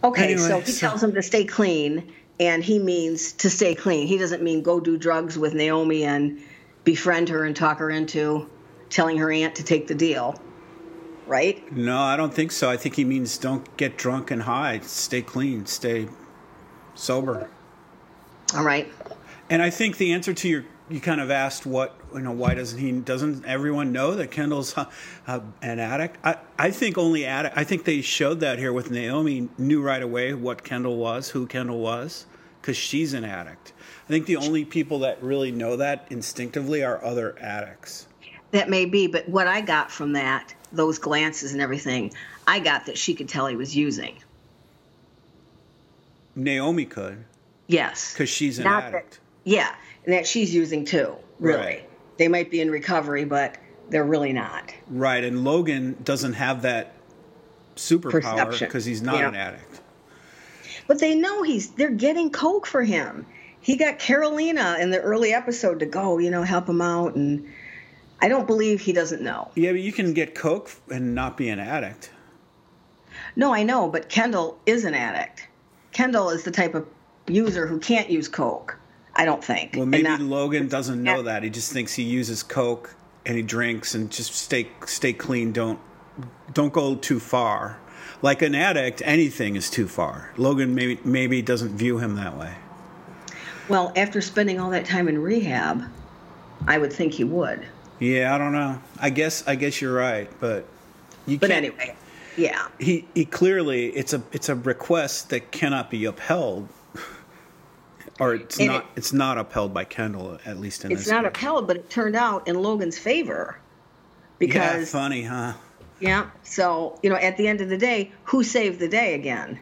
Okay, 0.03 0.33
Anyway, 0.33 0.49
so 0.49 0.61
he 0.61 0.73
so- 0.73 0.89
tells 0.89 1.03
him 1.03 1.13
to 1.15 1.23
stay 1.23 1.45
clean, 1.45 2.13
and 2.41 2.65
he 2.65 2.79
means 2.79 3.33
to 3.35 3.51
stay 3.51 3.75
clean. 3.75 4.07
He 4.07 4.19
doesn't 4.19 4.43
mean 4.43 4.63
go 4.63 4.81
do 4.81 4.97
drugs 4.97 5.39
with 5.39 5.55
Naomi 5.55 6.05
and 6.05 6.41
befriend 6.85 7.29
her 7.29 7.45
and 7.45 7.55
talk 7.55 7.79
her 7.79 7.91
into 7.91 8.49
telling 8.89 9.19
her 9.19 9.31
aunt 9.31 9.57
to 9.57 9.65
take 9.65 9.87
the 9.87 9.95
deal. 9.95 10.41
Right? 11.27 11.73
No, 11.73 11.99
I 11.99 12.17
don't 12.17 12.33
think 12.33 12.53
so. 12.53 12.71
I 12.71 12.77
think 12.77 12.95
he 12.95 13.05
means 13.05 13.37
don't 13.39 13.77
get 13.77 13.99
drunk 13.99 14.31
and 14.31 14.43
high. 14.43 14.81
Stay 14.81 15.23
clean. 15.23 15.67
Stay 15.67 16.09
sober. 16.95 17.51
All 18.55 18.65
right. 18.65 18.93
And 19.51 19.61
I 19.63 19.71
think 19.71 19.97
the 19.97 20.13
answer 20.13 20.33
to 20.35 20.49
your 20.49 20.65
you 20.89 21.01
kind 21.01 21.21
of 21.21 21.31
asked 21.31 21.67
what 21.67 21.97
you 22.15 22.21
know 22.21 22.33
why 22.33 22.55
doesn't 22.55 22.79
he 22.79 22.93
doesn't 22.93 23.45
everyone 23.45 23.93
know 23.93 24.15
that 24.15 24.31
Kendall's 24.31 24.77
uh, 24.79 24.87
uh, 25.27 25.41
an 25.63 25.79
addict? 25.79 26.19
I 26.25 26.37
I 26.59 26.71
think 26.71 26.97
only 26.97 27.25
addict. 27.25 27.57
I 27.57 27.65
think 27.65 27.85
they 27.85 28.01
showed 28.01 28.41
that 28.41 28.59
here 28.59 28.73
with 28.73 28.91
Naomi 28.91 29.49
knew 29.59 29.83
right 29.83 30.03
away 30.03 30.33
what 30.35 30.63
Kendall 30.63 30.97
was, 30.97 31.31
who 31.31 31.47
Kendall 31.47 31.81
was, 31.81 32.27
because 32.61 32.77
she's 32.77 33.15
an 33.15 33.25
addict. 33.25 33.73
I 34.05 34.09
think 34.09 34.27
the 34.27 34.37
only 34.37 34.65
people 34.65 35.01
that 35.01 35.21
really 35.23 35.51
know 35.51 35.77
that 35.77 36.07
instinctively 36.11 36.85
are 36.85 37.03
other 37.05 37.37
addicts. 37.41 38.07
That 38.57 38.71
may 38.71 38.87
be, 38.87 39.07
but 39.07 39.29
what 39.29 39.47
I 39.47 39.61
got 39.61 39.91
from 39.91 40.15
that, 40.15 40.55
those 40.73 40.99
glances 40.99 41.53
and 41.53 41.61
everything, 41.61 42.15
I 42.47 42.59
got 42.59 42.87
that 42.87 42.97
she 42.97 43.13
could 43.13 43.29
tell 43.29 43.47
he 43.49 43.55
was 43.55 43.77
using. 43.77 44.17
Naomi 46.35 46.87
could 46.87 47.23
Yes. 47.67 48.15
because 48.15 48.31
she's 48.31 48.59
an 48.59 48.65
Not 48.65 48.85
that- 48.85 48.89
addict. 48.95 49.21
Yeah, 49.45 49.75
and 50.07 50.15
that 50.15 50.27
she's 50.27 50.55
using 50.55 50.87
too, 50.87 51.17
really. 51.39 51.59
Right. 51.61 51.89
They 52.17 52.29
might 52.29 52.51
be 52.51 52.63
in 52.63 52.71
recovery, 52.71 53.27
but 53.27 53.59
they're 53.91 54.05
really 54.05 54.33
not. 54.33 54.73
Right, 54.89 55.23
and 55.23 55.45
Logan 55.45 55.95
doesn't 56.03 56.33
have 56.33 56.63
that 56.63 56.95
superpower 57.77 58.59
because 58.59 58.87
he's 58.87 59.03
not 59.03 59.17
Yeah. 59.19 59.29
an 59.29 59.35
addict. 59.35 59.81
But 60.87 60.99
they 60.99 61.15
know 61.15 61.43
he's 61.43 61.69
they're 61.73 61.91
getting 61.91 62.31
coke 62.31 62.65
for 62.67 62.83
him. 62.85 63.27
He 63.61 63.77
got 63.77 63.99
Carolina 63.99 64.79
in 64.81 64.91
the 64.93 65.01
early 65.03 65.35
episode 65.35 65.81
to 65.81 65.87
go, 65.87 66.17
you 66.17 66.31
know, 66.31 66.43
help 66.43 66.67
him 66.71 66.81
out 66.81 67.17
and 67.17 67.47
I 68.21 68.29
don't 68.29 68.47
believe 68.47 68.81
he 68.81 68.93
doesn't 68.93 69.23
know. 69.23 69.51
Yeah, 69.55 69.73
but 69.73 69.81
you 69.81 69.93
can 69.93 70.13
get 70.15 70.35
coke 70.35 70.71
and 70.91 71.15
not 71.15 71.37
be 71.37 71.49
an 71.49 71.59
addict. 71.59 72.11
No, 73.35 73.53
I 73.53 73.63
know, 73.63 73.89
but 73.89 74.09
Kendall 74.09 74.59
is 74.67 74.85
an 74.85 74.95
addict. 74.95 75.49
Kendall 75.93 76.31
is 76.31 76.43
the 76.45 76.51
type 76.51 76.75
of 76.75 76.87
user 77.27 77.67
who 77.67 77.79
can't 77.79 78.09
use 78.11 78.29
coke. 78.29 78.79
I 79.15 79.25
don't 79.25 79.43
think. 79.43 79.75
Well, 79.77 79.87
maybe 79.87 80.05
not- 80.05 80.21
Logan 80.21 80.69
doesn't 80.69 81.03
know 81.03 81.23
that. 81.23 81.43
He 81.43 81.51
just 81.51 81.73
thinks 81.73 81.95
he 81.95 82.03
uses 82.03 82.43
coke 82.43 82.95
and 83.25 83.37
he 83.37 83.43
drinks 83.43 83.95
and 83.95 84.11
just 84.11 84.35
stay 84.35 84.69
stay 84.87 85.13
clean. 85.13 85.53
Don't 85.53 85.79
don't 86.53 86.73
go 86.73 86.95
too 86.95 87.19
far. 87.19 87.79
Like 88.23 88.43
an 88.43 88.55
addict, 88.55 89.03
anything 89.05 89.57
is 89.57 89.69
too 89.71 89.89
far. 89.89 90.33
Logan 90.37 90.75
maybe 90.75 91.01
maybe 91.05 91.43
doesn't 91.43 91.77
view 91.77 91.99
him 91.99 92.17
that 92.17 92.37
way. 92.37 92.55
Well, 93.69 93.93
after 93.97 94.21
spending 94.21 94.61
all 94.61 94.71
that 94.71 94.85
time 94.85 95.09
in 95.09 95.19
rehab, 95.19 95.83
I 96.67 96.79
would 96.79 96.93
think 96.93 97.15
he 97.15 97.25
would. 97.25 97.67
Yeah, 97.99 98.35
I 98.35 98.39
don't 98.39 98.53
know. 98.53 98.81
I 98.99 99.11
guess 99.11 99.47
I 99.47 99.55
guess 99.55 99.81
you're 99.81 99.95
right, 99.95 100.31
but 100.41 100.67
you 101.27 101.39
But 101.39 101.51
can't. 101.51 101.65
anyway, 101.65 101.97
Yeah. 102.37 102.69
He 102.79 103.07
he 103.15 103.25
clearly 103.25 103.87
it's 103.89 104.13
a 104.13 104.23
it's 104.33 104.49
a 104.49 104.55
request 104.55 105.31
that 105.31 105.51
cannot 105.53 105.91
be 105.91 106.05
upheld. 106.05 106.69
Or 108.19 108.35
it's 108.35 108.59
And 108.59 108.69
not 108.69 108.83
it- 108.85 108.89
it's 108.97 109.13
not 109.13 109.37
upheld 109.37 109.75
by 109.75 109.85
Kendall 109.85 110.39
at 110.47 110.59
least 110.59 110.85
in 110.87 110.93
It's 110.93 111.07
not 111.07 111.25
case. 111.25 111.33
upheld, 111.35 111.67
but 111.67 111.77
it 111.77 111.91
turned 111.91 112.17
out 112.17 112.49
in 112.49 112.57
Logan's 112.63 112.99
favor. 112.99 113.59
because 114.39 114.81
Yeah, 114.81 114.85
funny, 115.01 115.23
huh? 115.23 115.53
yeah, 116.01 116.31
so 116.43 116.99
you 117.03 117.09
know, 117.11 117.17
at 117.17 117.37
the 117.39 117.47
end 117.49 117.61
of 117.61 117.69
the 117.69 117.77
day, 117.79 118.13
who 118.25 118.43
saved 118.43 118.79
the 118.79 118.89
day 118.89 119.15
again? 119.15 119.59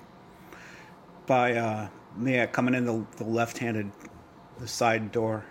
By 1.26 1.54
uh 1.56 1.88
yeah, 2.22 2.46
coming 2.46 2.74
in 2.74 2.84
the, 2.84 3.04
the 3.16 3.24
left-handed 3.24 3.90
the 4.60 4.68
side 4.68 5.10
door. 5.10 5.44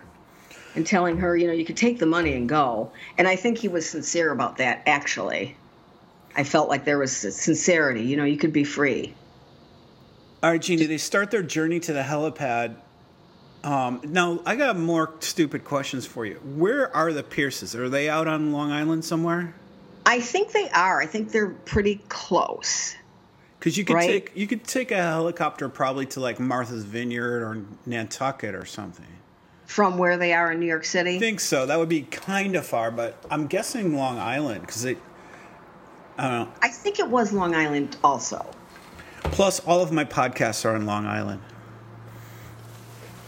And 0.74 0.86
telling 0.86 1.18
her, 1.18 1.36
you 1.36 1.46
know, 1.46 1.52
you 1.52 1.64
could 1.64 1.76
take 1.76 1.98
the 1.98 2.06
money 2.06 2.34
and 2.34 2.48
go. 2.48 2.90
And 3.16 3.28
I 3.28 3.36
think 3.36 3.58
he 3.58 3.68
was 3.68 3.88
sincere 3.88 4.32
about 4.32 4.56
that. 4.56 4.82
Actually, 4.86 5.56
I 6.36 6.42
felt 6.42 6.68
like 6.68 6.84
there 6.84 6.98
was 6.98 7.16
sincerity. 7.16 8.02
You 8.02 8.16
know, 8.16 8.24
you 8.24 8.36
could 8.36 8.52
be 8.52 8.64
free. 8.64 9.14
All 10.42 10.50
right, 10.50 10.60
Jeannie, 10.60 10.86
they 10.86 10.98
start 10.98 11.30
their 11.30 11.42
journey 11.42 11.80
to 11.80 11.92
the 11.92 12.02
helipad. 12.02 12.76
Um, 13.62 14.00
now, 14.04 14.40
I 14.44 14.56
got 14.56 14.76
more 14.76 15.14
stupid 15.20 15.64
questions 15.64 16.04
for 16.06 16.26
you. 16.26 16.34
Where 16.44 16.94
are 16.94 17.12
the 17.12 17.22
Pierces? 17.22 17.74
Are 17.74 17.88
they 17.88 18.10
out 18.10 18.28
on 18.28 18.52
Long 18.52 18.70
Island 18.70 19.04
somewhere? 19.04 19.54
I 20.04 20.20
think 20.20 20.52
they 20.52 20.68
are. 20.70 21.00
I 21.00 21.06
think 21.06 21.30
they're 21.32 21.48
pretty 21.48 22.02
close. 22.10 22.94
Because 23.58 23.78
you 23.78 23.84
could 23.86 23.94
Right. 23.94 24.06
take 24.06 24.32
you 24.34 24.46
could 24.46 24.64
take 24.64 24.90
a 24.90 24.96
helicopter 25.02 25.70
probably 25.70 26.04
to 26.06 26.20
like 26.20 26.38
Martha's 26.38 26.84
Vineyard 26.84 27.42
or 27.42 27.62
Nantucket 27.86 28.54
or 28.54 28.66
something. 28.66 29.06
From 29.66 29.96
where 29.98 30.16
they 30.16 30.32
are 30.34 30.52
in 30.52 30.60
New 30.60 30.66
York 30.66 30.84
City. 30.84 31.16
I 31.16 31.18
think 31.18 31.40
so. 31.40 31.66
That 31.66 31.78
would 31.78 31.88
be 31.88 32.02
kind 32.02 32.54
of 32.54 32.66
far, 32.66 32.90
but 32.90 33.16
I'm 33.30 33.46
guessing 33.46 33.96
Long 33.96 34.18
Island 34.18 34.60
because 34.60 34.84
it. 34.84 34.98
I 36.18 36.22
don't 36.30 36.40
know. 36.48 36.52
I 36.62 36.68
think 36.68 36.98
it 37.00 37.08
was 37.08 37.32
Long 37.32 37.54
Island 37.54 37.96
also. 38.04 38.46
Plus, 39.24 39.60
all 39.60 39.80
of 39.80 39.90
my 39.90 40.04
podcasts 40.04 40.64
are 40.64 40.76
in 40.76 40.86
Long 40.86 41.06
Island. 41.06 41.40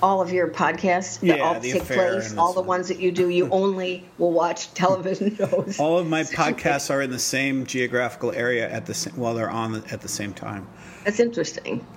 All 0.03 0.21
of 0.21 0.31
your 0.31 0.47
podcasts 0.49 1.21
that 1.21 1.27
Yeah, 1.27 1.39
all 1.39 1.59
The 1.59 1.73
take 1.73 1.85
place, 1.85 2.37
all 2.37 2.53
the 2.53 2.61
one. 2.61 2.69
ones 2.69 2.89
that 2.89 3.01
you 3.01 3.11
do, 3.11 3.31
you 3.31 3.49
only 3.51 4.07
will 4.19 4.31
watch 4.33 4.73
television 4.75 5.35
shows. 5.35 5.81
All 5.81 5.99
of 5.99 6.07
my 6.07 6.23
podcasts 6.25 6.91
are 6.91 7.01
in 7.01 7.11
the 7.11 7.19
same 7.19 7.65
geographical 7.65 8.31
area 8.33 8.71
at 8.71 8.85
the 8.85 8.93
sa- 8.93 9.11
while 9.17 9.35
they're 9.35 9.51
on 9.51 9.73
the, 9.73 9.83
at 9.91 10.03
the 10.03 10.09
same 10.09 10.33
time. 10.35 10.69
That's 11.05 11.19
interesting. 11.21 11.85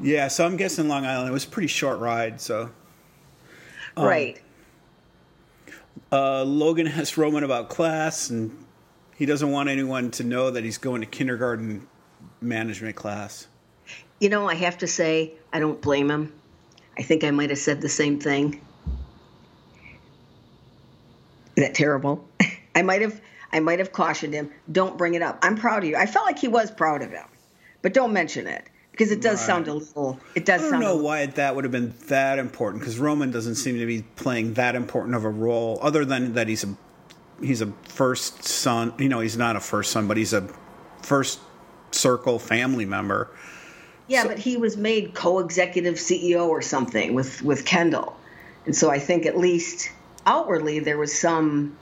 Yeah, 0.00 0.28
so 0.28 0.46
I'm 0.46 0.56
guessing 0.56 0.88
Long 0.88 1.04
Island. 1.04 1.28
It 1.28 1.32
was 1.32 1.44
a 1.44 1.48
pretty 1.48 1.66
short 1.68 1.98
ride, 1.98 2.40
so. 2.40 2.70
Um, 3.96 4.06
right. 4.06 4.40
Uh, 6.10 6.44
Logan 6.44 6.86
asks 6.86 7.16
Roman 7.16 7.44
about 7.44 7.68
class, 7.68 8.30
and 8.30 8.64
he 9.16 9.26
doesn't 9.26 9.50
want 9.50 9.68
anyone 9.68 10.10
to 10.12 10.24
know 10.24 10.50
that 10.50 10.64
he's 10.64 10.78
going 10.78 11.00
to 11.00 11.06
kindergarten 11.06 11.86
management 12.40 12.96
class. 12.96 13.46
You 14.20 14.28
know, 14.28 14.48
I 14.48 14.54
have 14.54 14.78
to 14.78 14.86
say, 14.86 15.34
I 15.52 15.60
don't 15.60 15.80
blame 15.80 16.10
him. 16.10 16.32
I 16.96 17.02
think 17.02 17.24
I 17.24 17.30
might 17.30 17.50
have 17.50 17.58
said 17.58 17.80
the 17.80 17.88
same 17.88 18.20
thing. 18.20 18.60
Is 21.56 21.64
that 21.64 21.74
terrible? 21.74 22.26
I 22.74 22.82
might 22.82 23.02
have 23.02 23.20
I 23.52 23.60
might 23.60 23.78
have 23.78 23.92
cautioned 23.92 24.34
him, 24.34 24.50
don't 24.72 24.98
bring 24.98 25.14
it 25.14 25.22
up. 25.22 25.38
I'm 25.40 25.56
proud 25.56 25.84
of 25.84 25.88
you. 25.88 25.94
I 25.94 26.06
felt 26.06 26.26
like 26.26 26.40
he 26.40 26.48
was 26.48 26.72
proud 26.72 27.02
of 27.02 27.10
him. 27.12 27.26
But 27.82 27.94
don't 27.94 28.12
mention 28.12 28.48
it 28.48 28.68
because 28.94 29.10
it 29.10 29.20
does 29.20 29.44
sound 29.44 29.66
a 29.66 29.74
little 29.74 30.20
it 30.36 30.44
does 30.44 30.60
sound 30.60 30.76
I 30.76 30.78
don't 30.78 30.98
know 30.98 31.02
why 31.02 31.26
that 31.26 31.56
would 31.56 31.64
have 31.64 31.72
been 31.72 31.94
that 32.06 32.38
important 32.38 32.80
because 32.80 32.96
Roman 32.96 33.32
doesn't 33.32 33.56
seem 33.56 33.76
to 33.76 33.86
be 33.86 34.02
playing 34.14 34.54
that 34.54 34.76
important 34.76 35.16
of 35.16 35.24
a 35.24 35.28
role, 35.28 35.80
other 35.82 36.04
than 36.04 36.34
that 36.34 36.46
he's 36.46 36.62
a 36.62 36.76
he's 37.42 37.60
a 37.60 37.72
first 37.88 38.44
son. 38.44 38.94
You 38.98 39.08
know, 39.08 39.18
he's 39.18 39.36
not 39.36 39.56
a 39.56 39.60
first 39.60 39.90
son, 39.90 40.06
but 40.06 40.16
he's 40.16 40.32
a 40.32 40.48
first 41.02 41.40
circle 41.90 42.38
family 42.38 42.84
member. 42.84 43.30
Yeah, 44.06 44.28
but 44.28 44.38
he 44.38 44.56
was 44.56 44.76
made 44.76 45.14
co-executive 45.14 45.94
CEO 45.96 46.46
or 46.46 46.62
something 46.62 47.14
with 47.14 47.42
with 47.42 47.64
Kendall, 47.64 48.16
and 48.64 48.76
so 48.76 48.90
I 48.90 49.00
think 49.00 49.26
at 49.26 49.36
least 49.36 49.90
outwardly 50.24 50.78
there 50.78 50.98
was 50.98 51.12
some, 51.12 51.76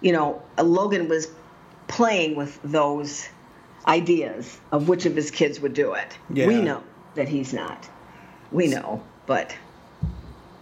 you 0.00 0.10
know, 0.10 0.42
Logan 0.58 1.08
was 1.08 1.28
playing 1.86 2.34
with 2.34 2.58
those 2.64 3.28
ideas 3.86 4.60
of 4.70 4.88
which 4.88 5.06
of 5.06 5.16
his 5.16 5.30
kids 5.30 5.60
would 5.60 5.74
do 5.74 5.94
it. 5.94 6.16
Yeah. 6.32 6.46
We 6.46 6.60
know 6.60 6.82
that 7.14 7.28
he's 7.28 7.52
not. 7.52 7.88
We 8.50 8.66
know, 8.68 9.02
but 9.26 9.54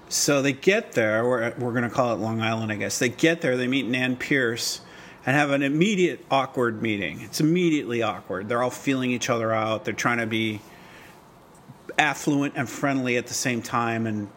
So 0.08 0.42
they 0.42 0.52
get 0.52 0.92
there. 0.92 1.24
We're, 1.24 1.54
we're 1.58 1.72
going 1.72 1.84
to 1.84 1.90
call 1.90 2.12
it 2.12 2.16
Long 2.16 2.40
Island, 2.40 2.72
I 2.72 2.76
guess. 2.76 2.98
They 2.98 3.08
get 3.08 3.40
there. 3.40 3.56
They 3.56 3.68
meet 3.68 3.86
Nan 3.86 4.16
Pierce 4.16 4.80
and 5.24 5.36
have 5.36 5.50
an 5.50 5.62
immediate 5.62 6.24
awkward 6.30 6.82
meeting. 6.82 7.20
It's 7.20 7.40
immediately 7.40 8.02
awkward. 8.02 8.48
They're 8.48 8.62
all 8.62 8.70
feeling 8.70 9.10
each 9.10 9.30
other 9.30 9.52
out. 9.52 9.84
They're 9.84 9.94
trying 9.94 10.18
to 10.18 10.26
be 10.26 10.60
affluent 11.98 12.54
and 12.56 12.68
friendly 12.68 13.16
at 13.16 13.26
the 13.26 13.34
same 13.34 13.60
time, 13.60 14.06
and 14.06 14.28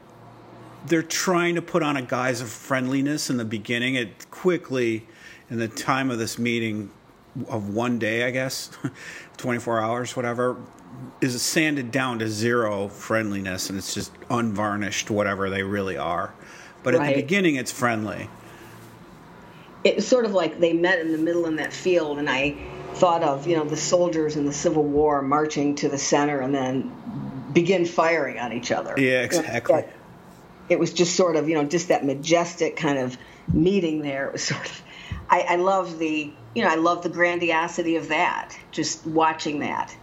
they're 0.86 1.02
trying 1.02 1.56
to 1.56 1.62
put 1.62 1.82
on 1.82 1.96
a 1.96 2.02
guise 2.02 2.42
of 2.42 2.50
friendliness 2.50 3.30
in 3.30 3.38
the 3.38 3.46
beginning. 3.46 3.96
It 3.96 4.30
quickly, 4.30 5.08
in 5.50 5.58
the 5.58 5.68
time 5.68 6.12
of 6.12 6.20
this 6.20 6.38
meeting 6.38 6.92
of 7.48 7.74
one 7.74 8.00
day, 8.00 8.24
I 8.26 8.32
guess, 8.32 8.70
24 9.38 9.82
hours, 9.82 10.16
whatever, 10.16 10.58
is 11.22 11.42
sanded 11.42 11.92
down 11.92 12.20
to 12.20 12.28
zero 12.30 12.88
friendliness, 12.88 13.70
and 13.70 13.78
it's 13.78 13.94
just 13.94 14.12
unvarnished, 14.30 15.10
whatever 15.10 15.50
they 15.50 15.64
really 15.64 15.98
are. 15.98 16.34
But 16.84 16.94
at 16.96 17.00
Right. 17.00 17.16
the 17.16 17.22
beginning, 17.22 17.56
it's 17.56 17.72
friendly. 17.72 18.30
It's 19.84 20.06
sort 20.08 20.26
of 20.26 20.34
like 20.34 20.60
they 20.60 20.74
met 20.74 21.00
in 21.00 21.12
the 21.12 21.18
middle 21.18 21.46
in 21.46 21.58
that 21.58 21.74
field, 21.74 22.20
and 22.20 22.30
I 22.30 22.56
thought 22.94 23.24
of 23.24 23.48
you 23.48 23.58
know 23.58 23.66
the 23.66 23.76
soldiers 23.78 24.36
in 24.36 24.46
the 24.46 24.54
Civil 24.54 24.84
War 24.84 25.22
marching 25.22 25.76
to 25.76 25.90
the 25.90 25.98
center 25.98 26.40
and 26.42 26.54
then 26.54 26.92
begin 27.54 27.86
firing 27.86 28.38
on 28.40 28.54
each 28.54 28.72
other. 28.72 28.94
Yeah, 28.98 29.24
exactly. 29.24 29.84
It 30.70 30.80
was 30.80 30.94
just 30.94 31.16
sort 31.16 31.36
of 31.36 31.50
you 31.50 31.56
know 31.56 31.66
just 31.66 31.88
that 31.90 32.06
majestic 32.06 32.78
kind 32.78 32.98
of 33.00 33.18
meeting 33.52 34.02
there. 34.02 34.28
It 34.28 34.34
was 34.34 34.44
sort 34.44 34.66
of 34.66 34.82
I, 35.30 35.42
I 35.42 35.56
love 35.56 36.00
the 36.00 36.32
you 36.56 36.64
know 36.64 36.70
I 36.70 36.76
love 36.76 37.04
the 37.04 37.10
grandiosity 37.10 37.96
of 37.96 38.10
that. 38.10 38.58
Just 38.72 39.06
watching 39.06 39.60
that. 39.60 39.96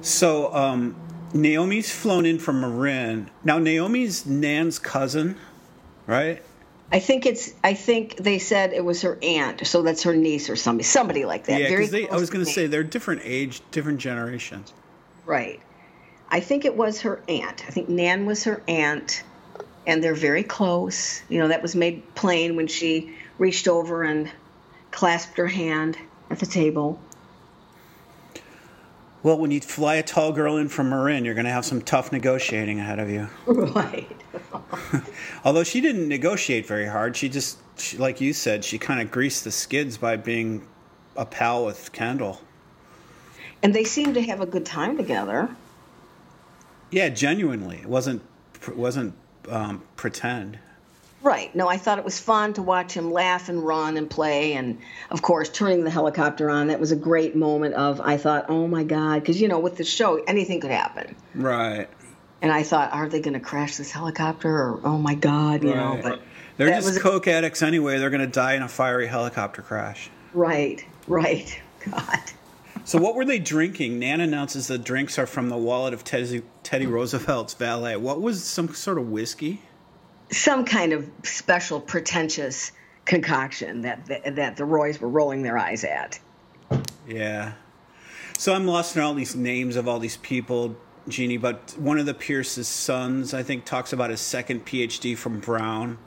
So 0.00 0.52
um, 0.54 0.96
Naomi's 1.32 1.90
flown 1.94 2.26
in 2.26 2.38
from 2.38 2.60
Marin. 2.60 3.30
Now 3.44 3.58
Naomi's 3.58 4.26
Nan's 4.26 4.78
cousin, 4.78 5.36
right? 6.06 6.42
I 6.92 6.98
think 6.98 7.24
it's. 7.24 7.54
I 7.64 7.72
think 7.72 8.16
they 8.16 8.38
said 8.38 8.74
it 8.74 8.84
was 8.84 9.00
her 9.00 9.18
aunt, 9.22 9.66
so 9.66 9.80
that's 9.82 10.02
her 10.02 10.14
niece 10.14 10.50
or 10.50 10.56
somebody, 10.56 10.84
somebody 10.84 11.24
like 11.24 11.46
that. 11.46 11.58
yeah, 11.58 11.68
because. 11.70 11.94
I 11.94 12.16
was 12.16 12.28
going 12.28 12.44
to 12.44 12.50
say 12.50 12.66
they're 12.66 12.84
different 12.84 13.22
age, 13.24 13.62
different 13.70 13.98
generations. 13.98 14.74
Right. 15.24 15.60
I 16.30 16.40
think 16.40 16.66
it 16.66 16.76
was 16.76 17.00
her 17.02 17.22
aunt. 17.28 17.64
I 17.66 17.70
think 17.70 17.88
Nan 17.88 18.26
was 18.26 18.44
her 18.44 18.62
aunt, 18.68 19.22
and 19.86 20.04
they're 20.04 20.14
very 20.14 20.42
close. 20.42 21.22
You 21.30 21.38
know, 21.38 21.48
that 21.48 21.62
was 21.62 21.74
made 21.74 22.14
plain 22.14 22.56
when 22.56 22.66
she 22.66 23.14
reached 23.42 23.66
over 23.66 24.04
and 24.04 24.30
clasped 24.92 25.36
her 25.36 25.48
hand 25.48 25.98
at 26.30 26.38
the 26.38 26.46
table. 26.46 27.00
Well, 29.24 29.36
when 29.36 29.50
you 29.50 29.60
fly 29.60 29.96
a 29.96 30.02
tall 30.02 30.32
girl 30.32 30.56
in 30.58 30.68
from 30.68 30.90
Marin, 30.90 31.24
you're 31.24 31.34
going 31.34 31.46
to 31.46 31.50
have 31.50 31.64
some 31.64 31.82
tough 31.82 32.12
negotiating 32.12 32.78
ahead 32.78 33.00
of 33.00 33.10
you. 33.10 33.28
Right. 33.46 34.10
Although 35.44 35.64
she 35.64 35.80
didn't 35.80 36.08
negotiate 36.08 36.66
very 36.66 36.86
hard, 36.86 37.16
she 37.16 37.28
just, 37.28 37.58
she, 37.76 37.98
like 37.98 38.20
you 38.20 38.32
said, 38.32 38.64
she 38.64 38.78
kind 38.78 39.00
of 39.00 39.10
greased 39.10 39.42
the 39.42 39.50
skids 39.50 39.98
by 39.98 40.16
being 40.16 40.64
a 41.16 41.26
pal 41.26 41.66
with 41.66 41.90
Kendall. 41.92 42.40
And 43.60 43.74
they 43.74 43.84
seemed 43.84 44.14
to 44.14 44.22
have 44.22 44.40
a 44.40 44.46
good 44.46 44.66
time 44.66 44.96
together. 44.96 45.48
Yeah, 46.92 47.08
genuinely, 47.08 47.78
it 47.78 47.86
wasn't 47.86 48.22
it 48.68 48.76
wasn't 48.76 49.14
um, 49.48 49.82
pretend. 49.96 50.58
Right. 51.22 51.54
No, 51.54 51.68
I 51.68 51.76
thought 51.76 51.98
it 51.98 52.04
was 52.04 52.18
fun 52.18 52.52
to 52.54 52.62
watch 52.62 52.94
him 52.94 53.12
laugh 53.12 53.48
and 53.48 53.64
run 53.64 53.96
and 53.96 54.10
play. 54.10 54.54
And 54.54 54.78
of 55.10 55.22
course, 55.22 55.48
turning 55.48 55.84
the 55.84 55.90
helicopter 55.90 56.50
on, 56.50 56.66
that 56.66 56.80
was 56.80 56.90
a 56.90 56.96
great 56.96 57.36
moment 57.36 57.74
of, 57.74 58.00
I 58.00 58.16
thought, 58.16 58.46
oh 58.48 58.66
my 58.66 58.82
God, 58.82 59.20
because, 59.20 59.40
you 59.40 59.46
know, 59.48 59.60
with 59.60 59.76
the 59.76 59.84
show, 59.84 60.22
anything 60.24 60.60
could 60.60 60.72
happen. 60.72 61.14
Right. 61.34 61.88
And 62.40 62.50
I 62.50 62.64
thought, 62.64 62.92
are 62.92 63.08
they 63.08 63.20
going 63.20 63.34
to 63.34 63.40
crash 63.40 63.76
this 63.76 63.92
helicopter? 63.92 64.50
Or, 64.50 64.80
oh 64.84 64.98
my 64.98 65.14
God, 65.14 65.62
you 65.62 65.74
know. 65.74 66.00
But 66.02 66.20
They're 66.56 66.68
just 66.68 66.86
was- 66.86 66.98
coke 66.98 67.28
addicts 67.28 67.62
anyway. 67.62 67.98
They're 67.98 68.10
going 68.10 68.20
to 68.20 68.26
die 68.26 68.54
in 68.54 68.62
a 68.62 68.68
fiery 68.68 69.06
helicopter 69.06 69.62
crash. 69.62 70.10
Right, 70.34 70.84
right. 71.06 71.60
God. 71.90 72.20
So 72.84 72.98
what 72.98 73.14
were 73.14 73.24
they 73.24 73.38
drinking? 73.38 74.00
Nan 74.00 74.20
announces 74.20 74.66
the 74.66 74.78
drinks 74.78 75.18
are 75.18 75.26
from 75.26 75.48
the 75.48 75.56
wallet 75.56 75.94
of 75.94 76.02
Teddy, 76.02 76.42
Teddy 76.64 76.86
Roosevelt's 76.86 77.54
valet. 77.54 77.96
What 77.96 78.20
was 78.20 78.42
some 78.42 78.74
sort 78.74 78.98
of 78.98 79.08
whiskey? 79.08 79.62
Some 80.32 80.64
kind 80.64 80.92
of 80.92 81.08
special, 81.22 81.80
pretentious 81.80 82.72
concoction 83.04 83.82
that, 83.82 84.06
that 84.06 84.36
that 84.36 84.56
the 84.56 84.64
Roys 84.64 85.00
were 85.00 85.08
rolling 85.08 85.42
their 85.42 85.58
eyes 85.58 85.84
at. 85.84 86.18
Yeah. 87.06 87.52
So 88.38 88.54
I'm 88.54 88.66
lost 88.66 88.96
in 88.96 89.02
all 89.02 89.14
these 89.14 89.36
names 89.36 89.76
of 89.76 89.86
all 89.86 89.98
these 89.98 90.16
people, 90.16 90.76
Jeannie. 91.08 91.36
But 91.36 91.74
one 91.78 91.98
of 91.98 92.06
the 92.06 92.14
Pierce's 92.14 92.68
sons, 92.68 93.34
I 93.34 93.42
think, 93.42 93.64
talks 93.64 93.92
about 93.92 94.10
his 94.10 94.20
second 94.20 94.64
PhD 94.66 95.16
from 95.16 95.38
Brown. 95.40 95.98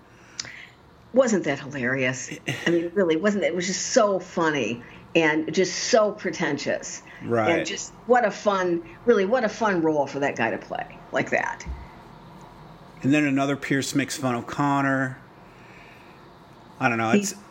wasn't 1.13 1.45
that 1.45 1.59
hilarious? 1.59 2.29
I 2.67 2.69
mean, 2.69 2.91
really, 2.93 3.15
wasn't 3.15 3.43
it? 3.45 3.47
It 3.47 3.55
was 3.55 3.67
just 3.67 3.87
so 3.87 4.19
funny 4.19 4.83
and 5.15 5.53
just 5.53 5.73
so 5.85 6.11
pretentious. 6.11 7.01
Right. 7.23 7.59
And 7.59 7.65
just 7.65 7.93
what 8.05 8.25
a 8.25 8.31
fun, 8.31 8.83
really, 9.05 9.25
what 9.25 9.43
a 9.43 9.49
fun 9.49 9.81
role 9.81 10.07
for 10.07 10.19
that 10.19 10.35
guy 10.35 10.51
to 10.51 10.57
play 10.57 10.97
like 11.11 11.29
that. 11.29 11.65
And 13.03 13.13
then 13.13 13.25
another 13.25 13.55
Pierce 13.55 13.93
makes 13.95 14.17
fun 14.17 14.35
of 14.35 14.47
Connor. 14.47 15.17
I 16.79 16.89
don't 16.89 16.97
know. 16.97 17.11
It's 17.11 17.31
He's- 17.31 17.41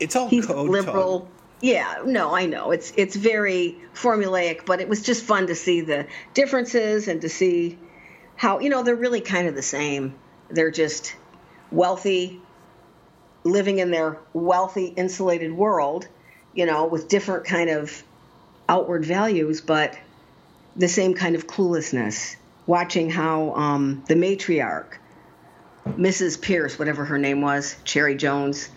it's 0.00 0.16
all 0.16 0.28
He's 0.28 0.46
code 0.46 0.68
liberal. 0.70 1.20
talk. 1.20 1.28
Yeah, 1.60 2.02
no, 2.04 2.32
I 2.34 2.46
know. 2.46 2.70
It's 2.70 2.92
it's 2.96 3.16
very 3.16 3.76
formulaic, 3.94 4.64
but 4.64 4.80
it 4.80 4.88
was 4.88 5.02
just 5.02 5.24
fun 5.24 5.48
to 5.48 5.56
see 5.56 5.80
the 5.80 6.06
differences 6.34 7.08
and 7.08 7.20
to 7.22 7.28
see 7.28 7.76
how, 8.36 8.60
you 8.60 8.70
know, 8.70 8.84
they're 8.84 8.94
really 8.94 9.20
kind 9.20 9.48
of 9.48 9.56
the 9.56 9.62
same. 9.62 10.14
They're 10.50 10.70
just 10.70 11.16
wealthy 11.72 12.40
living 13.42 13.80
in 13.80 13.90
their 13.90 14.18
wealthy 14.34 14.86
insulated 14.96 15.52
world, 15.52 16.06
you 16.54 16.64
know, 16.64 16.86
with 16.86 17.08
different 17.08 17.44
kind 17.44 17.70
of 17.70 18.04
outward 18.68 19.04
values, 19.04 19.60
but 19.60 19.98
the 20.76 20.88
same 20.88 21.14
kind 21.14 21.34
of 21.34 21.48
cluelessness. 21.48 22.36
Watching 22.68 23.08
how 23.08 23.54
um, 23.54 24.04
the 24.08 24.14
matriarch, 24.14 24.98
Mrs. 25.86 26.38
Pierce, 26.38 26.78
whatever 26.78 27.06
her 27.06 27.16
name 27.16 27.40
was, 27.40 27.74
Cherry 27.82 28.14
Jones, 28.14 28.68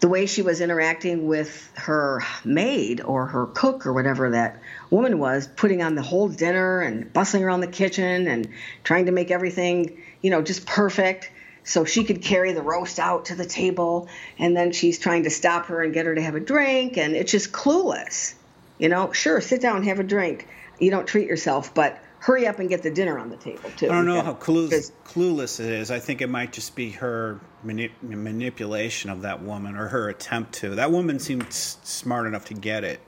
the 0.00 0.08
way 0.08 0.26
she 0.26 0.42
was 0.42 0.60
interacting 0.60 1.26
with 1.26 1.70
her 1.76 2.22
maid 2.44 3.00
or 3.00 3.24
her 3.24 3.46
cook 3.46 3.86
or 3.86 3.94
whatever 3.94 4.32
that 4.32 4.60
woman 4.90 5.18
was, 5.18 5.48
putting 5.48 5.82
on 5.82 5.94
the 5.94 6.02
whole 6.02 6.28
dinner 6.28 6.82
and 6.82 7.10
bustling 7.10 7.42
around 7.42 7.60
the 7.60 7.66
kitchen 7.66 8.28
and 8.28 8.46
trying 8.84 9.06
to 9.06 9.12
make 9.12 9.30
everything, 9.30 10.02
you 10.20 10.30
know, 10.30 10.42
just 10.42 10.66
perfect 10.66 11.30
so 11.64 11.86
she 11.86 12.04
could 12.04 12.20
carry 12.20 12.52
the 12.52 12.60
roast 12.60 12.98
out 12.98 13.24
to 13.24 13.34
the 13.34 13.46
table. 13.46 14.06
And 14.38 14.54
then 14.54 14.70
she's 14.70 14.98
trying 14.98 15.22
to 15.22 15.30
stop 15.30 15.64
her 15.68 15.82
and 15.82 15.94
get 15.94 16.04
her 16.04 16.14
to 16.14 16.20
have 16.20 16.34
a 16.34 16.40
drink. 16.40 16.98
And 16.98 17.16
it's 17.16 17.32
just 17.32 17.52
clueless. 17.52 18.34
You 18.78 18.90
know, 18.90 19.12
sure, 19.12 19.40
sit 19.40 19.62
down, 19.62 19.84
have 19.84 19.98
a 19.98 20.04
drink. 20.04 20.46
You 20.78 20.90
don't 20.90 21.06
treat 21.06 21.26
yourself, 21.26 21.72
but 21.72 21.98
hurry 22.20 22.46
up 22.46 22.58
and 22.58 22.68
get 22.68 22.82
the 22.82 22.90
dinner 22.90 23.18
on 23.18 23.30
the 23.30 23.36
table, 23.36 23.70
too. 23.76 23.86
I 23.86 23.92
don't 23.92 24.06
know 24.06 24.22
how 24.22 24.34
clueless, 24.34 24.90
clueless 25.04 25.60
it 25.60 25.70
is. 25.72 25.90
I 25.90 25.98
think 25.98 26.20
it 26.20 26.28
might 26.28 26.52
just 26.52 26.74
be 26.74 26.90
her 26.92 27.40
mani- 27.62 27.92
manipulation 28.02 29.10
of 29.10 29.22
that 29.22 29.42
woman 29.42 29.76
or 29.76 29.88
her 29.88 30.08
attempt 30.08 30.52
to. 30.54 30.74
That 30.74 30.90
woman 30.90 31.18
seemed 31.18 31.44
s- 31.44 31.78
smart 31.82 32.26
enough 32.26 32.44
to 32.46 32.54
get 32.54 32.84
it. 32.84 33.00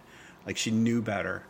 Like 0.46 0.56
she 0.56 0.70
knew 0.70 1.02
better. 1.02 1.42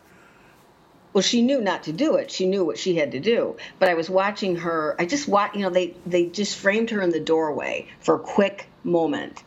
well 1.12 1.22
she 1.22 1.42
knew 1.42 1.60
not 1.60 1.82
to 1.84 1.92
do 1.92 2.14
it 2.16 2.30
she 2.30 2.46
knew 2.46 2.64
what 2.64 2.78
she 2.78 2.96
had 2.96 3.12
to 3.12 3.20
do 3.20 3.56
but 3.80 3.88
i 3.88 3.94
was 3.94 4.08
watching 4.10 4.54
her 4.56 4.94
i 4.98 5.04
just 5.06 5.26
watched 5.26 5.56
you 5.56 5.62
know 5.62 5.70
they 5.70 5.94
they 6.06 6.26
just 6.26 6.56
framed 6.56 6.90
her 6.90 7.00
in 7.02 7.10
the 7.10 7.18
doorway 7.20 7.86
for 8.00 8.14
a 8.16 8.18
quick 8.18 8.68
moment 8.84 9.42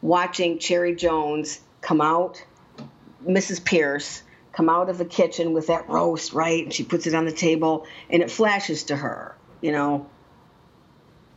watching 0.00 0.58
cherry 0.60 0.94
jones 0.94 1.60
come 1.80 2.00
out 2.00 2.44
mrs 3.26 3.64
pierce 3.64 4.22
come 4.58 4.68
out 4.68 4.90
of 4.90 4.98
the 4.98 5.04
kitchen 5.04 5.52
with 5.52 5.68
that 5.68 5.88
roast 5.88 6.32
right 6.32 6.64
and 6.64 6.74
she 6.74 6.82
puts 6.82 7.06
it 7.06 7.14
on 7.14 7.24
the 7.24 7.30
table 7.30 7.86
and 8.10 8.22
it 8.22 8.28
flashes 8.28 8.82
to 8.82 8.96
her 8.96 9.36
you 9.60 9.70
know 9.70 10.04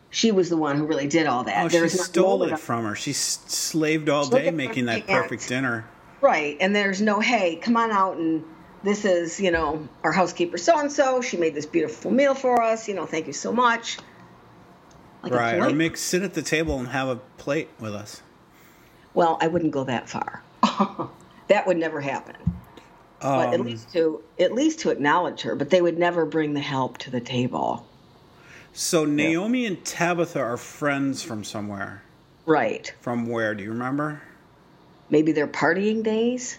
she 0.09 0.31
was 0.31 0.49
the 0.49 0.57
one 0.57 0.75
who 0.75 0.87
really 0.87 1.07
did 1.07 1.27
all 1.27 1.43
that 1.43 1.65
Oh, 1.65 1.69
she 1.69 1.77
not 1.77 1.85
a 1.85 1.89
stole 1.89 2.43
it 2.43 2.59
from 2.59 2.83
her. 2.83 2.95
She 2.95 3.13
slaved 3.13 4.09
all 4.09 4.23
Look 4.25 4.41
day 4.41 4.51
making 4.51 4.87
that 4.87 5.07
perfect 5.07 5.47
dinner. 5.47 5.85
Right. 6.19 6.57
And 6.59 6.75
there's 6.75 6.99
no, 7.01 7.21
hey, 7.21 7.55
come 7.55 7.77
on 7.77 7.91
out 7.91 8.17
and 8.17 8.43
this 8.83 9.05
is, 9.05 9.39
you 9.39 9.51
know, 9.51 9.87
our 10.03 10.11
housekeeper 10.11 10.57
so 10.57 10.77
and 10.77 10.91
so. 10.91 11.21
She 11.21 11.37
made 11.37 11.55
this 11.55 11.65
beautiful 11.65 12.11
meal 12.11 12.35
for 12.35 12.61
us. 12.61 12.89
You 12.89 12.95
know, 12.95 13.05
thank 13.05 13.27
you 13.27 13.33
so 13.33 13.53
much. 13.53 13.99
Like 15.23 15.31
Right. 15.31 15.61
Or 15.61 15.69
make 15.69 15.95
sit 15.95 16.23
at 16.23 16.33
the 16.33 16.41
table 16.41 16.77
and 16.77 16.89
have 16.89 17.07
a 17.07 17.15
plate 17.37 17.69
with 17.79 17.95
us. 17.95 18.21
well, 19.13 19.37
I 19.39 19.47
wouldn't 19.47 19.71
go 19.71 19.85
that 19.85 20.09
far. 20.09 20.43
that 21.47 21.67
would 21.67 21.77
never 21.77 22.01
happen. 22.01 22.35
But 23.21 23.53
at 23.53 23.59
Um, 23.59 23.65
least 23.65 23.91
to 23.93 24.21
at 24.39 24.53
least 24.53 24.79
to 24.79 24.89
acknowledge 24.89 25.41
her, 25.41 25.55
but 25.55 25.69
they 25.69 25.81
would 25.81 25.97
never 25.97 26.25
bring 26.25 26.53
the 26.53 26.59
help 26.61 26.97
to 26.99 27.11
the 27.11 27.21
table. 27.21 27.85
So 28.73 29.05
Naomi 29.05 29.65
and 29.65 29.83
Tabitha 29.83 30.39
are 30.39 30.57
friends 30.57 31.21
from 31.21 31.43
somewhere. 31.43 32.03
Right. 32.45 32.93
From 33.01 33.27
where? 33.27 33.53
Do 33.53 33.63
you 33.63 33.71
remember? 33.71 34.21
Maybe 35.09 35.33
they're 35.33 35.47
partying 35.47 36.03
days. 36.03 36.57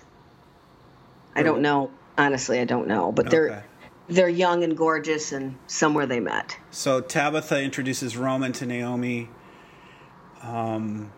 I 1.35 1.43
don't 1.43 1.63
know. 1.63 1.91
Honestly, 2.19 2.61
I 2.61 2.65
don't 2.65 2.87
know. 2.87 3.11
But 3.11 3.27
Okay. 3.27 3.37
they're 3.37 3.65
they're 4.09 4.29
young 4.29 4.63
and 4.63 4.77
gorgeous 4.77 5.33
and 5.33 5.57
somewhere 5.67 6.07
they 6.07 6.21
met. 6.21 6.57
So 6.71 7.01
Tabitha 7.01 7.61
introduces 7.63 8.17
Roman 8.17 8.53
to 8.53 8.67
Naomi. 8.67 9.31
Um, 10.43 11.11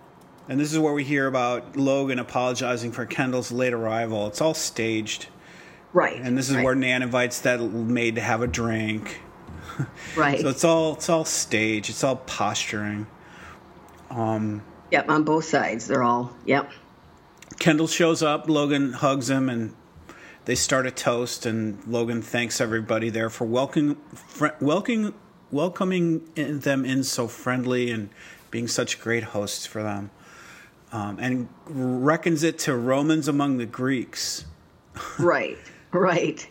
and 0.48 0.60
this 0.60 0.72
is 0.72 0.78
where 0.78 0.92
we 0.92 1.02
hear 1.02 1.26
about 1.26 1.76
Logan 1.76 2.18
apologizing 2.18 2.92
for 2.92 3.06
Kendall's 3.06 3.50
late 3.50 3.72
arrival. 3.72 4.26
It's 4.28 4.40
all 4.40 4.54
staged. 4.54 5.26
Right. 5.94 6.20
And 6.20 6.36
this 6.36 6.50
is 6.50 6.56
right, 6.56 6.64
where 6.64 6.74
Nan 6.74 7.02
invites 7.02 7.40
that 7.40 7.60
maid 7.62 8.16
to 8.16 8.20
have 8.20 8.42
a 8.42 8.46
drink. 8.46 9.22
right. 10.16 10.40
So 10.40 10.48
it's 10.48 10.64
all 10.64 10.94
it's 10.94 11.08
all 11.08 11.24
staged. 11.24 11.88
It's 11.88 12.04
all 12.04 12.16
posturing. 12.16 13.06
Yep, 14.90 15.08
on 15.08 15.24
both 15.24 15.44
sides. 15.44 15.88
They're 15.88 16.04
all, 16.04 16.32
yep. 16.44 16.70
Kendall 17.58 17.88
shows 17.88 18.22
up, 18.22 18.48
Logan 18.48 18.92
hugs 18.92 19.28
him, 19.28 19.48
and 19.48 19.74
they 20.44 20.54
start 20.54 20.86
a 20.86 20.90
toast. 20.92 21.46
And 21.46 21.84
Logan 21.86 22.22
thanks 22.22 22.60
everybody 22.60 23.10
there 23.10 23.28
for 23.28 23.44
welcoming, 23.44 23.96
fr- 24.14 24.48
welcoming, 24.60 25.12
welcoming 25.50 26.28
in- 26.36 26.60
them 26.60 26.84
in 26.84 27.02
so 27.02 27.26
friendly 27.26 27.90
and 27.90 28.08
being 28.52 28.68
such 28.68 29.00
great 29.00 29.24
hosts 29.24 29.66
for 29.66 29.82
them. 29.82 30.10
Um, 30.92 31.18
and 31.18 31.48
reckons 31.66 32.44
it 32.44 32.58
to 32.60 32.76
Romans 32.76 33.26
among 33.26 33.58
the 33.58 33.66
Greeks. 33.66 34.44
Right, 35.18 35.58
right. 35.94 36.46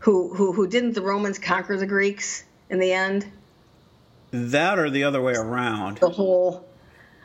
Who, 0.00 0.32
who, 0.34 0.52
who 0.52 0.66
didn't 0.66 0.92
the 0.92 1.02
Romans 1.02 1.38
conquer 1.38 1.76
the 1.76 1.86
Greeks 1.86 2.44
in 2.70 2.78
the 2.78 2.92
end? 2.92 3.26
That 4.30 4.78
or 4.78 4.90
the 4.90 5.04
other 5.04 5.20
way 5.20 5.34
around. 5.34 5.98
The 5.98 6.10
whole, 6.10 6.68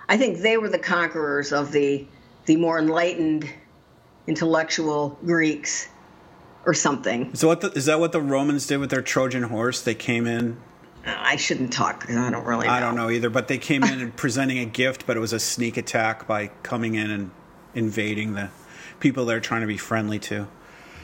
I 0.09 0.17
think 0.17 0.39
they 0.39 0.57
were 0.57 0.69
the 0.69 0.79
conquerors 0.79 1.51
of 1.51 1.71
the, 1.71 2.07
the 2.45 2.55
more 2.55 2.79
enlightened, 2.79 3.47
intellectual 4.25 5.17
Greeks, 5.25 5.87
or 6.65 6.73
something. 6.73 7.35
So 7.35 7.47
what 7.47 7.61
the, 7.61 7.71
is 7.71 7.85
that 7.85 7.99
what 7.99 8.11
the 8.11 8.21
Romans 8.21 8.67
did 8.67 8.77
with 8.77 8.89
their 8.89 9.01
Trojan 9.01 9.43
horse? 9.43 9.81
They 9.81 9.95
came 9.95 10.25
in. 10.25 10.57
I 11.05 11.35
shouldn't 11.35 11.73
talk 11.73 11.99
because 11.99 12.15
I 12.15 12.29
don't 12.29 12.45
really 12.45 12.67
know. 12.67 12.73
I 12.73 12.79
don't 12.79 12.95
know 12.95 13.09
either, 13.09 13.29
but 13.29 13.49
they 13.49 13.57
came 13.57 13.83
in 13.83 13.99
and 14.01 14.15
presenting 14.15 14.59
a 14.59 14.65
gift, 14.65 15.05
but 15.05 15.17
it 15.17 15.19
was 15.19 15.33
a 15.33 15.39
sneak 15.39 15.77
attack 15.77 16.25
by 16.25 16.47
coming 16.63 16.95
in 16.95 17.11
and 17.11 17.31
invading 17.75 18.33
the 18.33 18.49
people 18.99 19.25
they're 19.25 19.41
trying 19.41 19.61
to 19.61 19.67
be 19.67 19.77
friendly 19.77 20.19
to. 20.19 20.47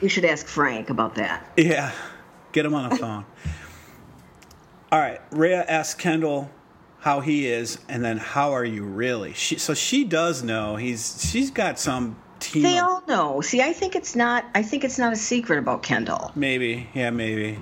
You 0.00 0.08
should 0.08 0.24
ask 0.24 0.46
Frank 0.46 0.90
about 0.90 1.14
that. 1.16 1.46
Yeah, 1.56 1.92
get 2.52 2.64
him 2.64 2.74
on 2.74 2.90
the 2.90 2.96
phone. 2.96 3.24
All 4.92 4.98
right, 4.98 5.20
Rhea 5.30 5.64
asks 5.64 5.94
Kendall 5.94 6.50
how 7.00 7.20
he 7.20 7.46
is, 7.46 7.78
and 7.88 8.04
then 8.04 8.16
how 8.16 8.52
are 8.52 8.64
you 8.64 8.82
really? 8.84 9.32
She, 9.34 9.58
so 9.58 9.72
she 9.74 10.04
does 10.04 10.42
know 10.42 10.76
he's. 10.76 11.30
She's 11.30 11.50
got 11.50 11.78
some 11.78 12.16
team. 12.40 12.62
They 12.62 12.78
all 12.78 13.02
know. 13.06 13.40
See, 13.40 13.62
I 13.62 13.72
think 13.72 13.94
it's 13.94 14.16
not. 14.16 14.44
I 14.54 14.62
think 14.62 14.84
it's 14.84 14.98
not 14.98 15.12
a 15.12 15.16
secret 15.16 15.58
about 15.58 15.82
Kendall. 15.82 16.32
maybe, 16.34 16.88
yeah, 16.94 17.10
maybe. 17.10 17.58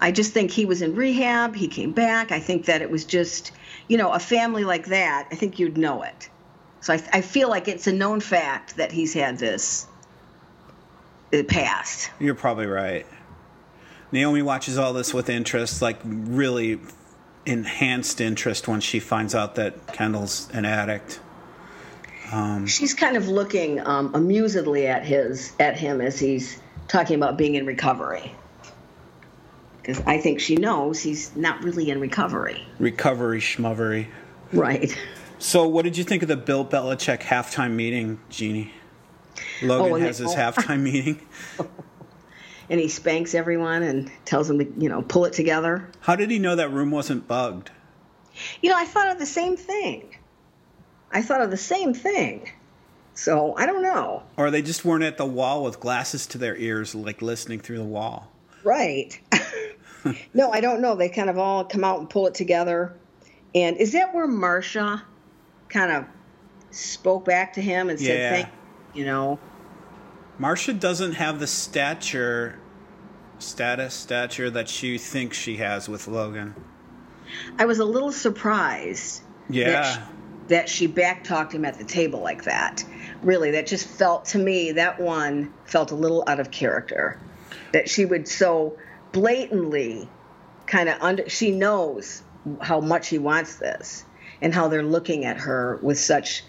I 0.00 0.10
just 0.12 0.32
think 0.32 0.50
he 0.50 0.64
was 0.64 0.82
in 0.82 0.94
rehab. 0.94 1.54
He 1.54 1.68
came 1.68 1.92
back. 1.92 2.32
I 2.32 2.40
think 2.40 2.64
that 2.66 2.80
it 2.80 2.90
was 2.90 3.04
just, 3.04 3.52
you 3.88 3.98
know, 3.98 4.10
a 4.12 4.18
family 4.18 4.64
like 4.64 4.86
that. 4.86 5.28
I 5.30 5.34
think 5.34 5.58
you'd 5.58 5.76
know 5.76 6.02
it. 6.02 6.30
So 6.80 6.94
I, 6.94 7.02
I 7.12 7.20
feel 7.20 7.50
like 7.50 7.68
it's 7.68 7.86
a 7.86 7.92
known 7.92 8.20
fact 8.20 8.76
that 8.76 8.90
he's 8.90 9.12
had 9.12 9.38
this 9.38 9.86
uh, 11.32 11.42
past. 11.44 12.10
You're 12.18 12.34
probably 12.34 12.66
right. 12.66 13.06
Naomi 14.12 14.42
watches 14.42 14.76
all 14.76 14.92
this 14.92 15.14
with 15.14 15.28
interest, 15.28 15.80
like 15.82 15.98
really 16.04 16.80
enhanced 17.46 18.20
interest 18.20 18.68
when 18.68 18.80
she 18.80 19.00
finds 19.00 19.34
out 19.34 19.54
that 19.54 19.86
Kendall's 19.88 20.48
an 20.52 20.64
addict. 20.64 21.20
She's 22.66 22.94
kind 22.94 23.16
of 23.16 23.26
looking 23.26 23.84
um, 23.84 24.12
amusedly 24.12 24.86
at 24.86 25.04
his 25.04 25.52
at 25.58 25.76
him 25.76 26.00
as 26.00 26.18
he's 26.18 26.60
talking 26.86 27.16
about 27.16 27.36
being 27.36 27.56
in 27.56 27.66
recovery. 27.66 28.32
Because 29.80 30.00
I 30.06 30.18
think 30.18 30.40
she 30.40 30.54
knows 30.54 31.00
he's 31.00 31.34
not 31.34 31.64
really 31.64 31.90
in 31.90 32.00
recovery. 32.00 32.64
Recovery 32.78 33.40
schmovery. 33.40 34.06
Right. 34.52 34.96
So, 35.38 35.66
what 35.66 35.82
did 35.82 35.96
you 35.96 36.04
think 36.04 36.22
of 36.22 36.28
the 36.28 36.36
Bill 36.36 36.64
Belichick 36.64 37.20
halftime 37.20 37.72
meeting, 37.72 38.20
Jeannie? 38.28 38.72
Logan 39.62 39.92
Oh, 39.92 39.96
has 39.96 40.18
his 40.18 40.32
oh. 40.32 40.36
halftime 40.36 40.80
meeting. 40.92 41.26
And 42.68 42.78
he 42.78 42.88
spanks 42.88 43.34
everyone 43.34 43.82
and 43.82 44.10
tells 44.24 44.46
them 44.48 44.58
to, 44.60 44.72
you 44.78 44.88
know, 44.88 45.02
pull 45.02 45.24
it 45.24 45.32
together. 45.32 45.88
How 46.00 46.14
did 46.16 46.30
he 46.30 46.38
know 46.38 46.54
that 46.56 46.70
room 46.70 46.90
wasn't 46.90 47.26
bugged? 47.26 47.70
You 48.62 48.70
know, 48.70 48.76
I 48.76 48.84
thought 48.84 49.10
of 49.10 49.18
the 49.18 49.26
same 49.26 49.56
thing. 49.56 50.16
I 51.10 51.22
thought 51.22 51.40
of 51.40 51.50
the 51.50 51.56
same 51.56 51.94
thing. 51.94 52.50
So 53.14 53.54
I 53.56 53.66
don't 53.66 53.82
know. 53.82 54.22
Or 54.36 54.50
they 54.50 54.62
just 54.62 54.84
weren't 54.84 55.02
at 55.02 55.18
the 55.18 55.26
wall 55.26 55.64
with 55.64 55.80
glasses 55.80 56.26
to 56.28 56.38
their 56.38 56.56
ears, 56.56 56.94
like 56.94 57.20
listening 57.20 57.58
through 57.58 57.78
the 57.78 57.84
wall? 57.84 58.30
Right. 58.62 59.20
no, 60.34 60.52
I 60.52 60.60
don't 60.60 60.80
know. 60.80 60.94
They 60.94 61.08
kind 61.08 61.28
of 61.28 61.38
all 61.38 61.64
come 61.64 61.82
out 61.82 61.98
and 61.98 62.08
pull 62.08 62.28
it 62.28 62.34
together. 62.34 62.94
And 63.54 63.76
is 63.78 63.92
that 63.92 64.14
where 64.14 64.28
Marcia 64.28 65.02
kind 65.68 65.90
of 65.90 66.04
spoke 66.70 67.24
back 67.24 67.54
to 67.54 67.60
him 67.60 67.90
and 67.90 67.98
said, 67.98 68.18
Yeah. 68.18 68.30
"Thank," 68.30 68.48
you 68.94 69.04
know. 69.04 69.38
Marcia 70.38 70.72
doesn't 70.72 71.12
have 71.12 71.38
the 71.38 71.46
stature, 71.46 72.58
status, 73.38 73.94
stature 73.94 74.50
that 74.50 74.68
she 74.68 74.96
thinks 74.98 75.36
she 75.36 75.56
has 75.58 75.88
with 75.88 76.08
Logan. 76.08 76.54
I 77.58 77.66
was 77.66 77.78
a 77.78 77.84
little 77.84 78.12
surprised 78.12 79.22
that 79.48 79.54
Yeah. 79.54 79.92
she, 79.92 80.00
that 80.48 80.68
she 80.68 80.88
backtalked 80.88 81.52
him 81.52 81.64
at 81.64 81.78
the 81.78 81.84
table 81.84 82.20
like 82.20 82.44
that. 82.44 82.84
Really, 83.22 83.50
that 83.52 83.66
just 83.66 83.86
felt 83.86 84.24
to 84.26 84.38
me 84.38 84.72
that 84.72 84.98
one 84.98 85.52
felt 85.64 85.90
a 85.90 85.94
little 85.94 86.24
out 86.26 86.40
of 86.40 86.50
character. 86.50 87.20
That 87.72 87.88
she 87.88 88.04
would 88.04 88.26
so 88.26 88.76
blatantly 89.12 90.08
kind 90.66 90.88
of 90.88 90.96
under 91.00 91.28
she 91.28 91.50
knows 91.50 92.22
how 92.60 92.80
much 92.80 93.08
he 93.08 93.18
wants 93.18 93.56
this 93.56 94.04
and 94.40 94.54
how 94.54 94.68
they're 94.68 94.82
looking 94.82 95.24
at 95.24 95.36
her 95.36 95.78
with 95.82 95.98
such 95.98 96.44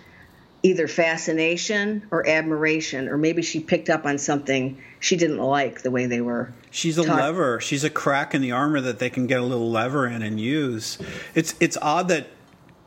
either 0.63 0.87
fascination 0.87 2.05
or 2.11 2.27
admiration 2.27 3.07
or 3.09 3.17
maybe 3.17 3.41
she 3.41 3.59
picked 3.59 3.89
up 3.89 4.05
on 4.05 4.17
something 4.17 4.77
she 4.99 5.15
didn't 5.17 5.39
like 5.39 5.81
the 5.81 5.89
way 5.91 6.05
they 6.05 6.21
were 6.21 6.53
She's 6.69 6.97
a 6.97 7.03
talk- 7.03 7.17
lever. 7.17 7.59
She's 7.59 7.83
a 7.83 7.89
crack 7.89 8.33
in 8.33 8.41
the 8.41 8.51
armor 8.51 8.79
that 8.79 8.99
they 8.99 9.09
can 9.09 9.27
get 9.27 9.41
a 9.41 9.43
little 9.43 9.69
lever 9.69 10.07
in 10.07 10.21
and 10.21 10.39
use. 10.39 10.97
It's 11.35 11.53
it's 11.59 11.77
odd 11.81 12.07
that 12.09 12.27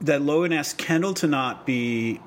that 0.01 0.23
Logan 0.23 0.53
asked 0.53 0.79
Kendall 0.79 1.15
to 1.15 1.27
not 1.27 1.67
be 1.67 2.21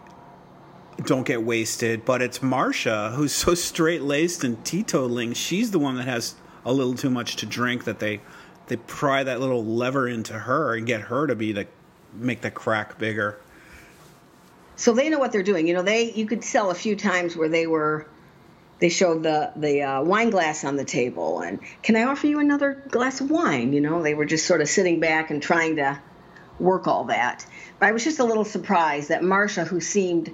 don't 1.06 1.26
get 1.26 1.44
wasted, 1.44 2.06
but 2.06 2.22
it's 2.22 2.42
Marcia 2.44 3.12
who's 3.16 3.32
so 3.32 3.54
straight 3.56 4.02
laced 4.02 4.44
and 4.44 4.58
teetotaling. 4.64 5.36
She's 5.36 5.72
the 5.72 5.80
one 5.80 5.96
that 5.96 6.08
has 6.08 6.36
a 6.66 6.74
little 6.74 6.94
too 6.96 7.10
much 7.10 7.36
to 7.38 7.46
drink 7.46 7.86
that 7.86 8.00
they 8.00 8.20
they 8.68 8.76
pry 8.76 9.24
that 9.24 9.40
little 9.40 9.64
lever 9.64 10.08
into 10.08 10.34
her 10.34 10.76
and 10.76 10.86
get 10.86 11.02
her 11.02 11.26
to 11.26 11.36
be 11.36 11.54
the 11.54 11.68
make 12.14 12.42
the 12.42 12.52
crack 12.52 13.00
bigger. 13.00 13.40
So 14.78 14.94
they 14.94 15.10
know 15.10 15.20
what 15.20 15.32
they're 15.32 15.44
doing. 15.44 15.68
You 15.68 15.74
know, 15.74 15.82
they 15.82 16.12
you 16.12 16.26
could 16.26 16.44
sell 16.44 16.72
a 16.72 16.76
few 16.76 16.96
times 16.96 17.36
where 17.36 17.50
they 17.50 17.68
were 17.68 18.08
they 18.80 18.90
showed 18.90 19.24
the 19.24 19.52
the 19.56 19.82
uh, 19.82 20.04
wine 20.04 20.30
glass 20.30 20.63
on 20.63 20.78
the 20.78 20.86
table 20.86 21.42
and 21.42 21.60
can 21.82 21.96
I 21.96 22.04
offer 22.04 22.28
you 22.28 22.40
another 22.40 22.84
glass 22.90 23.20
of 23.20 23.30
wine? 23.30 23.74
You 23.74 23.82
know, 23.82 24.02
they 24.02 24.13
were 24.13 24.26
just 24.26 24.46
sort 24.46 24.62
of 24.62 24.70
sitting 24.70 25.00
back 25.00 25.32
and 25.32 25.42
trying 25.42 25.76
to 25.78 26.00
work 26.60 26.88
all 26.88 27.06
that. 27.06 27.46
But 27.80 27.88
I 27.88 27.92
was 27.92 28.04
just 28.04 28.20
a 28.20 28.24
little 28.24 28.46
surprised 28.46 29.10
that 29.10 29.24
Marcia, 29.24 29.66
who 29.66 29.82
seemed 29.82 30.34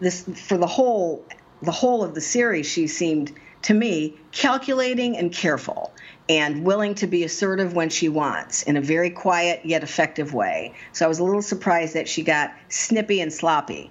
this 0.00 0.22
for 0.22 0.56
the 0.56 0.66
whole 0.66 1.24
the 1.60 1.72
whole 1.72 2.04
of 2.04 2.14
the 2.14 2.20
series, 2.20 2.66
she 2.66 2.86
seemed 2.86 3.32
to 3.62 3.74
me 3.74 4.16
calculating 4.30 5.16
and 5.16 5.32
careful 5.32 5.92
and 6.28 6.64
willing 6.64 6.94
to 6.96 7.06
be 7.06 7.24
assertive 7.24 7.74
when 7.74 7.90
she 7.90 8.08
wants 8.08 8.62
in 8.62 8.76
a 8.76 8.80
very 8.80 9.10
quiet 9.10 9.60
yet 9.64 9.82
effective 9.82 10.32
way. 10.32 10.74
So 10.92 11.04
I 11.04 11.08
was 11.08 11.18
a 11.18 11.24
little 11.24 11.42
surprised 11.42 11.94
that 11.94 12.08
she 12.08 12.22
got 12.22 12.54
snippy 12.68 13.20
and 13.20 13.32
sloppy. 13.32 13.90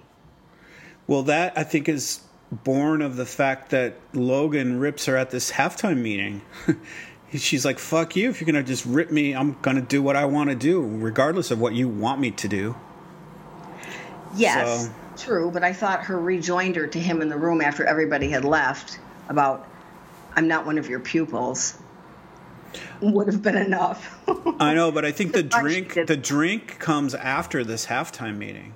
Well, 1.06 1.22
that 1.24 1.56
I 1.56 1.62
think 1.64 1.88
is 1.88 2.20
born 2.50 3.02
of 3.02 3.16
the 3.16 3.26
fact 3.26 3.70
that 3.70 3.94
Logan 4.12 4.80
rips 4.80 5.06
her 5.06 5.16
at 5.16 5.30
this 5.30 5.52
halftime 5.52 5.98
meeting. 5.98 6.42
She's 7.36 7.64
like, 7.64 7.78
"Fuck 7.80 8.14
you! 8.14 8.30
If 8.30 8.40
you're 8.40 8.46
gonna 8.46 8.62
just 8.62 8.86
rip 8.86 9.10
me, 9.10 9.34
I'm 9.34 9.56
gonna 9.60 9.80
do 9.80 10.02
what 10.02 10.14
I 10.14 10.24
want 10.24 10.50
to 10.50 10.56
do, 10.56 10.80
regardless 10.80 11.50
of 11.50 11.60
what 11.60 11.74
you 11.74 11.88
want 11.88 12.20
me 12.20 12.30
to 12.30 12.48
do." 12.48 12.76
Yes, 14.36 14.86
So- 14.86 14.92
true, 15.16 15.50
but 15.50 15.62
I 15.64 15.72
thought 15.72 16.04
her 16.04 16.18
rejoinder 16.18 16.86
to 16.86 16.98
him 16.98 17.22
in 17.22 17.28
the 17.28 17.36
room 17.36 17.60
after 17.60 17.84
everybody 17.84 18.30
had 18.30 18.44
left 18.44 18.98
about 19.28 19.68
I'm 20.36 20.48
not 20.48 20.66
one 20.66 20.78
of 20.78 20.88
your 20.88 21.00
pupils 21.00 21.78
would 23.12 23.26
have 23.26 23.42
been 23.42 23.56
enough. 23.56 24.18
I 24.60 24.74
know, 24.74 24.90
but 24.90 25.04
I 25.04 25.12
think 25.12 25.32
the 25.32 25.42
drink 25.60 25.94
the 26.06 26.16
drink 26.16 26.78
comes 26.78 27.14
after 27.14 27.62
this 27.64 27.86
halftime 27.86 28.36
meeting. 28.38 28.74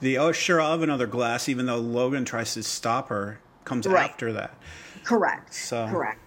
The 0.00 0.18
oh 0.18 0.32
sure 0.32 0.60
I'll 0.60 0.72
have 0.72 0.82
another 0.82 1.06
glass, 1.06 1.48
even 1.48 1.66
though 1.66 1.78
Logan 1.78 2.24
tries 2.24 2.54
to 2.54 2.62
stop 2.62 3.08
her, 3.08 3.40
comes 3.64 3.86
Right. 3.86 4.08
after 4.08 4.32
that. 4.32 4.54
Correct. 5.04 5.52
So- 5.54 5.88
Correct. 5.88 6.20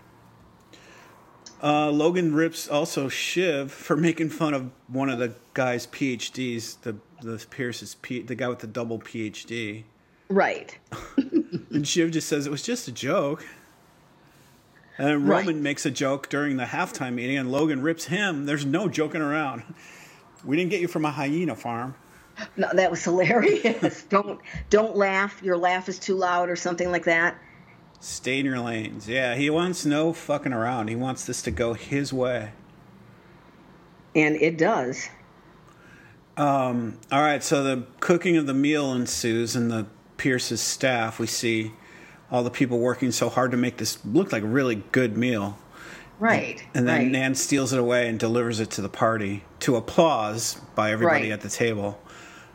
Uh, 1.63 1.91
Logan 1.91 2.33
rips 2.33 2.67
also 2.67 3.07
Shiv 3.07 3.71
for 3.71 3.95
making 3.95 4.29
fun 4.29 4.55
of 4.55 4.71
one 4.87 5.09
of 5.09 5.19
the 5.19 5.35
guy's 5.53 5.85
PhDs, 5.87 6.81
the 6.81 6.95
the 7.21 7.45
Pierce's 7.51 7.95
P, 8.01 8.21
the 8.23 8.33
guy 8.33 8.47
with 8.47 8.59
the 8.59 8.67
double 8.67 8.97
PhD, 8.97 9.83
Right. 10.27 10.75
and 11.17 11.87
Shiv 11.87 12.09
just 12.11 12.27
says 12.27 12.47
it 12.47 12.49
was 12.51 12.63
just 12.63 12.87
a 12.87 12.91
joke. 12.91 13.45
And 14.97 15.07
then 15.07 15.25
Right. 15.25 15.39
Roman 15.39 15.63
makes 15.63 15.85
a 15.85 15.91
joke 15.91 16.29
during 16.29 16.57
the 16.57 16.65
halftime 16.65 17.13
meeting, 17.13 17.37
and 17.37 17.51
Logan 17.51 17.81
rips 17.81 18.05
him. 18.05 18.45
There's 18.45 18.65
no 18.65 18.87
joking 18.87 19.21
around. 19.21 19.63
We 20.43 20.57
didn't 20.57 20.71
get 20.71 20.81
you 20.81 20.87
from 20.87 21.05
a 21.05 21.11
hyena 21.11 21.55
farm. 21.55 21.95
No, 22.57 22.69
that 22.73 22.89
was 22.89 23.03
hilarious. 23.03 24.03
don't 24.09 24.39
don't 24.69 24.95
laugh. 24.95 25.41
Your 25.43 25.57
laugh 25.57 25.89
is 25.89 25.99
too 25.99 26.15
loud 26.15 26.49
or 26.49 26.55
something 26.55 26.91
like 26.91 27.05
that. 27.05 27.37
Stay 27.99 28.39
in 28.39 28.45
your 28.45 28.59
lanes. 28.59 29.07
Yeah, 29.07 29.35
he 29.35 29.49
wants 29.49 29.85
no 29.85 30.11
fucking 30.11 30.53
around. 30.53 30.87
He 30.87 30.95
wants 30.95 31.25
this 31.25 31.43
to 31.43 31.51
go 31.51 31.73
his 31.73 32.11
way. 32.11 32.51
And 34.15 34.35
it 34.35 34.57
does. 34.57 35.07
Um, 36.35 36.97
all 37.11 37.21
right, 37.21 37.43
so 37.43 37.63
the 37.63 37.85
cooking 37.99 38.37
of 38.37 38.47
the 38.47 38.53
meal 38.53 38.91
ensues, 38.93 39.55
and 39.55 39.69
the 39.69 39.85
Pierce's 40.17 40.61
staff. 40.61 41.19
We 41.19 41.27
see 41.27 41.73
all 42.31 42.43
the 42.43 42.49
people 42.49 42.79
working 42.79 43.11
so 43.11 43.29
hard 43.29 43.51
to 43.51 43.57
make 43.57 43.77
this 43.77 43.97
look 44.05 44.31
like 44.31 44.43
a 44.43 44.47
really 44.47 44.75
good 44.91 45.17
meal, 45.17 45.57
Right. 46.19 46.63
and 46.73 46.87
then 46.87 46.99
right. 46.99 47.11
Nan 47.11 47.35
steals 47.35 47.73
it 47.73 47.79
away 47.79 48.07
and 48.07 48.17
delivers 48.19 48.59
it 48.59 48.69
to 48.71 48.81
the 48.81 48.89
party 48.89 49.43
to 49.61 49.75
applause 49.75 50.55
by 50.75 50.91
everybody 50.91 51.23
Right. 51.25 51.31
at 51.33 51.41
the 51.41 51.49
table. 51.49 51.99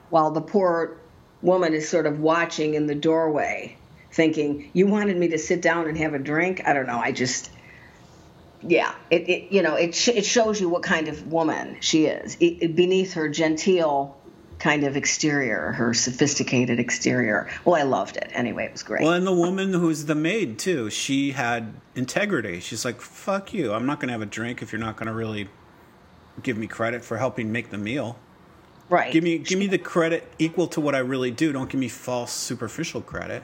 while 0.09 0.31
the 0.31 0.41
poor 0.41 0.97
woman 1.43 1.75
is 1.75 1.89
sort 1.89 2.07
of 2.07 2.21
watching 2.21 2.75
in 2.75 2.87
the 2.87 2.95
doorway, 2.95 3.77
thinking, 4.13 4.71
"You 4.73 4.87
wanted 4.87 5.17
me 5.17 5.27
to 5.29 5.37
sit 5.39 5.61
down 5.61 5.89
and 5.89 5.99
have 5.99 6.15
a 6.15 6.19
drink." 6.21 6.63
I 6.65 6.73
don't 6.73 6.87
know. 6.87 6.99
I 6.99 7.11
just, 7.11 7.51
yeah, 8.63 8.93
it, 9.11 9.29
it 9.29 9.53
you 9.53 9.63
know, 9.63 9.75
it 9.75 9.95
sh- 9.97 10.09
it 10.15 10.25
shows 10.25 10.61
you 10.61 10.69
what 10.69 10.83
kind 10.85 11.09
of 11.09 11.31
woman 11.33 11.77
she 11.81 12.07
is 12.07 12.37
it, 12.41 12.57
it- 12.63 12.77
beneath 12.77 13.15
her 13.15 13.29
genteel 13.29 14.16
kind 14.59 14.85
of 14.85 14.97
exterior, 14.97 15.73
her 15.73 15.93
sophisticated 15.93 16.79
exterior. 16.79 17.49
Well, 17.65 17.77
I 17.77 17.83
loved 17.83 18.17
it. 18.17 18.31
Anyway, 18.33 18.65
it 18.65 18.73
was 18.73 18.83
great. 18.83 19.03
Well, 19.03 19.13
and 19.13 19.27
the 19.27 19.35
woman 19.35 19.73
who's 19.73 20.07
the 20.07 20.15
maid 20.15 20.59
too, 20.59 20.91
she 20.91 21.33
had 21.33 21.75
integrity. 21.95 22.61
She's 22.61 22.85
like, 22.85 23.01
"Fuck 23.01 23.53
you! 23.53 23.73
I'm 23.73 23.87
not 23.87 24.01
going 24.01 24.09
to 24.09 24.13
have 24.13 24.23
a 24.23 24.27
drink 24.27 24.63
if 24.63 24.73
you're 24.73 24.81
not 24.81 24.97
going 24.97 25.09
to 25.09 25.13
really 25.13 25.49
give 26.43 26.57
me 26.57 26.67
credit 26.67 27.05
for 27.05 27.17
helping 27.17 27.51
make 27.51 27.71
the 27.71 27.79
meal. 27.79 28.19
right. 28.89 29.13
Give 29.13 29.25
me 29.25 29.39
give 29.39 29.59
me 29.59 29.67
the 29.67 29.79
credit 29.79 30.31
equal 30.39 30.67
to 30.69 30.81
what 30.81 30.95
I 30.95 30.99
really 30.99 31.31
do. 31.31 31.53
Don't 31.53 31.69
give 31.71 31.81
me 31.81 31.89
false, 31.89 32.33
superficial 32.33 33.01
credit." 33.01 33.43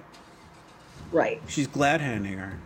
right. 1.11 1.43
She's 1.47 1.67
glad 1.67 2.01
handing 2.01 2.39
her. 2.39 2.59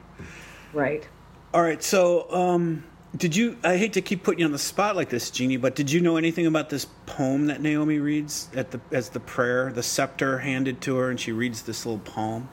Right. 0.73 1.09
All 1.53 1.63
right, 1.63 1.83
so 1.83 2.31
um, 2.33 2.85
did 3.15 3.37
you? 3.37 3.57
I 3.63 3.77
hate 3.77 3.93
to 3.95 4.01
keep 4.01 4.23
putting 4.23 4.41
you 4.41 4.47
on 4.47 4.53
the 4.53 4.59
spot 4.59 4.97
like 4.97 5.11
this, 5.11 5.31
Jeannie, 5.31 5.57
but 5.57 5.75
did 5.75 5.91
you 5.91 6.01
know 6.01 6.17
anything 6.17 6.47
about 6.47 6.71
this 6.71 6.87
poem 7.07 7.47
that 7.47 7.61
Naomi 7.61 7.99
reads 7.99 8.49
at 8.55 8.71
the 8.71 8.81
as 8.91 9.11
the 9.11 9.21
prayer, 9.21 9.73
the 9.73 9.83
scepter 9.83 10.39
handed 10.39 10.81
to 10.83 10.97
her, 10.97 11.11
and 11.11 11.21
she 11.21 11.33
reads 11.33 11.63
this 11.63 11.87
little 11.87 12.01
poem? 12.01 12.49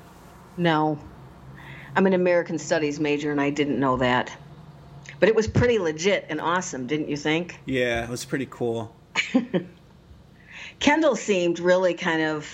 No. 0.58 1.00
I'm 1.96 2.08
an 2.08 2.14
American 2.14 2.58
Studies 2.58 3.00
major, 3.00 3.32
and 3.32 3.40
I 3.40 3.50
didn't 3.50 3.80
know 3.80 3.98
that. 3.98 4.36
But 5.20 5.30
it 5.30 5.36
was 5.36 5.48
pretty 5.48 5.80
legit 5.80 6.26
and 6.30 6.42
awesome, 6.42 6.88
didn't 6.88 7.10
you 7.10 7.18
think? 7.18 7.60
Yeah, 7.66 8.04
it 8.04 8.10
was 8.10 8.26
pretty 8.26 8.48
cool. 8.50 8.96
Kendall 10.80 11.16
seemed 11.16 11.60
really 11.60 11.94
kind 11.94 12.22
of 12.22 12.48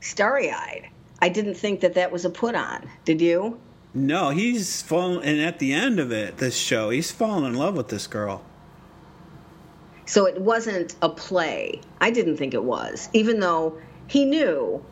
starry 0.00 0.50
eyed. 0.50 0.88
I 1.20 1.28
didn't 1.28 1.54
think 1.54 1.80
that 1.80 1.94
that 1.94 2.12
was 2.12 2.24
a 2.24 2.30
put 2.30 2.54
on. 2.54 2.88
Did 3.04 3.20
you? 3.20 3.58
No, 3.94 4.30
he's 4.30 4.82
fallen, 4.82 5.22
and 5.22 5.40
at 5.40 5.60
the 5.60 5.72
end 5.72 6.00
of 6.00 6.10
it, 6.10 6.38
this 6.38 6.56
show, 6.56 6.90
he's 6.90 7.12
fallen 7.12 7.44
in 7.44 7.54
love 7.54 7.76
with 7.76 7.88
this 7.88 8.06
girl. 8.08 8.44
So 10.06 10.26
it 10.26 10.40
wasn't 10.40 10.96
a 11.00 11.08
play. 11.08 11.80
I 12.00 12.10
didn't 12.10 12.36
think 12.36 12.54
it 12.54 12.64
was, 12.64 13.08
even 13.12 13.40
though 13.40 13.78
he 14.08 14.24
knew 14.24 14.84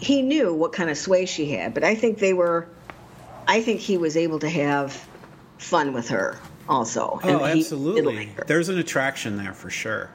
he 0.00 0.22
knew 0.22 0.54
what 0.54 0.72
kind 0.72 0.88
of 0.90 0.96
sway 0.96 1.26
she 1.26 1.50
had. 1.50 1.74
But 1.74 1.82
I 1.82 1.94
think 1.96 2.18
they 2.18 2.32
were. 2.32 2.68
I 3.48 3.60
think 3.62 3.80
he 3.80 3.96
was 3.98 4.16
able 4.16 4.38
to 4.40 4.48
have 4.48 5.06
fun 5.58 5.92
with 5.92 6.08
her 6.10 6.38
also. 6.68 7.18
Oh, 7.24 7.44
he- 7.44 7.60
absolutely. 7.60 8.26
her. 8.26 8.44
There's 8.46 8.68
an 8.68 8.78
attraction 8.78 9.36
there 9.36 9.52
for 9.54 9.70
sure. 9.70 10.10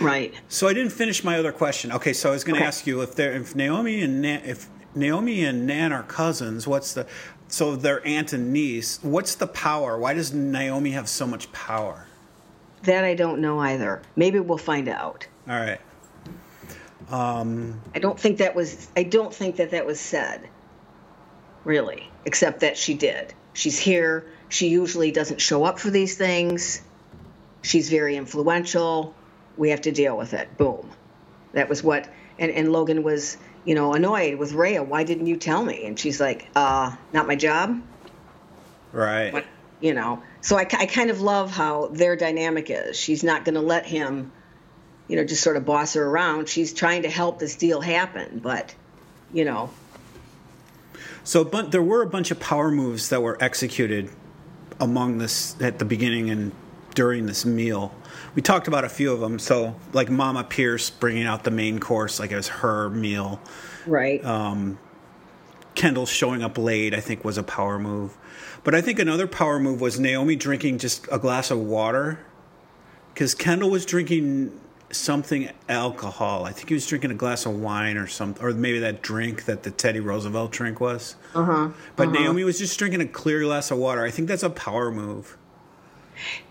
Right. 0.00 0.32
So 0.48 0.66
I 0.68 0.72
didn't 0.72 0.92
finish 0.92 1.22
my 1.22 1.38
other 1.38 1.52
question. 1.52 1.92
Okay, 1.92 2.12
so 2.14 2.30
I 2.30 2.32
was 2.32 2.42
going 2.44 2.54
to 2.54 2.60
Okay. 2.60 2.66
ask 2.66 2.86
you 2.86 3.02
if 3.02 3.14
there, 3.14 3.32
if 3.32 3.54
Naomi 3.54 4.02
and 4.02 4.22
Nan, 4.22 4.42
if 4.44 4.68
Naomi 4.94 5.44
and 5.44 5.66
Nan 5.66 5.92
are 5.92 6.02
cousins, 6.02 6.66
what's 6.66 6.92
the 6.94 7.06
so 7.48 7.76
they're 7.76 8.04
aunt 8.06 8.32
and 8.32 8.52
niece? 8.52 8.98
What's 9.02 9.34
the 9.34 9.46
power? 9.46 9.98
Why 9.98 10.14
does 10.14 10.32
Naomi 10.32 10.92
have 10.92 11.08
so 11.08 11.26
much 11.26 11.52
power? 11.52 12.06
That 12.82 13.04
I 13.04 13.14
don't 13.14 13.40
know 13.40 13.58
either. 13.58 14.02
Maybe 14.16 14.40
we'll 14.40 14.58
find 14.58 14.88
out. 14.88 15.26
All 15.48 15.54
right. 15.54 15.80
Um, 17.10 17.80
I 17.94 17.98
don't 17.98 18.18
think 18.18 18.38
that 18.38 18.54
was 18.54 18.88
I 18.96 19.02
don't 19.02 19.32
think 19.32 19.56
that 19.56 19.70
that 19.70 19.86
was 19.86 20.00
said. 20.00 20.48
Really, 21.64 22.10
except 22.24 22.60
that 22.60 22.76
she 22.76 22.94
did. 22.94 23.32
She's 23.54 23.78
here. 23.78 24.26
She 24.48 24.68
usually 24.68 25.10
doesn't 25.10 25.40
show 25.40 25.64
up 25.64 25.78
for 25.78 25.90
these 25.90 26.16
things. 26.16 26.82
She's 27.62 27.88
very 27.88 28.16
influential. 28.16 29.14
We 29.56 29.70
have 29.70 29.80
to 29.82 29.92
deal 29.92 30.16
with 30.16 30.34
it. 30.34 30.56
Boom. 30.58 30.90
That 31.52 31.68
was 31.68 31.82
what, 31.82 32.08
and, 32.38 32.50
and 32.50 32.72
Logan 32.72 33.02
was, 33.02 33.38
you 33.64 33.74
know, 33.74 33.94
annoyed 33.94 34.38
with 34.38 34.52
Rhea. 34.52 34.82
Why 34.82 35.04
didn't 35.04 35.26
you 35.26 35.36
tell 35.36 35.64
me? 35.64 35.84
And 35.84 35.98
she's 35.98 36.20
like, 36.20 36.48
uh, 36.54 36.94
not 37.12 37.26
my 37.26 37.36
job. 37.36 37.82
Right. 38.92 39.44
You 39.80 39.92
know, 39.92 40.22
so 40.40 40.56
I, 40.56 40.62
I 40.62 40.86
kind 40.86 41.10
of 41.10 41.20
love 41.20 41.50
how 41.50 41.88
their 41.88 42.16
dynamic 42.16 42.70
is. 42.70 42.96
She's 42.96 43.22
not 43.22 43.44
going 43.44 43.56
to 43.56 43.60
let 43.60 43.86
him, 43.86 44.32
you 45.08 45.16
know, 45.16 45.24
just 45.24 45.42
sort 45.42 45.56
of 45.56 45.66
boss 45.66 45.94
her 45.94 46.04
around. 46.04 46.48
She's 46.48 46.72
trying 46.72 47.02
to 47.02 47.10
help 47.10 47.38
this 47.38 47.56
deal 47.56 47.80
happen, 47.80 48.38
but, 48.38 48.74
you 49.32 49.44
know. 49.44 49.70
So, 51.24 51.44
but 51.44 51.72
there 51.72 51.82
were 51.82 52.02
a 52.02 52.06
bunch 52.06 52.30
of 52.30 52.40
power 52.40 52.70
moves 52.70 53.08
that 53.08 53.20
were 53.22 53.36
executed 53.42 54.10
among 54.80 55.18
this 55.18 55.60
at 55.60 55.78
the 55.78 55.84
beginning 55.84 56.30
and 56.30 56.52
during 56.94 57.26
this 57.26 57.44
meal. 57.44 57.94
We 58.34 58.42
talked 58.42 58.68
about 58.68 58.84
a 58.84 58.88
few 58.88 59.12
of 59.12 59.20
them. 59.20 59.38
So, 59.38 59.74
like 59.92 60.10
Mama 60.10 60.44
Pierce 60.44 60.90
bringing 60.90 61.24
out 61.24 61.44
the 61.44 61.50
main 61.50 61.78
course, 61.78 62.18
like 62.18 62.32
it 62.32 62.36
was 62.36 62.48
her 62.48 62.90
meal. 62.90 63.40
Right. 63.86 64.24
Um, 64.24 64.78
Kendall 65.74 66.06
showing 66.06 66.42
up 66.42 66.56
late, 66.56 66.94
I 66.94 67.00
think, 67.00 67.24
was 67.24 67.36
a 67.36 67.42
power 67.42 67.78
move. 67.78 68.16
But 68.62 68.74
I 68.74 68.80
think 68.80 68.98
another 68.98 69.26
power 69.26 69.58
move 69.58 69.80
was 69.80 69.98
Naomi 69.98 70.36
drinking 70.36 70.78
just 70.78 71.06
a 71.10 71.18
glass 71.18 71.50
of 71.50 71.58
water 71.58 72.24
because 73.12 73.34
Kendall 73.34 73.70
was 73.70 73.84
drinking 73.84 74.58
something 74.90 75.50
alcohol. 75.68 76.44
I 76.44 76.52
think 76.52 76.68
he 76.68 76.74
was 76.74 76.86
drinking 76.86 77.10
a 77.10 77.14
glass 77.14 77.46
of 77.46 77.60
wine 77.60 77.96
or 77.96 78.06
something, 78.06 78.44
or 78.44 78.52
maybe 78.52 78.78
that 78.80 79.02
drink 79.02 79.44
that 79.44 79.62
the 79.62 79.70
Teddy 79.70 80.00
Roosevelt 80.00 80.52
drink 80.52 80.80
was. 80.80 81.16
Uh 81.34 81.44
huh. 81.44 81.68
But 81.96 82.08
uh-huh. 82.08 82.20
Naomi 82.20 82.44
was 82.44 82.58
just 82.58 82.78
drinking 82.78 83.00
a 83.00 83.06
clear 83.06 83.42
glass 83.42 83.70
of 83.70 83.78
water. 83.78 84.04
I 84.04 84.10
think 84.10 84.28
that's 84.28 84.42
a 84.42 84.50
power 84.50 84.90
move. 84.90 85.36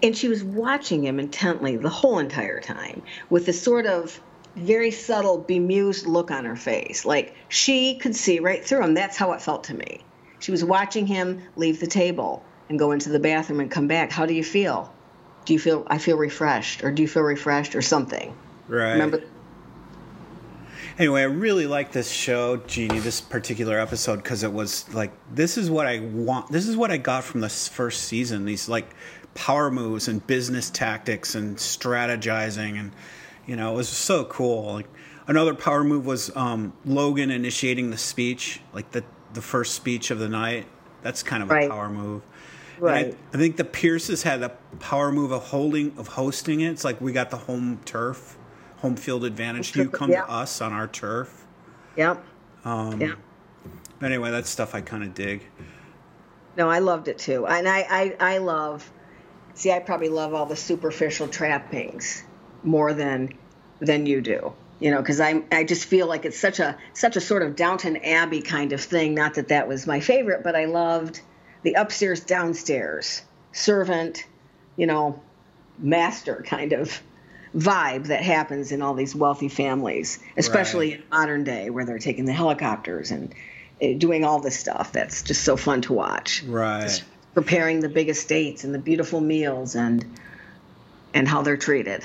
And 0.01 0.15
she 0.15 0.27
was 0.27 0.43
watching 0.43 1.03
him 1.03 1.19
intently 1.19 1.77
the 1.77 1.89
whole 1.89 2.19
entire 2.19 2.59
time 2.59 3.01
with 3.29 3.45
this 3.45 3.61
sort 3.61 3.85
of 3.85 4.19
very 4.55 4.91
subtle, 4.91 5.39
bemused 5.39 6.05
look 6.05 6.31
on 6.31 6.45
her 6.45 6.55
face. 6.55 7.05
Like 7.05 7.35
she 7.49 7.95
could 7.95 8.15
see 8.15 8.39
right 8.39 8.63
through 8.63 8.83
him. 8.83 8.93
That's 8.93 9.17
how 9.17 9.31
it 9.33 9.41
felt 9.41 9.65
to 9.65 9.73
me. 9.73 10.03
She 10.39 10.51
was 10.51 10.63
watching 10.63 11.07
him 11.07 11.41
leave 11.55 11.79
the 11.79 11.87
table 11.87 12.43
and 12.69 12.77
go 12.77 12.91
into 12.91 13.09
the 13.09 13.19
bathroom 13.19 13.59
and 13.59 13.71
come 13.71 13.87
back. 13.87 14.11
How 14.11 14.25
do 14.25 14.33
you 14.33 14.43
feel? 14.43 14.93
Do 15.45 15.53
you 15.53 15.59
feel 15.59 15.85
I 15.87 15.97
feel 15.97 16.17
refreshed 16.17 16.83
or 16.83 16.91
do 16.91 17.01
you 17.01 17.07
feel 17.07 17.23
refreshed 17.23 17.75
or 17.75 17.81
something? 17.81 18.35
Right. 18.67 18.93
Remember 18.93 19.21
Anyway, 20.99 21.21
I 21.21 21.25
really 21.25 21.65
like 21.65 21.91
this 21.91 22.11
show, 22.11 22.57
Jeannie, 22.57 22.99
this 22.99 23.19
particular 23.19 23.79
episode 23.79 24.17
because 24.17 24.43
it 24.43 24.53
was 24.53 24.91
like 24.93 25.11
this 25.33 25.57
is 25.57 25.69
what 25.71 25.87
I 25.87 25.99
want. 25.99 26.51
This 26.51 26.67
is 26.67 26.77
what 26.77 26.91
I 26.91 26.97
got 26.97 27.23
from 27.23 27.41
this 27.41 27.67
first 27.67 28.03
season. 28.03 28.45
These 28.45 28.69
like 28.69 28.87
power 29.35 29.71
moves 29.71 30.07
and 30.07 30.25
business 30.27 30.69
tactics 30.69 31.35
and 31.35 31.57
strategizing 31.57 32.79
and 32.79 32.91
you 33.45 33.57
know, 33.57 33.73
it 33.73 33.75
was 33.75 33.89
so 33.89 34.23
cool. 34.25 34.73
Like 34.73 34.87
another 35.27 35.53
power 35.53 35.83
move 35.83 36.05
was 36.05 36.33
um, 36.35 36.71
Logan 36.85 37.29
initiating 37.29 37.89
the 37.91 37.97
speech, 37.97 38.61
like 38.73 38.91
the 38.91 39.03
the 39.33 39.41
first 39.41 39.73
speech 39.73 40.11
of 40.11 40.19
the 40.19 40.29
night. 40.29 40.65
That's 41.01 41.23
kind 41.23 41.43
of 41.43 41.49
Right. 41.49 41.67
a 41.67 41.69
power 41.69 41.89
move. 41.89 42.21
Right. 42.79 43.07
I, 43.13 43.35
I 43.35 43.37
think 43.37 43.57
the 43.57 43.65
Pierces 43.65 44.23
had 44.23 44.41
a 44.43 44.49
power 44.79 45.11
move 45.11 45.31
of 45.31 45.43
holding 45.43 45.93
of 45.97 46.07
hosting 46.07 46.61
it. 46.61 46.69
It's 46.71 46.83
like 46.85 47.01
we 47.01 47.11
got 47.11 47.29
the 47.31 47.37
home 47.37 47.79
turf, 47.83 48.37
home 48.77 48.95
field 48.95 49.25
advantage. 49.25 49.75
You 49.75 49.89
come 49.89 50.09
Yeah. 50.11 50.21
to 50.21 50.31
us 50.31 50.61
on 50.61 50.71
our 50.71 50.87
turf. 50.87 51.45
Yep. 51.97 52.23
Um, 52.63 53.01
yeah. 53.01 53.15
But 53.99 54.05
anyway, 54.07 54.31
that's 54.31 54.49
stuff 54.49 54.73
I 54.73 54.81
kind 54.81 55.03
of 55.03 55.13
dig. 55.13 55.43
No, 56.57 56.69
I 56.69 56.79
loved 56.79 57.07
it 57.09 57.17
too. 57.17 57.45
And 57.45 57.67
I, 57.67 58.15
I, 58.19 58.35
I 58.35 58.37
love, 58.37 58.89
see, 59.55 59.71
I 59.71 59.79
probably 59.79 60.09
love 60.09 60.33
all 60.33 60.45
the 60.45 60.55
superficial 60.55 61.27
trappings 61.27 62.23
more 62.63 62.93
than, 62.93 63.33
than 63.79 64.05
you 64.05 64.21
do. 64.21 64.53
You 64.79 64.91
know, 64.91 64.97
because 65.01 65.21
I, 65.21 65.43
I 65.51 65.63
just 65.63 65.85
feel 65.85 66.07
like 66.07 66.25
it's 66.25 66.37
such 66.39 66.59
a, 66.59 66.77
such 66.93 67.15
a 67.15 67.21
sort 67.21 67.41
of 67.41 67.55
Downton 67.55 67.97
Abbey 67.97 68.41
kind 68.41 68.73
of 68.73 68.81
thing. 68.81 69.13
Not 69.13 69.35
that 69.35 69.47
that 69.49 69.67
was 69.67 69.87
my 69.87 70.01
favorite, 70.01 70.43
but 70.43 70.55
I 70.55 70.65
loved 70.65 71.21
the 71.61 71.73
upstairs, 71.75 72.19
downstairs, 72.21 73.21
servant, 73.53 74.25
you 74.75 74.85
know, 74.87 75.21
master 75.77 76.43
kind 76.45 76.73
of 76.73 77.01
vibe 77.55 78.07
that 78.07 78.21
happens 78.23 78.71
in 78.71 78.81
all 78.81 78.93
these 78.95 79.15
wealthy 79.15 79.47
families, 79.47 80.19
especially 80.35 80.91
Right. 80.91 80.99
in 80.99 81.05
modern 81.11 81.43
day 81.45 81.69
where 81.69 81.85
they're 81.85 81.99
taking 81.99 82.25
the 82.25 82.33
helicopters 82.33 83.11
and 83.11 83.33
uh, 83.81 83.93
doing 83.97 84.25
all 84.25 84.39
this 84.39 84.59
stuff. 84.59 84.91
That's 84.91 85.21
just 85.21 85.43
so 85.43 85.55
fun 85.55 85.81
to 85.83 85.93
watch. 85.93 86.43
Right. 86.43 87.01
Preparing 87.33 87.79
the 87.79 87.89
big 87.89 88.09
estates 88.09 88.63
and 88.63 88.73
the 88.73 88.79
beautiful 88.79 89.21
meals 89.21 89.75
and 89.75 90.05
and 91.13 91.27
how 91.27 91.41
they're 91.41 91.57
treated. 91.57 92.03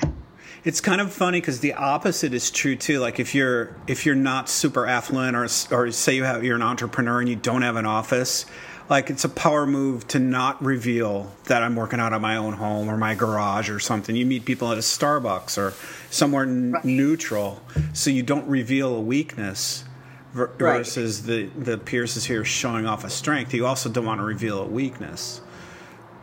It's 0.65 0.81
kind 0.81 1.01
of 1.01 1.13
funny 1.13 1.41
because 1.41 1.61
the 1.61 1.75
opposite 1.75 2.35
is 2.35 2.51
true 2.51 2.77
too. 2.77 2.99
Like 2.99 3.21
if 3.21 3.35
you're 3.35 3.77
if 3.87 4.05
you're 4.05 4.15
not 4.15 4.49
super 4.49 4.87
affluent 4.87 5.37
or 5.37 5.49
or 5.75 5.91
say 5.93 6.17
you 6.17 6.25
have 6.25 6.45
you're 6.45 6.57
an 6.57 6.63
entrepreneur 6.63 7.21
and 7.21 7.29
you 7.29 7.37
don't 7.37 7.63
have 7.63 7.77
an 7.77 7.87
office, 7.87 8.45
like 8.89 9.11
it's 9.11 9.25
a 9.25 9.29
power 9.29 9.67
move 9.67 10.09
to 10.09 10.19
not 10.19 10.63
reveal 10.63 11.33
that 11.45 11.63
I'm 11.63 11.77
working 11.77 12.01
out 12.01 12.13
of 12.13 12.21
my 12.21 12.37
own 12.37 12.55
home 12.55 12.89
or 12.89 12.97
my 12.97 13.15
garage 13.15 13.71
or 13.71 13.79
something. 13.79 14.17
You 14.17 14.27
meet 14.27 14.45
people 14.45 14.73
at 14.73 14.79
a 14.79 14.83
Starbucks 14.83 15.59
or 15.59 15.75
somewhere 16.11 16.45
n- 16.45 16.75
neutral, 16.85 17.63
so 17.93 18.11
you 18.11 18.23
don't 18.23 18.49
reveal 18.49 18.95
a 18.95 19.01
weakness. 19.01 19.85
Ver- 20.33 20.51
Right. 20.59 20.79
Versus 20.79 21.25
the 21.25 21.47
the 21.59 21.79
Pierces 21.79 22.25
here 22.25 22.45
showing 22.45 22.87
off 22.87 23.05
a 23.05 23.11
strength. 23.11 23.55
You 23.55 23.67
also 23.67 23.89
don't 23.89 24.07
want 24.07 24.21
to 24.21 24.25
reveal 24.25 24.61
a 24.63 24.67
weakness. 24.67 25.41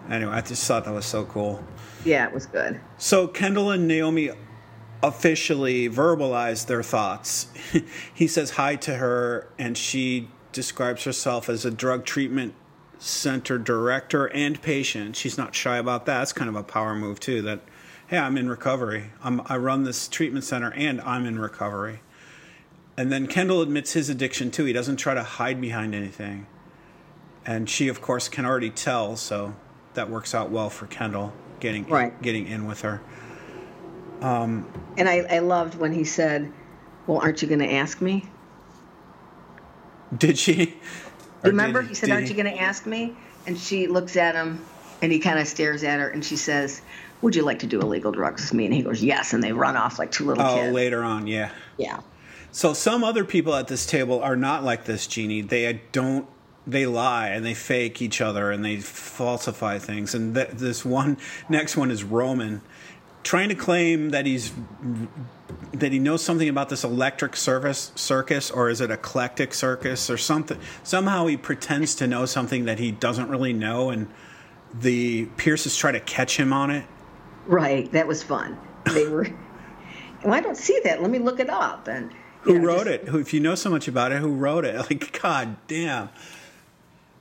Anyway, 0.09 0.31
I 0.31 0.41
just 0.41 0.65
thought 0.67 0.85
that 0.85 0.93
was 0.93 1.05
so 1.05 1.25
cool. 1.25 1.63
Yeah, 2.03 2.27
it 2.27 2.33
was 2.33 2.45
good. 2.45 2.79
So 2.97 3.27
Kendall 3.27 3.71
and 3.71 3.87
Naomi 3.87 4.29
officially 5.01 5.89
verbalize 5.89 6.67
their 6.67 6.83
thoughts. 6.83 7.47
he 8.13 8.27
says 8.27 8.51
hi 8.51 8.75
to 8.77 8.95
her, 8.95 9.49
and 9.57 9.77
she 9.77 10.29
describes 10.51 11.03
herself 11.03 11.49
as 11.49 11.65
a 11.65 11.71
drug 11.71 12.05
treatment 12.05 12.53
center 12.99 13.57
director 13.57 14.27
and 14.27 14.61
patient. 14.61 15.15
She's 15.15 15.37
not 15.37 15.53
shy 15.53 15.77
about 15.77 16.05
that. 16.05 16.21
It's 16.23 16.33
kind 16.33 16.49
of 16.49 16.55
a 16.55 16.63
power 16.63 16.95
move 16.95 17.19
too. 17.19 17.41
That 17.41 17.61
hey, 18.07 18.17
I'm 18.17 18.37
in 18.37 18.49
recovery. 18.49 19.11
I'm, 19.23 19.41
I 19.45 19.57
run 19.57 19.83
this 19.83 20.07
treatment 20.07 20.45
center, 20.45 20.71
and 20.73 21.01
I'm 21.01 21.25
in 21.25 21.39
recovery. 21.39 22.01
And 22.97 23.11
then 23.11 23.27
Kendall 23.27 23.61
admits 23.61 23.93
his 23.93 24.09
addiction 24.09 24.51
too. 24.51 24.65
He 24.65 24.73
doesn't 24.73 24.97
try 24.97 25.13
to 25.13 25.23
hide 25.23 25.59
behind 25.59 25.93
anything. 25.93 26.47
And 27.45 27.69
she, 27.69 27.87
of 27.89 28.01
course, 28.01 28.29
can 28.29 28.45
already 28.45 28.69
tell, 28.69 29.15
so 29.17 29.53
that 29.93 30.09
works 30.09 30.33
out 30.33 30.49
well 30.49 30.69
for 30.69 30.87
Kendall 30.87 31.33
getting 31.59 31.85
Right. 31.87 32.19
getting 32.21 32.47
in 32.47 32.65
with 32.67 32.81
her. 32.81 33.01
Um, 34.21 34.65
and 34.97 35.07
I, 35.09 35.19
I 35.29 35.39
loved 35.39 35.75
when 35.75 35.91
he 35.93 36.03
said, 36.05 36.51
"Well, 37.05 37.19
aren't 37.19 37.41
you 37.41 37.47
going 37.47 37.59
to 37.59 37.71
ask 37.73 38.01
me?" 38.01 38.25
Did 40.17 40.37
she? 40.37 40.75
Remember, 41.43 41.81
did- 41.81 41.89
he 41.89 41.95
said, 41.95 42.09
"Aren't 42.11 42.29
you 42.29 42.33
going 42.35 42.51
to 42.53 42.59
ask 42.61 42.85
me?" 42.85 43.15
And 43.45 43.57
she 43.57 43.87
looks 43.87 44.15
at 44.15 44.33
him, 44.35 44.63
and 45.01 45.11
he 45.11 45.19
kind 45.19 45.37
of 45.37 45.47
stares 45.47 45.83
at 45.83 45.99
her, 45.99 46.07
and 46.09 46.23
she 46.25 46.37
says, 46.37 46.81
"Would 47.21 47.35
you 47.35 47.43
like 47.43 47.59
to 47.59 47.67
do 47.67 47.79
illegal 47.81 48.11
drugs 48.11 48.41
with 48.43 48.53
me?" 48.53 48.65
And 48.65 48.73
he 48.73 48.81
goes, 48.83 49.03
"Yes." 49.03 49.33
And 49.33 49.43
they 49.43 49.51
run 49.51 49.75
off 49.75 49.99
like 49.99 50.11
two 50.11 50.25
little 50.25 50.43
Oh, 50.43 50.55
kids. 50.55 50.73
later 50.73 51.03
on, 51.03 51.27
yeah. 51.27 51.51
Yeah. 51.77 51.99
So 52.55 52.71
some 52.71 53.03
other 53.03 53.25
people 53.25 53.53
at 53.53 53.67
this 53.67 53.85
table 53.85 54.21
are 54.21 54.37
not 54.37 54.63
like 54.63 54.85
this, 54.85 55.07
Jeannie. 55.07 55.41
They 55.41 55.81
don't. 55.91 56.25
They 56.65 56.85
lie 56.85 57.27
and 57.27 57.45
they 57.45 57.53
fake 57.53 58.01
each 58.01 58.21
other 58.21 58.49
and 58.49 58.63
they 58.63 58.77
falsify 58.77 59.77
things. 59.77 60.15
And 60.15 60.33
th- 60.33 60.51
this 60.51 60.85
one, 60.85 61.17
next 61.49 61.75
one 61.75 61.91
is 61.91 62.05
Roman, 62.05 62.61
trying 63.23 63.49
to 63.49 63.55
claim 63.55 64.11
that 64.11 64.25
he's 64.25 64.53
that 65.73 65.91
he 65.91 65.99
knows 65.99 66.23
something 66.23 66.47
about 66.47 66.69
this 66.69 66.85
electric 66.85 67.35
service 67.35 67.91
circus, 67.95 68.49
or 68.49 68.69
is 68.69 68.79
it 68.79 68.89
eclectic 68.89 69.53
circus 69.53 70.09
or 70.09 70.17
something? 70.17 70.57
Somehow 70.81 71.27
he 71.27 71.35
pretends 71.35 71.93
to 71.95 72.07
know 72.07 72.25
something 72.25 72.63
that 72.63 72.79
he 72.79 72.89
doesn't 72.89 73.27
really 73.27 73.51
know, 73.51 73.89
and 73.89 74.07
the 74.73 75.25
Pierces 75.35 75.75
try 75.75 75.91
to 75.91 75.99
catch 75.99 76.37
him 76.37 76.53
on 76.53 76.71
it. 76.71 76.85
Right. 77.47 77.91
That 77.91 78.07
was 78.07 78.23
fun. 78.23 78.57
They 78.85 79.09
were. 79.09 79.27
well, 80.23 80.33
I 80.33 80.39
don't 80.39 80.57
see 80.57 80.79
that. 80.85 81.01
Let 81.01 81.11
me 81.11 81.19
look 81.19 81.41
it 81.41 81.49
up. 81.49 81.89
And 81.89 82.11
Who 82.45 82.59
know, 82.59 82.65
wrote 82.67 82.85
just- 82.85 83.03
it? 83.03 83.07
Who, 83.09 83.19
if 83.19 83.33
you 83.33 83.39
know 83.39 83.55
so 83.55 83.69
much 83.69 83.87
about 83.87 84.11
it, 84.11 84.19
who 84.19 84.33
wrote 84.33 84.65
it? 84.65 84.75
Like, 84.89 85.19
god 85.21 85.55
damn. 85.67 86.09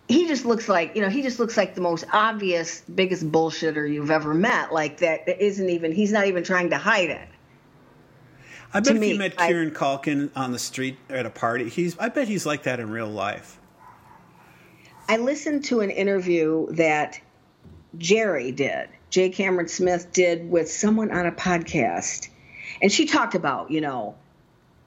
he 0.09 0.27
just 0.29 0.45
looks 0.45 0.69
like 0.69 0.95
you 0.95 1.03
know 1.03 1.09
he 1.09 1.23
just 1.23 1.39
looks 1.39 1.57
like 1.57 1.75
the 1.75 1.81
most 1.81 2.05
obvious 2.13 2.83
biggest 2.95 3.31
bullshitter 3.33 3.91
you've 3.93 4.11
ever 4.11 4.35
met 4.35 4.73
like 4.73 4.99
that 4.99 5.25
that 5.27 5.43
isn't 5.43 5.71
even 5.71 5.93
he's 5.93 6.13
not 6.13 6.27
even 6.27 6.45
trying 6.45 6.71
to 6.71 6.77
hide 6.79 7.09
it 7.11 7.29
I 8.75 8.81
bet 8.81 8.85
To 8.89 8.95
if 8.97 9.01
me, 9.01 9.13
you 9.13 9.19
met 9.19 9.35
I- 9.39 9.47
Kieran 9.49 9.71
Culkin 9.71 10.31
on 10.37 10.51
the 10.53 10.59
street 10.59 10.99
at 11.09 11.25
a 11.27 11.31
party, 11.31 11.69
he's. 11.69 11.97
I 11.99 12.09
bet 12.09 12.27
he's 12.29 12.45
like 12.45 12.65
that 12.65 12.81
in 12.81 12.91
real 12.91 13.07
life. 13.09 13.59
i 15.09 15.17
listened 15.17 15.65
to 15.67 15.81
an 15.81 15.91
interview 15.91 16.67
that 16.73 17.21
Gerri 17.99 18.55
did 18.55 18.89
jay 19.11 19.29
cameron 19.31 19.69
smith 19.69 20.13
did 20.13 20.51
with 20.51 20.69
someone 20.71 21.11
on 21.13 21.25
a 21.27 21.33
podcast 21.33 22.29
and 22.83 22.91
she 22.93 23.07
talked 23.07 23.35
about 23.37 23.71
you 23.71 23.81
know 23.81 24.17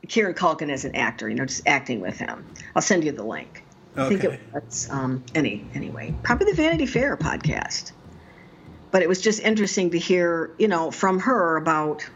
kieran 0.07 0.33
culkin 0.33 0.71
as 0.71 0.85
an 0.85 0.95
actor 0.95 1.27
you 1.29 1.35
know 1.35 1.45
just 1.45 1.67
acting 1.67 1.99
with 1.99 2.17
him 2.17 2.45
i'll 2.75 2.81
send 2.81 3.03
you 3.03 3.11
the 3.11 3.23
link 3.23 3.63
i 3.95 4.07
think 4.07 4.23
Okay. 4.23 4.35
it 4.35 4.41
was 4.53 4.87
um 4.91 5.23
any 5.35 5.65
anyway 5.73 6.13
probably 6.23 6.45
the 6.51 6.55
vanity 6.55 6.85
fair 6.85 7.17
podcast 7.17 7.91
but 8.91 9.01
it 9.01 9.09
was 9.09 9.21
just 9.21 9.39
interesting 9.41 9.91
to 9.91 9.99
hear 9.99 10.51
you 10.57 10.67
know 10.67 10.91
from 10.91 11.19
her 11.19 11.57
about 11.57 12.07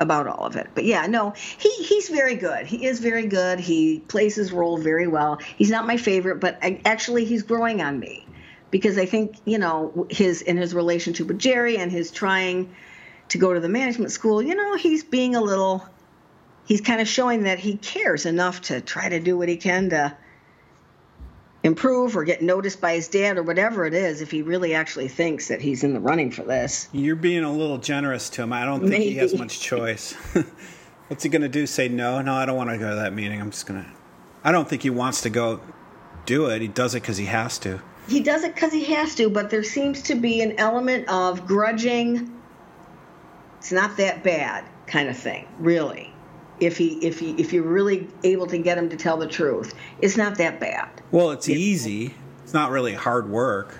about 0.00 0.26
all 0.26 0.46
of 0.46 0.56
it. 0.56 0.68
But 0.74 0.84
yeah, 0.84 1.06
no, 1.06 1.34
he 1.58 1.68
he's 1.68 2.08
very 2.08 2.34
good. 2.34 2.66
He 2.66 2.86
is 2.86 3.00
very 3.00 3.26
good. 3.26 3.60
He 3.60 4.00
plays 4.00 4.34
his 4.34 4.50
role 4.50 4.78
very 4.78 5.06
well. 5.06 5.38
He's 5.56 5.70
not 5.70 5.86
my 5.86 5.98
favorite, 5.98 6.40
but 6.40 6.58
I, 6.62 6.80
actually 6.86 7.26
he's 7.26 7.42
growing 7.42 7.82
on 7.82 7.98
me 8.00 8.26
because 8.70 8.96
I 8.96 9.04
think 9.04 9.36
you 9.44 9.58
know 9.58 10.06
his 10.10 10.40
in 10.42 10.56
his 10.56 10.74
relationship 10.74 11.26
with 11.28 11.38
Gerri 11.38 11.78
and 11.78 11.92
his 11.92 12.10
trying 12.10 12.74
to 13.28 13.38
go 13.38 13.52
to 13.52 13.60
the 13.60 13.68
management 13.68 14.10
school. 14.10 14.42
You 14.42 14.54
know, 14.54 14.76
he's 14.76 15.04
being 15.04 15.36
a 15.36 15.40
little. 15.40 15.86
He's 16.70 16.80
kind 16.80 17.00
of 17.00 17.08
showing 17.08 17.42
that 17.42 17.58
he 17.58 17.78
cares 17.78 18.26
enough 18.26 18.60
to 18.60 18.80
try 18.80 19.08
to 19.08 19.18
do 19.18 19.36
what 19.36 19.48
he 19.48 19.56
can 19.56 19.90
to 19.90 20.16
improve 21.64 22.16
or 22.16 22.22
get 22.22 22.42
noticed 22.42 22.80
by 22.80 22.94
his 22.94 23.08
dad 23.08 23.38
or 23.38 23.42
whatever 23.42 23.86
it 23.86 23.92
is 23.92 24.20
if 24.20 24.30
he 24.30 24.42
really 24.42 24.72
actually 24.72 25.08
thinks 25.08 25.48
that 25.48 25.60
he's 25.60 25.82
in 25.82 25.94
the 25.94 25.98
running 25.98 26.30
for 26.30 26.44
this. 26.44 26.88
You're 26.92 27.16
being 27.16 27.42
a 27.42 27.52
little 27.52 27.78
generous 27.78 28.30
to 28.30 28.42
him. 28.42 28.52
I 28.52 28.64
don't 28.64 28.78
think 28.82 28.92
Maybe. 28.92 29.10
he 29.10 29.16
has 29.16 29.36
much 29.36 29.58
choice. 29.58 30.12
What's 31.08 31.24
he 31.24 31.28
going 31.28 31.42
to 31.42 31.48
do? 31.48 31.66
Say 31.66 31.88
no? 31.88 32.22
No, 32.22 32.34
I 32.34 32.46
don't 32.46 32.56
want 32.56 32.70
to 32.70 32.78
go 32.78 32.90
to 32.90 32.94
that 32.94 33.14
meeting. 33.14 33.40
I'm 33.40 33.50
just 33.50 33.66
going 33.66 33.82
to. 33.82 33.90
I 34.44 34.52
don't 34.52 34.68
think 34.68 34.82
he 34.82 34.90
wants 34.90 35.22
to 35.22 35.30
go 35.30 35.60
do 36.24 36.46
it. 36.50 36.62
He 36.62 36.68
does 36.68 36.94
it 36.94 37.02
because 37.02 37.16
he 37.16 37.26
has 37.26 37.58
to. 37.58 37.82
He 38.08 38.20
does 38.20 38.44
it 38.44 38.54
because 38.54 38.72
he 38.72 38.84
has 38.94 39.16
to, 39.16 39.28
but 39.28 39.50
there 39.50 39.64
seems 39.64 40.02
to 40.02 40.14
be 40.14 40.40
an 40.40 40.52
element 40.56 41.08
of 41.08 41.48
grudging. 41.48 42.30
It's 43.58 43.72
not 43.72 43.96
that 43.96 44.22
bad 44.22 44.64
kind 44.86 45.08
of 45.08 45.16
thing, 45.16 45.48
really 45.58 46.09
if 46.60 46.76
he 46.76 46.98
if 47.04 47.18
he 47.18 47.32
if 47.32 47.52
you're 47.52 47.64
really 47.64 48.06
able 48.22 48.46
to 48.46 48.58
get 48.58 48.78
him 48.78 48.88
to 48.90 48.96
tell 48.96 49.16
the 49.16 49.26
truth. 49.26 49.74
It's 50.00 50.16
not 50.16 50.36
that 50.38 50.60
bad. 50.60 50.88
Well, 51.10 51.30
it's, 51.30 51.48
easy. 51.48 52.14
It's 52.44 52.54
not 52.54 52.70
really 52.70 52.94
hard 52.94 53.28
work. 53.28 53.78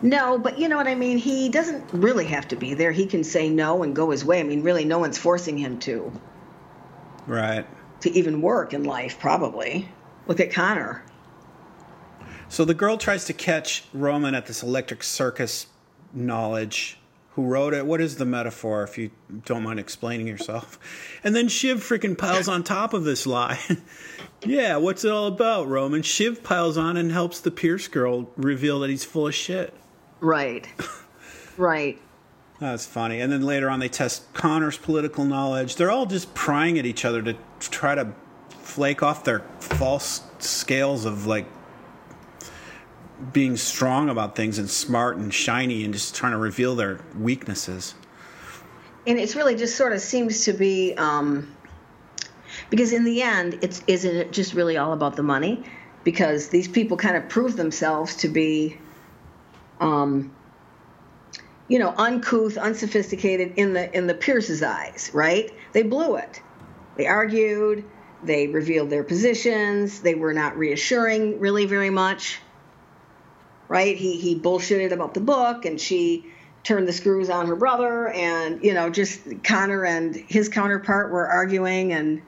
No, 0.00 0.36
but 0.38 0.58
you 0.58 0.68
know 0.68 0.76
what 0.76 0.88
I 0.88 0.96
mean? 0.96 1.18
He 1.18 1.48
doesn't 1.48 1.84
really 1.92 2.24
have 2.26 2.48
to 2.48 2.56
be 2.56 2.74
there. 2.74 2.90
He 2.90 3.06
can 3.06 3.22
say 3.22 3.48
no 3.48 3.84
and 3.84 3.94
go 3.94 4.10
his 4.10 4.24
way. 4.24 4.40
I 4.40 4.42
mean, 4.42 4.62
really 4.62 4.84
no 4.84 4.98
one's 4.98 5.16
forcing 5.16 5.56
him 5.56 5.78
to. 5.80 6.12
Right. 7.26 7.64
To 8.00 8.10
even 8.10 8.42
work 8.42 8.74
in 8.74 8.82
life, 8.82 9.20
probably. 9.20 9.88
Look 10.26 10.40
at 10.40 10.50
Connor. 10.50 11.04
So 12.48 12.64
the 12.64 12.74
girl 12.74 12.96
tries 12.96 13.24
to 13.26 13.32
catch 13.32 13.84
Roman 13.92 14.34
at 14.34 14.46
this 14.46 14.62
electric 14.62 15.04
circus 15.04 15.68
knowledge 16.12 16.98
who 17.34 17.44
wrote 17.44 17.72
it. 17.72 17.86
What 17.86 18.00
is 18.00 18.16
the 18.16 18.24
metaphor, 18.24 18.82
if 18.82 18.98
you 18.98 19.10
don't 19.44 19.62
mind 19.62 19.80
explaining 19.80 20.26
yourself? 20.26 20.78
And 21.24 21.36
then 21.36 21.46
Shiv 21.46 21.78
freaking 21.78 22.18
piles 22.18 22.48
on 22.48 22.64
top 22.64 22.92
of 22.92 23.04
this 23.04 23.28
lie. 23.28 23.60
yeah, 24.44 24.76
what's 24.76 25.04
it 25.04 25.12
all 25.12 25.28
about, 25.28 25.68
Roman? 25.68 26.02
Shiv 26.02 26.42
piles 26.42 26.76
on 26.76 26.96
and 26.96 27.12
helps 27.12 27.38
the 27.38 27.52
Pierce 27.52 27.86
girl 27.86 28.28
reveal 28.36 28.80
that 28.80 28.90
he's 28.90 29.04
full 29.04 29.28
of 29.28 29.34
shit. 29.34 29.72
Right. 30.18 30.66
right. 31.56 31.96
That's 32.58 32.84
funny. 32.86 33.20
And 33.20 33.32
then 33.32 33.42
later 33.42 33.70
on, 33.70 33.78
they 33.78 33.88
test 33.88 34.34
Connor's 34.34 34.76
political 34.76 35.24
knowledge. 35.24 35.76
They're 35.76 35.92
all 35.92 36.06
just 36.06 36.34
prying 36.34 36.76
at 36.76 36.86
each 36.86 37.04
other 37.04 37.22
to 37.22 37.36
try 37.60 37.94
to 37.94 38.12
flake 38.48 39.02
off 39.02 39.22
their 39.22 39.44
false 39.60 40.22
scales 40.40 41.04
of 41.04 41.26
like 41.26 41.46
being 43.32 43.56
strong 43.56 44.08
about 44.08 44.34
things 44.34 44.58
and 44.58 44.68
smart 44.68 45.16
and 45.16 45.32
shiny 45.32 45.84
and 45.84 45.92
just 45.92 46.14
trying 46.14 46.32
to 46.32 46.38
reveal 46.38 46.74
their 46.74 47.00
weaknesses. 47.16 47.94
And 49.06 49.18
it's 49.18 49.36
really 49.36 49.54
just 49.54 49.76
sort 49.76 49.92
of 49.92 50.00
seems 50.00 50.44
to 50.44 50.52
be 50.52 50.94
um, 50.94 51.54
because 52.70 52.92
in 52.92 53.04
the 53.04 53.22
end, 53.22 53.58
it's 53.62 53.82
isn't 53.86 54.16
it 54.16 54.32
just 54.32 54.54
really 54.54 54.76
all 54.76 54.92
about 54.92 55.16
the 55.16 55.22
money? 55.22 55.64
Because 56.04 56.48
these 56.48 56.68
people 56.68 56.96
kind 56.96 57.16
of 57.16 57.28
prove 57.28 57.56
themselves 57.56 58.16
to 58.16 58.28
be, 58.28 58.78
um, 59.80 60.34
you 61.68 61.78
know, 61.78 61.94
uncouth, 61.96 62.56
unsophisticated 62.56 63.54
in 63.56 63.72
the 63.72 63.94
in 63.96 64.06
the 64.06 64.14
Pierce's 64.14 64.62
eyes, 64.62 65.10
right? 65.14 65.52
They 65.72 65.82
blew 65.82 66.16
it. 66.16 66.40
They 66.96 67.06
argued. 67.06 67.84
They 68.24 68.46
revealed 68.46 68.90
their 68.90 69.02
positions. 69.02 70.00
They 70.00 70.14
were 70.14 70.32
not 70.32 70.56
reassuring 70.56 71.40
really 71.40 71.66
very 71.66 71.90
much 71.90 72.40
right? 73.72 73.96
He 73.96 74.20
he 74.20 74.38
bullshitted 74.38 74.92
about 74.92 75.14
the 75.14 75.20
book, 75.20 75.64
and 75.64 75.80
she 75.80 76.26
turned 76.62 76.86
the 76.86 76.92
screws 76.92 77.30
on 77.30 77.46
her 77.46 77.56
brother, 77.56 78.08
and 78.08 78.62
you 78.62 78.74
know, 78.74 78.90
just 78.90 79.22
Connor 79.42 79.86
and 79.86 80.14
his 80.14 80.50
counterpart 80.50 81.10
were 81.10 81.26
arguing, 81.26 81.94
and 81.94 82.20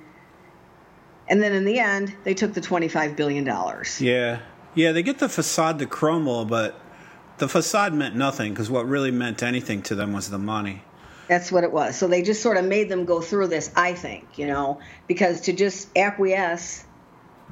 and 1.28 1.42
then 1.42 1.52
in 1.52 1.66
the 1.66 1.78
end, 1.78 2.16
they 2.24 2.32
took 2.32 2.54
the 2.54 2.62
twenty 2.62 2.88
five 2.88 3.14
billion 3.14 3.44
dollars. 3.44 4.00
Yeah, 4.00 4.40
yeah, 4.74 4.92
they 4.92 5.02
get 5.02 5.18
the 5.18 5.28
facade 5.28 5.78
to 5.80 5.86
crumble, 5.86 6.46
but 6.46 6.80
the 7.36 7.46
facade 7.46 7.92
meant 7.92 8.16
nothing 8.16 8.54
because 8.54 8.70
what 8.70 8.88
really 8.88 9.10
meant 9.10 9.42
anything 9.42 9.82
to 9.82 9.94
them 9.94 10.14
was 10.14 10.30
the 10.30 10.38
money. 10.38 10.82
That's 11.28 11.52
what 11.52 11.62
it 11.62 11.72
was. 11.72 11.94
So 11.94 12.08
they 12.08 12.22
just 12.22 12.40
sort 12.40 12.56
of 12.56 12.64
made 12.64 12.88
them 12.88 13.04
go 13.04 13.20
through 13.20 13.48
this, 13.48 13.70
I 13.76 13.92
think, 13.92 14.38
you 14.38 14.46
know, 14.46 14.80
because 15.06 15.42
to 15.42 15.52
just 15.52 15.88
acquiesce, 15.96 16.84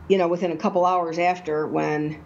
you 0.08 0.16
know, 0.16 0.28
within 0.28 0.50
a 0.50 0.56
couple 0.56 0.86
hours 0.86 1.18
after 1.18 1.66
when 1.66 2.22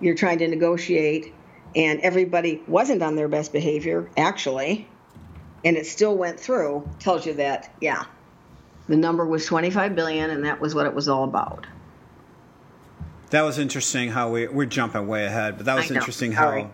you're 0.00 0.14
trying 0.14 0.38
to 0.38 0.48
negotiate 0.48 1.34
and 1.76 2.00
everybody 2.00 2.62
wasn't 2.66 3.02
on 3.02 3.16
their 3.16 3.28
best 3.28 3.52
behavior 3.52 4.08
actually 4.16 4.88
and 5.64 5.76
it 5.76 5.86
still 5.86 6.16
went 6.16 6.38
through 6.38 6.88
tells 6.98 7.26
you 7.26 7.34
that 7.34 7.72
yeah 7.80 8.04
the 8.88 8.96
number 8.96 9.24
was 9.24 9.44
25 9.46 9.94
billion 9.94 10.30
and 10.30 10.44
that 10.44 10.60
was 10.60 10.74
what 10.74 10.86
it 10.86 10.94
was 10.94 11.08
all 11.08 11.24
about. 11.24 11.66
That 13.30 13.42
was 13.42 13.58
interesting 13.58 14.08
how 14.08 14.30
we 14.30 14.48
we're 14.48 14.64
jumping 14.64 15.06
way 15.06 15.26
ahead 15.26 15.58
but 15.58 15.66
that 15.66 15.76
was 15.76 15.90
interesting 15.90 16.32
how 16.32 16.70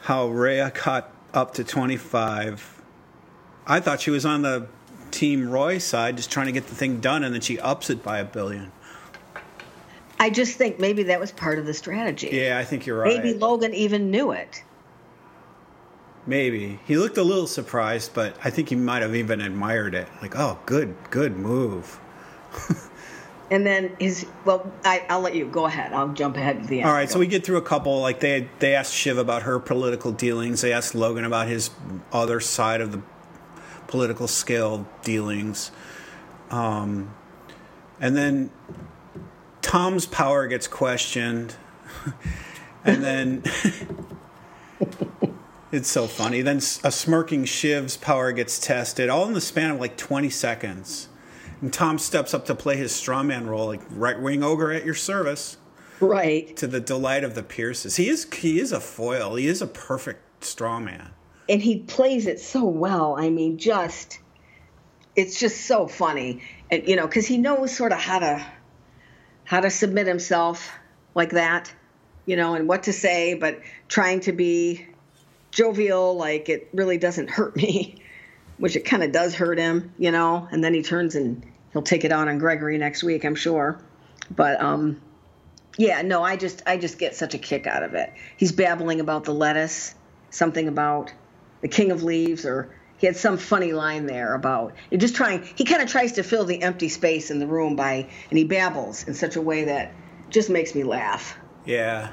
how 0.00 0.28
Rhea 0.28 0.72
got 0.84 1.10
up 1.32 1.54
to 1.54 1.64
25 1.64 2.82
I 3.66 3.80
thought 3.80 4.00
she 4.02 4.10
was 4.10 4.26
on 4.26 4.42
the 4.42 4.66
team 5.10 5.48
Roy 5.48 5.78
side 5.78 6.18
just 6.18 6.30
trying 6.30 6.46
to 6.46 6.52
get 6.52 6.66
the 6.66 6.74
thing 6.74 7.00
done 7.00 7.24
and 7.24 7.32
then 7.32 7.40
she 7.40 7.58
ups 7.58 7.88
it 7.88 8.02
by 8.02 8.18
a 8.18 8.24
billion 8.24 8.72
I 10.20 10.28
just 10.28 10.58
think 10.58 10.78
maybe 10.78 11.04
that 11.04 11.18
was 11.18 11.32
part 11.32 11.58
of 11.58 11.64
the 11.64 11.72
strategy. 11.72 12.28
Yeah, 12.30 12.58
I 12.58 12.64
think 12.64 12.84
you're 12.84 12.98
right. 12.98 13.16
Maybe 13.16 13.36
Logan 13.36 13.72
even 13.72 14.10
knew 14.10 14.32
it. 14.32 14.62
Maybe. 16.26 16.78
He 16.86 16.98
looked 16.98 17.16
a 17.16 17.22
little 17.22 17.46
surprised, 17.46 18.12
but 18.12 18.36
I 18.44 18.50
think 18.50 18.68
he 18.68 18.76
might 18.76 19.00
have 19.00 19.14
even 19.14 19.40
admired 19.40 19.94
it. 19.94 20.06
Like, 20.20 20.38
oh, 20.38 20.58
good, 20.66 20.94
good 21.08 21.38
move. 21.38 21.98
and 23.50 23.66
then 23.66 23.96
his 23.98 24.26
well 24.44 24.70
I, 24.84 25.04
will 25.08 25.20
let 25.20 25.34
you 25.34 25.46
go 25.46 25.66
ahead 25.66 25.92
i'll 25.92 26.12
jump 26.12 26.36
ahead 26.36 26.62
to 26.62 26.68
the 26.68 26.80
end 26.80 26.88
all 26.88 26.94
right 26.94 27.08
so 27.08 27.18
we 27.18 27.28
get 27.28 27.44
through 27.44 27.58
a 27.58 27.62
couple 27.62 28.00
like 28.00 28.18
they 28.18 28.48
they 28.58 28.74
asked 28.74 28.92
shiv 28.92 29.18
about 29.18 29.42
her 29.42 29.60
political 29.60 30.10
dealings 30.10 30.62
they 30.62 30.72
asked 30.72 30.96
logan 30.96 31.24
about 31.24 31.46
his 31.46 31.70
other 32.12 32.40
side 32.40 32.80
of 32.80 32.90
the 32.90 33.02
political 33.86 34.26
scale 34.26 34.88
dealings 35.02 35.70
um, 36.50 37.14
and 38.00 38.16
then 38.16 38.50
Tom's 39.70 40.04
power 40.04 40.48
gets 40.48 40.66
questioned, 40.66 41.54
and 42.84 43.04
then 43.04 43.44
it's 45.70 45.88
so 45.88 46.08
funny. 46.08 46.42
Then 46.42 46.56
a 46.56 46.90
smirking 46.90 47.44
Shiv's 47.44 47.96
power 47.96 48.32
gets 48.32 48.58
tested, 48.58 49.08
all 49.08 49.28
in 49.28 49.32
the 49.32 49.40
span 49.40 49.70
of 49.70 49.78
like 49.78 49.96
20 49.96 50.28
seconds. 50.28 51.08
And 51.60 51.72
Tom 51.72 52.00
steps 52.00 52.34
up 52.34 52.46
to 52.46 52.54
play 52.56 52.78
his 52.78 52.90
strawman 52.90 53.46
role, 53.46 53.66
like 53.66 53.82
right 53.90 54.20
wing 54.20 54.42
ogre 54.42 54.72
at 54.72 54.84
your 54.84 54.96
service. 54.96 55.56
Right. 56.00 56.56
To 56.56 56.66
the 56.66 56.80
delight 56.80 57.22
of 57.22 57.36
the 57.36 57.44
Pierces. 57.44 57.94
He 57.94 58.08
is 58.08 58.28
he 58.34 58.58
is 58.58 58.72
a 58.72 58.80
foil. 58.80 59.36
He 59.36 59.46
is 59.46 59.62
a 59.62 59.68
perfect 59.68 60.40
strawman. 60.40 61.10
And 61.48 61.62
he 61.62 61.78
plays 61.78 62.26
it 62.26 62.40
so 62.40 62.64
well. 62.64 63.14
I 63.16 63.30
mean, 63.30 63.56
just 63.56 64.18
it's 65.14 65.38
just 65.38 65.60
so 65.60 65.86
funny. 65.86 66.42
And 66.72 66.88
you 66.88 66.96
know, 66.96 67.06
because 67.06 67.28
he 67.28 67.38
knows 67.38 67.70
sort 67.76 67.92
of 67.92 67.98
how 67.98 68.18
to 68.18 68.44
how 69.50 69.58
to 69.58 69.68
submit 69.68 70.06
himself 70.06 70.78
like 71.16 71.30
that, 71.30 71.74
you 72.24 72.36
know, 72.36 72.54
and 72.54 72.68
what 72.68 72.84
to 72.84 72.92
say, 72.92 73.34
but 73.34 73.58
trying 73.88 74.20
to 74.20 74.30
be 74.30 74.86
jovial, 75.50 76.14
like 76.14 76.48
it 76.48 76.68
really 76.72 76.96
doesn't 76.96 77.28
hurt 77.28 77.56
me, 77.56 78.00
which 78.58 78.76
it 78.76 78.84
kind 78.84 79.02
of 79.02 79.10
does 79.10 79.34
hurt 79.34 79.58
him, 79.58 79.92
you 79.98 80.12
know, 80.12 80.46
and 80.52 80.62
then 80.62 80.72
he 80.72 80.84
turns 80.84 81.16
and 81.16 81.44
he'll 81.72 81.82
take 81.82 82.04
it 82.04 82.12
out 82.12 82.28
on 82.28 82.38
Gregory 82.38 82.78
next 82.78 83.02
week, 83.02 83.24
I'm 83.24 83.34
sure. 83.34 83.76
But, 84.36 84.60
um, 84.60 85.00
yeah, 85.76 86.02
no, 86.02 86.22
I 86.22 86.36
just 86.36 86.62
I 86.64 86.76
just 86.76 87.00
get 87.00 87.16
such 87.16 87.34
a 87.34 87.38
kick 87.38 87.66
out 87.66 87.82
of 87.82 87.94
it. 87.94 88.12
He's 88.36 88.52
babbling 88.52 89.00
about 89.00 89.24
the 89.24 89.34
lettuce, 89.34 89.96
something 90.30 90.68
about 90.68 91.12
the 91.60 91.68
king 91.68 91.90
of 91.90 92.04
leaves 92.04 92.46
or 92.46 92.72
he 93.00 93.06
had 93.06 93.16
some 93.16 93.38
funny 93.38 93.72
line 93.72 94.04
there 94.04 94.34
about 94.34 94.74
just 94.94 95.16
trying 95.16 95.42
he 95.56 95.64
kind 95.64 95.82
of 95.82 95.88
tries 95.88 96.12
to 96.12 96.22
fill 96.22 96.44
the 96.44 96.62
empty 96.62 96.88
space 96.88 97.30
in 97.30 97.38
the 97.38 97.46
room 97.46 97.74
by 97.74 98.06
and 98.28 98.38
he 98.38 98.44
babbles 98.44 99.04
in 99.08 99.14
such 99.14 99.36
a 99.36 99.40
way 99.40 99.64
that 99.64 99.94
just 100.28 100.50
makes 100.50 100.74
me 100.74 100.84
laugh. 100.84 101.36
Yeah. 101.64 102.10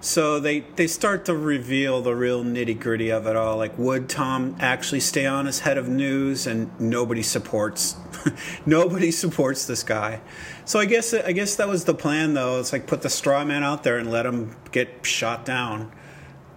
So 0.00 0.40
they 0.40 0.60
they 0.60 0.88
start 0.88 1.24
to 1.26 1.34
reveal 1.36 2.02
the 2.02 2.14
real 2.14 2.44
nitty 2.44 2.78
gritty 2.78 3.10
of 3.10 3.26
it 3.26 3.36
all 3.36 3.56
like 3.56 3.76
would 3.78 4.08
tom 4.08 4.56
actually 4.58 5.00
stay 5.00 5.26
on 5.26 5.46
as 5.46 5.60
head 5.60 5.78
of 5.78 5.88
news? 5.88 6.46
And 6.46 6.70
nobody 6.80 7.22
supports 7.22 7.96
nobody 8.66 9.12
supports 9.12 9.66
this 9.66 9.84
guy. 9.84 10.20
So 10.64 10.80
i 10.80 10.86
guess 10.86 11.14
i 11.14 11.30
guess 11.30 11.54
that 11.54 11.68
was 11.68 11.84
the 11.84 11.94
plan 11.94 12.34
though. 12.34 12.58
It's 12.58 12.72
like 12.72 12.88
put 12.88 13.02
the 13.02 13.10
straw 13.10 13.44
man 13.44 13.62
out 13.62 13.84
there 13.84 13.98
and 13.98 14.10
let 14.10 14.26
him 14.26 14.56
get 14.72 15.06
shot 15.06 15.44
down 15.44 15.92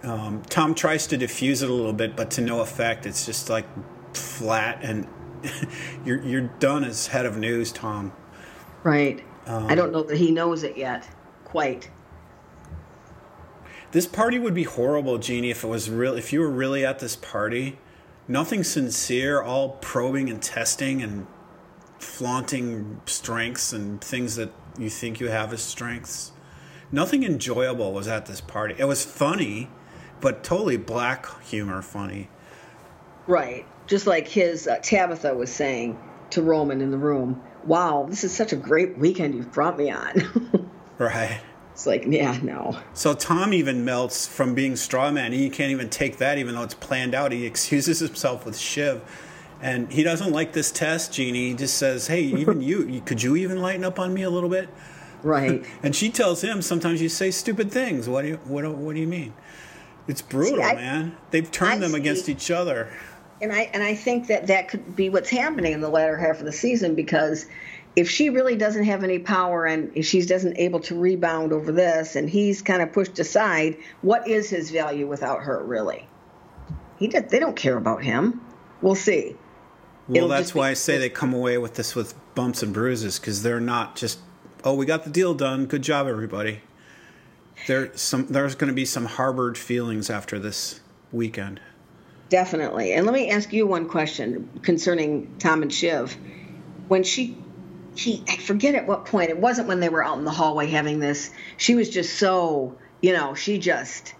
um, 0.04 0.42
Tom 0.50 0.74
tries 0.74 1.08
to 1.08 1.18
diffuse 1.18 1.62
it 1.62 1.70
a 1.70 1.74
little 1.74 1.94
bit, 1.94 2.16
but 2.16 2.32
to 2.32 2.42
no 2.42 2.62
effect. 2.62 3.06
It's 3.06 3.26
just 3.26 3.50
like 3.50 3.66
flat 4.16 4.80
and 4.82 5.08
you're 6.06 6.22
you're 6.22 6.42
done 6.60 6.84
as 6.84 7.08
head 7.08 7.26
of 7.26 7.38
news, 7.38 7.72
Tom. 7.72 8.14
Right. 8.84 9.24
Um, 9.46 9.68
I 9.68 9.76
don't 9.76 9.92
know 9.92 10.04
that 10.04 10.18
he 10.18 10.32
knows 10.32 10.64
it 10.64 10.78
yet, 10.78 11.08
quite. 11.46 11.90
This 13.92 14.08
party 14.08 14.40
would 14.40 14.54
be 14.54 14.64
horrible, 14.64 15.18
Jeannie, 15.18 15.50
if 15.50 15.64
it 15.64 15.68
was 15.68 15.90
real. 15.90 16.16
If 16.16 16.32
you 16.32 16.40
were 16.40 16.50
really 16.50 16.86
at 16.86 17.00
this 17.00 17.16
party, 17.16 17.78
nothing 18.28 18.64
sincere, 18.64 19.42
all 19.42 19.70
probing 19.82 20.30
and 20.30 20.42
testing 20.42 21.02
and 21.02 21.28
flaunting 22.00 23.02
strengths 23.06 23.74
and 23.74 24.02
things 24.02 24.36
that 24.38 24.52
you 24.78 24.90
think 24.90 25.20
you 25.20 25.28
have 25.30 25.52
as 25.52 25.62
strengths. 25.62 26.32
Nothing 26.92 27.24
enjoyable 27.24 27.94
was 27.94 28.08
at 28.08 28.26
this 28.26 28.42
party. 28.42 28.76
It 28.78 28.86
was 28.86 29.04
funny, 29.04 29.70
but 30.22 30.44
totally 30.44 30.78
black 30.78 31.28
humor 31.42 31.82
funny. 31.82 32.30
Right. 33.28 33.66
Just 33.88 34.08
like 34.08 34.28
his 34.28 34.68
uh, 34.68 34.78
Tabitha 34.82 35.34
was 35.34 35.52
saying 35.52 36.00
to 36.32 36.42
Roman 36.42 36.82
in 36.82 36.92
the 36.92 36.98
room, 36.98 37.42
"Wow, 37.66 38.06
this 38.10 38.24
is 38.24 38.34
such 38.34 38.54
a 38.54 38.56
great 38.56 38.98
weekend 38.98 39.36
you've 39.36 39.52
brought 39.52 39.78
me 39.78 39.92
on." 39.92 40.70
right. 40.98 41.42
It's 41.74 41.88
like, 41.88 42.06
yeah, 42.06 42.38
no. 42.44 42.78
So 42.94 43.14
Tom 43.14 43.54
even 43.54 43.86
melts 43.86 44.28
from 44.28 44.54
being 44.54 44.76
straw 44.76 45.10
man. 45.10 45.32
He 45.32 45.50
can't 45.50 45.72
even 45.72 45.90
take 45.90 46.18
that, 46.18 46.38
even 46.38 46.54
though 46.54 46.64
it's 46.64 46.74
planned 46.74 47.16
out. 47.16 47.32
He 47.32 47.46
excuses 47.48 48.00
himself 48.00 48.46
with 48.46 48.58
Shiv, 48.58 49.02
and 49.62 49.92
he 49.92 50.04
doesn't 50.04 50.32
like 50.32 50.54
this 50.54 50.72
test. 50.72 51.14
Jeannie 51.14 51.50
he 51.50 51.54
just 51.56 51.78
says, 51.78 52.08
"Hey, 52.08 52.22
even 52.22 52.62
you, 52.62 53.02
could 53.06 53.24
you 53.24 53.36
even 53.36 53.62
lighten 53.62 53.84
up 53.84 54.00
on 54.00 54.14
me 54.14 54.24
a 54.24 54.30
little 54.30 54.50
bit?" 54.50 54.70
Right. 55.24 55.64
and 55.84 55.96
she 55.96 56.10
tells 56.10 56.42
him, 56.42 56.62
"Sometimes 56.62 57.02
you 57.02 57.10
say 57.10 57.30
stupid 57.32 57.72
things. 57.72 58.10
What 58.10 58.24
do 58.24 58.30
you 58.30 58.36
what 58.46 58.66
What 58.76 58.96
do 58.96 59.02
you 59.02 59.08
mean?" 59.08 59.34
It's 60.12 60.22
brutal, 60.22 60.58
see, 60.58 60.62
I, 60.62 60.76
man. 60.76 61.16
They've 61.30 61.50
turned 61.50 61.72
I 61.72 61.78
them 61.78 61.92
see, 61.92 61.98
against 61.98 62.28
each 62.28 62.52
other. 62.52 62.92
And 63.42 63.54
I 63.54 63.70
and 63.74 63.82
I 63.82 63.96
think 63.96 64.28
that 64.28 64.48
that 64.48 64.68
could 64.68 64.94
be 64.94 65.10
what's 65.10 65.30
happening 65.30 65.72
in 65.72 65.80
the 65.80 65.88
latter 65.88 66.18
half 66.18 66.40
of 66.40 66.46
the 66.46 66.52
season 66.52 66.96
because 66.96 67.46
if 67.96 68.10
she 68.10 68.30
really 68.30 68.58
doesn't 68.58 68.84
have 68.84 69.06
any 69.06 69.20
power 69.20 69.66
and 69.66 69.90
if 69.96 70.06
she 70.06 70.22
doesn't 70.26 70.58
able 70.58 70.82
to 70.82 71.00
rebound 71.00 71.54
over 71.54 71.72
this 71.72 72.18
and 72.18 72.30
he's 72.30 72.62
kind 72.62 72.82
of 72.82 72.92
pushed 72.92 73.20
aside, 73.20 73.78
what 74.02 74.28
is 74.28 74.50
his 74.50 74.70
value 74.70 75.08
without 75.08 75.44
her 75.44 75.64
really? 75.64 76.06
He 77.00 77.08
does, 77.08 77.24
they 77.30 77.40
don't 77.40 77.56
care 77.56 77.78
about 77.78 78.04
him. 78.04 78.42
We'll 78.82 78.96
see. 78.96 79.38
Well, 80.10 80.18
It'll 80.18 80.28
that's 80.28 80.54
why 80.54 80.72
I 80.72 80.74
say 80.74 80.98
they 80.98 81.10
come 81.10 81.34
away 81.34 81.58
with 81.58 81.76
this 81.76 81.96
with 81.96 82.16
bumps 82.36 82.62
and 82.62 82.74
bruises 82.74 83.18
because 83.18 83.44
they're 83.44 83.62
not 83.62 83.96
just 83.96 84.20
oh 84.66 84.74
we 84.74 84.86
got 84.86 85.06
the 85.06 85.10
deal 85.10 85.34
done 85.34 85.68
good 85.68 85.84
job 85.84 86.06
everybody. 86.06 86.64
There 87.68 87.96
some 87.96 88.28
there's 88.28 88.56
going 88.56 88.70
to 88.70 88.76
be 88.76 88.86
some 88.86 89.06
harbored 89.06 89.58
feelings 89.58 90.10
after 90.10 90.40
this 90.40 90.80
weekend. 91.12 91.60
Definitely. 92.30 92.94
And 92.94 93.06
let 93.06 93.14
me 93.14 93.30
ask 93.30 93.52
you 93.52 93.68
one 93.68 93.90
question 93.90 94.50
concerning 94.62 95.36
Tom 95.38 95.62
and 95.62 95.74
Shiv. 95.74 96.16
When 96.88 97.04
she 97.04 97.38
he 97.96 98.24
I 98.28 98.38
forget 98.38 98.76
at 98.76 98.88
what 98.88 99.06
point 99.06 99.30
it 99.30 99.38
wasn't 99.38 99.68
when 99.68 99.80
they 99.80 99.90
were 99.90 100.04
out 100.04 100.18
in 100.18 100.26
the 100.26 100.32
hallway 100.32 100.68
having 100.68 101.00
this. 101.00 101.32
She 101.58 101.76
was 101.76 101.90
just 101.90 102.18
so 102.18 102.78
you 103.02 103.14
know 103.14 103.36
she 103.36 103.60
just 103.60 104.16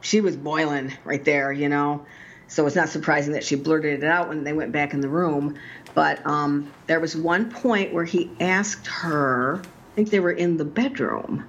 she 0.00 0.20
was 0.20 0.36
boiling 0.36 0.92
right 1.04 1.24
there, 1.24 1.52
you 1.52 1.68
know. 1.68 2.06
So 2.46 2.66
it's 2.66 2.76
not 2.76 2.88
surprising 2.88 3.34
that 3.34 3.44
she 3.44 3.56
blurted 3.56 4.02
it 4.02 4.06
out 4.06 4.28
when 4.28 4.44
they 4.44 4.54
went 4.54 4.72
back 4.72 4.94
in 4.94 5.00
the 5.00 5.08
room. 5.08 5.58
But 5.94 6.24
um, 6.26 6.72
there 6.86 7.00
was 7.00 7.14
one 7.14 7.50
point 7.50 7.92
where 7.92 8.04
he 8.04 8.30
asked 8.40 8.86
her. 8.86 9.60
I 9.60 9.94
think 9.94 10.10
they 10.10 10.20
were 10.20 10.32
in 10.32 10.56
the 10.56 10.64
bedroom 10.64 11.44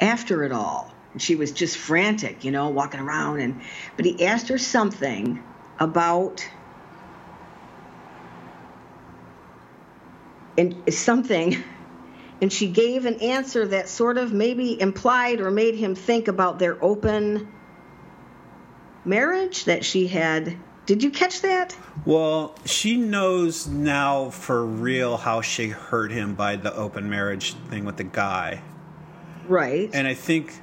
after 0.00 0.44
it 0.44 0.52
all. 0.52 0.92
She 1.18 1.34
was 1.34 1.52
just 1.52 1.76
frantic, 1.76 2.44
you 2.44 2.50
know, 2.50 2.68
walking 2.68 3.00
around 3.00 3.40
and 3.40 3.60
but 3.96 4.04
he 4.04 4.24
asked 4.24 4.48
her 4.48 4.58
something 4.58 5.42
about 5.78 6.48
and 10.56 10.76
something 10.92 11.62
and 12.40 12.52
she 12.52 12.68
gave 12.68 13.06
an 13.06 13.16
answer 13.16 13.66
that 13.66 13.88
sort 13.88 14.18
of 14.18 14.32
maybe 14.32 14.80
implied 14.80 15.40
or 15.40 15.50
made 15.50 15.74
him 15.74 15.94
think 15.94 16.28
about 16.28 16.58
their 16.58 16.82
open 16.82 17.52
marriage 19.04 19.64
that 19.64 19.84
she 19.84 20.06
had. 20.06 20.56
Did 20.86 21.02
you 21.02 21.10
catch 21.10 21.42
that? 21.42 21.76
Well 22.04 22.56
she 22.64 22.96
knows 22.96 23.66
now 23.66 24.30
for 24.30 24.64
real 24.64 25.16
how 25.16 25.40
she 25.40 25.68
hurt 25.70 26.12
him 26.12 26.34
by 26.34 26.54
the 26.54 26.72
open 26.74 27.10
marriage 27.10 27.54
thing 27.68 27.84
with 27.84 27.96
the 27.96 28.04
guy 28.04 28.62
right 29.50 29.90
and 29.92 30.06
i 30.06 30.14
think 30.14 30.60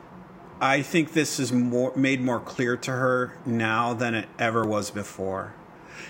i 0.60 0.82
think 0.82 1.14
this 1.14 1.40
is 1.40 1.52
more 1.52 1.96
made 1.96 2.22
more 2.22 2.40
clear 2.40 2.76
to 2.76 2.92
her 2.92 3.38
now 3.46 3.94
than 3.94 4.16
it 4.16 4.28
ever 4.40 4.66
was 4.66 4.90
before 4.90 5.54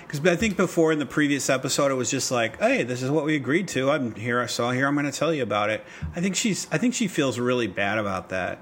because 0.08 0.26
I 0.26 0.38
think 0.38 0.56
before 0.56 0.94
in 0.94 1.00
the 1.00 1.06
previous 1.06 1.50
episode 1.50 1.92
it 1.92 1.96
was 1.96 2.10
just 2.10 2.32
like, 2.32 2.60
hey, 2.60 2.84
this 2.84 3.02
is 3.02 3.12
what 3.12 3.26
we 3.26 3.36
agreed 3.36 3.68
to. 3.70 3.92
I'm 3.92 4.16
here. 4.16 4.42
I 4.42 4.46
saw 4.46 4.72
here. 4.72 4.88
I'm 4.88 4.96
going 4.96 5.06
to 5.06 5.12
tell 5.12 5.34
you 5.34 5.44
about 5.44 5.70
it. 5.70 5.84
I 6.16 6.22
think 6.22 6.36
she's. 6.36 6.68
I 6.72 6.78
think 6.78 6.94
she 6.94 7.08
feels 7.08 7.40
really 7.40 7.68
bad 7.68 7.98
about 7.98 8.30
that. 8.30 8.60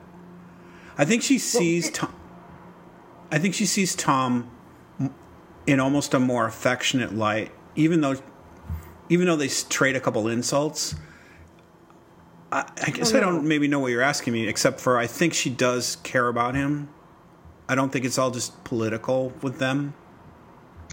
I 0.97 1.05
think 1.05 1.22
she 1.22 1.38
sees 1.38 1.91
Tom. 1.91 2.13
I 3.32 3.38
think 3.38 3.53
she 3.53 3.66
sees 3.66 3.95
Tom 3.95 4.49
in 5.68 5.80
almost 5.80 6.13
a 6.13 6.20
more 6.20 6.45
affectionate 6.45 7.13
light, 7.13 7.51
even 7.76 8.01
though, 8.01 8.16
even 9.09 9.28
though 9.28 9.36
they 9.36 9.49
trade 9.49 9.95
a 9.95 9.99
couple 9.99 10.28
insults. 10.28 10.95
I, 12.56 12.72
I 12.88 12.89
guess 12.91 13.14
oh, 13.14 13.18
I 13.18 13.20
don't 13.20 13.45
maybe 13.45 13.68
know 13.68 13.80
what 13.80 13.91
you're 13.91 14.01
asking 14.01 14.32
me, 14.32 14.47
except 14.47 14.80
for 14.80 14.97
I 14.97 15.08
think 15.08 15.34
she 15.34 15.49
does 15.49 15.97
care 15.97 16.30
about 16.30 16.56
him. 16.56 16.88
I 17.68 17.76
don't 17.76 17.91
think 17.91 18.06
it's 18.06 18.18
all 18.18 18.32
just 18.32 18.64
political 18.64 19.34
with 19.41 19.60
them. 19.60 19.93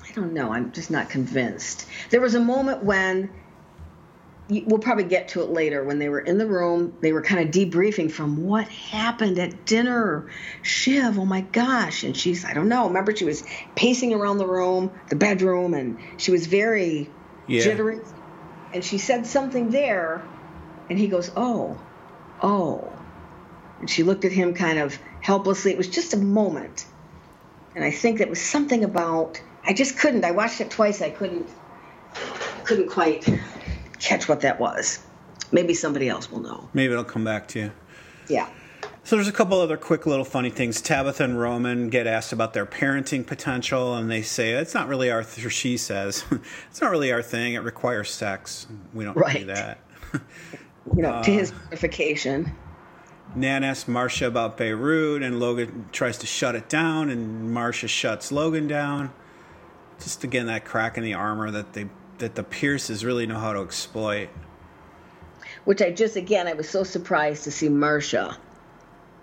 I 0.02 0.10
don't 0.12 0.32
know. 0.32 0.52
I'm 0.52 0.72
just 0.72 0.90
not 0.90 1.08
convinced. 1.08 1.86
There 2.10 2.20
was 2.20 2.34
a 2.34 2.40
moment 2.40 2.82
when 2.82 3.30
we'll 4.48 4.80
probably 4.80 5.04
get 5.04 5.28
to 5.28 5.42
it 5.42 5.50
later 5.50 5.84
when 5.84 6.00
they 6.00 6.08
were 6.08 6.18
in 6.18 6.36
the 6.36 6.46
room 6.46 6.92
they 7.00 7.12
were 7.12 7.22
kind 7.22 7.46
of 7.46 7.54
debriefing 7.54 8.10
from 8.10 8.44
what 8.44 8.66
happened 8.68 9.38
at 9.38 9.64
dinner 9.64 10.28
shiv 10.62 11.16
oh 11.16 11.24
my 11.24 11.40
gosh 11.40 12.02
and 12.02 12.16
she's 12.16 12.44
i 12.44 12.52
don't 12.52 12.68
know 12.68 12.88
remember 12.88 13.14
she 13.14 13.24
was 13.24 13.44
pacing 13.76 14.12
around 14.12 14.38
the 14.38 14.46
room 14.46 14.90
the 15.08 15.16
bedroom 15.16 15.72
and 15.74 15.96
she 16.18 16.32
was 16.32 16.46
very 16.46 17.08
yeah. 17.46 17.62
jittery 17.62 18.00
and 18.74 18.84
she 18.84 18.98
said 18.98 19.24
something 19.24 19.70
there 19.70 20.22
and 20.88 20.98
he 20.98 21.08
goes 21.08 21.30
oh 21.36 21.78
oh 22.42 22.92
and 23.80 23.88
she 23.88 24.02
looked 24.02 24.24
at 24.24 24.32
him 24.32 24.54
kind 24.54 24.78
of 24.78 24.98
helplessly 25.20 25.72
it 25.72 25.78
was 25.78 25.88
just 25.88 26.14
a 26.14 26.18
moment 26.18 26.86
and 27.74 27.84
i 27.84 27.90
think 27.90 28.20
it 28.20 28.28
was 28.28 28.40
something 28.40 28.84
about 28.84 29.40
I 29.64 29.72
just 29.72 29.98
couldn't. 29.98 30.24
I 30.24 30.32
watched 30.32 30.60
it 30.60 30.70
twice. 30.70 31.02
I 31.02 31.10
couldn't 31.10 31.48
couldn't 32.64 32.88
quite 32.88 33.26
catch 33.98 34.28
what 34.28 34.40
that 34.40 34.58
was. 34.60 35.00
Maybe 35.52 35.74
somebody 35.74 36.08
else 36.08 36.30
will 36.30 36.40
know. 36.40 36.68
Maybe 36.72 36.92
it'll 36.92 37.04
come 37.04 37.24
back 37.24 37.48
to 37.48 37.58
you. 37.58 37.72
Yeah. 38.28 38.48
So 39.04 39.16
there's 39.16 39.28
a 39.28 39.32
couple 39.32 39.60
other 39.60 39.76
quick 39.76 40.06
little 40.06 40.24
funny 40.24 40.50
things. 40.50 40.80
Tabitha 40.80 41.24
and 41.24 41.38
Roman 41.38 41.88
get 41.88 42.06
asked 42.06 42.32
about 42.32 42.54
their 42.54 42.66
parenting 42.66 43.26
potential, 43.26 43.96
and 43.96 44.10
they 44.10 44.22
say 44.22 44.52
it's 44.52 44.74
not 44.74 44.88
really 44.88 45.10
our. 45.10 45.22
Th-, 45.22 45.50
she 45.52 45.76
says 45.76 46.24
it's 46.70 46.80
not 46.80 46.90
really 46.90 47.12
our 47.12 47.22
thing. 47.22 47.54
It 47.54 47.62
requires 47.62 48.10
sex. 48.10 48.66
We 48.92 49.04
don't 49.04 49.16
right. 49.16 49.40
do 49.40 49.46
that. 49.46 49.78
you 50.94 51.02
know, 51.02 51.10
uh, 51.10 51.22
to 51.22 51.30
his 51.30 51.50
gratification. 51.50 52.52
Nan 53.34 53.64
asks 53.64 53.88
Marcia 53.88 54.26
about 54.26 54.58
Beirut, 54.58 55.22
and 55.22 55.40
Logan 55.40 55.86
tries 55.92 56.18
to 56.18 56.26
shut 56.26 56.54
it 56.54 56.68
down, 56.68 57.08
and 57.08 57.52
Marcia 57.52 57.88
shuts 57.88 58.30
Logan 58.30 58.68
down 58.68 59.12
just 60.02 60.24
again 60.24 60.46
that 60.46 60.64
crack 60.64 60.98
in 60.98 61.04
the 61.04 61.14
armor 61.14 61.50
that 61.50 61.72
they 61.72 61.88
that 62.18 62.34
the 62.34 62.42
Pierces 62.42 63.04
really 63.04 63.26
know 63.26 63.38
how 63.38 63.52
to 63.52 63.60
exploit. 63.60 64.28
Which 65.64 65.80
I 65.80 65.90
just 65.90 66.16
again 66.16 66.46
I 66.48 66.54
was 66.54 66.68
so 66.68 66.82
surprised 66.82 67.44
to 67.44 67.50
see 67.50 67.68
Marcia 67.68 68.36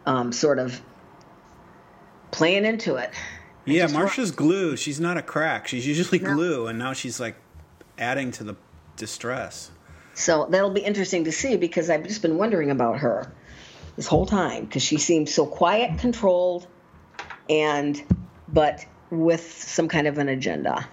um, 0.06 0.32
sort 0.32 0.60
of 0.60 0.82
playing 2.32 2.66
into 2.66 2.96
it. 2.96 3.12
I 3.68 3.72
yeah, 3.72 3.88
Marcia's 3.88 4.32
glue. 4.32 4.76
She's 4.76 5.00
not 5.00 5.18
a 5.18 5.22
crack. 5.22 5.68
She's 5.68 5.86
usually 5.86 6.20
no. 6.20 6.34
glue, 6.34 6.68
and 6.68 6.80
now 6.80 6.94
she's 6.94 7.20
like 7.20 7.36
adding 7.98 8.32
to 8.32 8.44
the 8.44 8.56
distress. 8.96 9.72
So 10.20 10.48
that'll 10.50 10.70
be 10.70 10.82
interesting 10.82 11.24
to 11.24 11.32
see 11.32 11.56
because 11.56 11.90
I've 11.90 12.04
just 12.04 12.22
been 12.22 12.38
wondering 12.38 12.72
about 12.72 13.00
her 13.00 13.32
this 13.96 14.06
whole 14.06 14.26
time 14.26 14.66
because 14.66 14.84
she 14.84 14.98
seems 14.98 15.34
so 15.34 15.46
quiet, 15.46 15.98
controlled, 15.98 16.68
and 17.50 18.04
but 18.50 18.86
with 19.10 19.64
some 19.64 19.88
kind 19.88 20.08
of 20.08 20.18
an 20.18 20.28
agenda. 20.28 20.86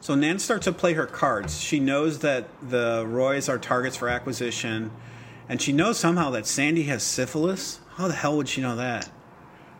So 0.00 0.14
Nan 0.14 0.38
starts 0.38 0.64
to 0.64 0.72
play 0.72 0.94
her 0.94 1.04
cards. 1.04 1.60
She 1.60 1.80
knows 1.80 2.20
that 2.20 2.48
the 2.62 3.04
Roys 3.06 3.46
are 3.46 3.58
targets 3.58 3.94
for 3.94 4.08
acquisition, 4.08 4.90
and 5.50 5.60
she 5.60 5.72
knows 5.72 5.98
somehow 5.98 6.30
that 6.30 6.46
Sandy 6.46 6.84
has 6.84 7.02
syphilis. 7.02 7.78
How 7.96 8.08
the 8.08 8.14
hell 8.14 8.38
would 8.38 8.48
she 8.48 8.62
know 8.62 8.76
that? 8.76 9.10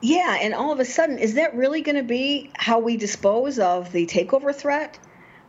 Yeah, 0.02 0.36
and 0.38 0.52
all 0.52 0.70
of 0.70 0.80
a 0.80 0.84
sudden, 0.84 1.18
is 1.18 1.34
that 1.34 1.54
really 1.54 1.80
going 1.80 1.96
to 1.96 2.02
be 2.02 2.50
how 2.56 2.78
we 2.78 2.98
dispose 2.98 3.58
of 3.58 3.90
the 3.90 4.06
takeover 4.06 4.54
threat? 4.54 4.98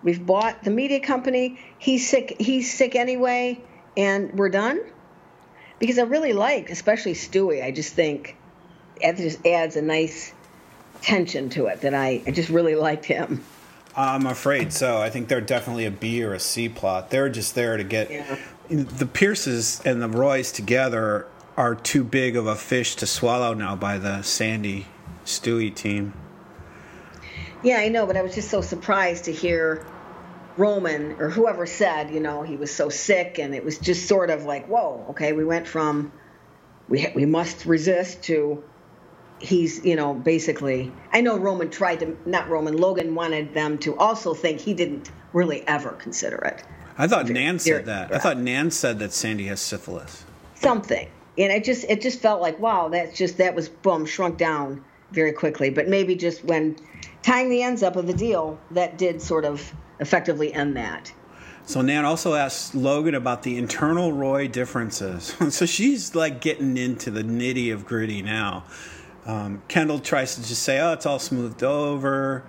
We've 0.03 0.23
bought 0.23 0.63
the 0.63 0.71
media 0.71 0.99
company. 0.99 1.59
He's 1.79 2.07
sick. 2.07 2.35
He's 2.39 2.71
sick 2.73 2.95
anyway, 2.95 3.61
and 3.95 4.33
we're 4.33 4.49
done. 4.49 4.81
Because 5.79 5.97
I 5.97 6.03
really 6.03 6.33
like, 6.33 6.69
especially 6.69 7.13
Stewy. 7.13 7.63
I 7.63 7.71
just 7.71 7.93
think 7.93 8.35
it 9.01 9.17
just 9.17 9.45
adds 9.45 9.75
a 9.75 9.81
nice 9.81 10.33
tension 11.01 11.49
to 11.49 11.67
it 11.67 11.81
that 11.81 11.93
I, 11.93 12.21
I 12.25 12.31
just 12.31 12.49
really 12.49 12.75
liked 12.75 13.05
him. 13.05 13.43
I'm 13.95 14.25
afraid 14.25 14.73
so. 14.73 14.97
I 15.01 15.09
think 15.09 15.27
they're 15.27 15.41
definitely 15.41 15.85
a 15.85 15.91
B 15.91 16.23
or 16.23 16.33
a 16.33 16.39
C 16.39 16.67
plot. 16.69 17.09
They're 17.09 17.29
just 17.29 17.53
there 17.55 17.77
to 17.77 17.83
get 17.83 18.09
Yeah. 18.09 18.37
the 18.69 19.05
Pierces 19.05 19.81
and 19.85 20.01
the 20.01 20.07
Roys 20.09 20.51
together 20.51 21.27
are 21.55 21.75
too 21.75 22.03
big 22.03 22.35
of 22.35 22.47
a 22.47 22.55
fish 22.55 22.95
to 22.95 23.05
swallow 23.05 23.53
now 23.53 23.75
by 23.75 23.97
the 23.99 24.21
Sandy 24.23 24.87
Stewy 25.25 25.73
team. 25.73 26.13
Yeah, 27.61 27.77
I 27.77 27.89
know, 27.89 28.05
but 28.05 28.17
I 28.17 28.21
was 28.23 28.33
just 28.33 28.49
so 28.49 28.61
surprised 28.61 29.25
to 29.25 29.31
hear 29.31 29.85
Roman 30.57 31.13
or 31.19 31.29
whoever 31.29 31.65
said, 31.65 32.11
you 32.11 32.19
know, 32.19 32.43
he 32.43 32.55
was 32.57 32.73
so 32.73 32.89
sick, 32.89 33.39
and 33.39 33.55
it 33.55 33.63
was 33.63 33.77
just 33.77 34.07
sort 34.07 34.29
of 34.29 34.43
like, 34.43 34.67
whoa, 34.67 35.05
okay, 35.09 35.33
we 35.33 35.43
went 35.45 35.67
from 35.67 36.11
we 36.87 37.07
we 37.15 37.25
must 37.25 37.65
resist 37.65 38.23
to 38.23 38.63
he's, 39.39 39.83
you 39.83 39.95
know, 39.95 40.13
basically. 40.13 40.91
I 41.11 41.21
know 41.21 41.37
Roman 41.37 41.69
tried 41.69 41.99
to, 41.99 42.17
not 42.25 42.49
Roman, 42.49 42.77
Logan 42.77 43.13
wanted 43.13 43.53
them 43.53 43.77
to 43.79 43.97
also 43.97 44.33
think 44.33 44.61
he 44.61 44.73
didn't 44.73 45.11
really 45.33 45.67
ever 45.67 45.89
consider 45.89 46.37
it 46.37 46.63
I 46.97 47.07
thought 47.07 47.27
Nan 47.27 47.57
Very- 47.57 47.59
said 47.59 47.85
that. 47.87 48.13
I 48.13 48.19
thought 48.19 48.37
Nan 48.37 48.71
said 48.71 48.99
that 48.99 49.13
Sandy 49.13 49.45
has 49.47 49.59
syphilis. 49.59 50.23
something, 50.55 51.09
and 51.37 51.51
it 51.51 51.63
just 51.63 51.85
it 51.89 52.01
just 52.01 52.19
felt 52.19 52.41
like, 52.41 52.59
wow, 52.59 52.89
that's 52.89 53.17
just 53.17 53.37
that 53.37 53.55
was 53.55 53.69
boom 53.69 54.05
shrunk 54.05 54.37
down 54.37 54.83
very 55.11 55.31
quickly, 55.31 55.69
but 55.69 55.87
maybe 55.87 56.15
just 56.15 56.43
when 56.43 56.75
tying 57.21 57.49
the 57.49 57.63
ends 57.63 57.83
up 57.83 57.95
of 57.95 58.07
the 58.07 58.13
deal, 58.13 58.59
that 58.71 58.97
did 58.97 59.21
sort 59.21 59.45
of 59.45 59.73
effectively 60.03 60.53
end 60.53 60.77
that. 60.77 61.11
So 61.65 61.81
Nan 61.81 62.05
also 62.05 62.33
asked 62.33 62.75
Logan 62.75 63.15
about 63.15 63.43
the 63.43 63.57
internal 63.57 64.11
Roy 64.11 64.47
differences. 64.47 65.35
so 65.49 65.65
she's 65.65 66.13
like 66.13 66.41
getting 66.41 66.77
into 66.77 67.09
the 67.09 67.23
nitty 67.23 67.73
of 67.73 67.85
gritty 67.85 68.21
now. 68.21 68.65
Um, 69.25 69.63
Kendall 69.69 69.99
tries 69.99 70.35
to 70.35 70.41
just 70.41 70.63
say, 70.63 70.81
"Oh, 70.81 70.91
it's 70.91 71.05
all 71.05 71.19
smoothed 71.19 71.63
over," 71.63 72.43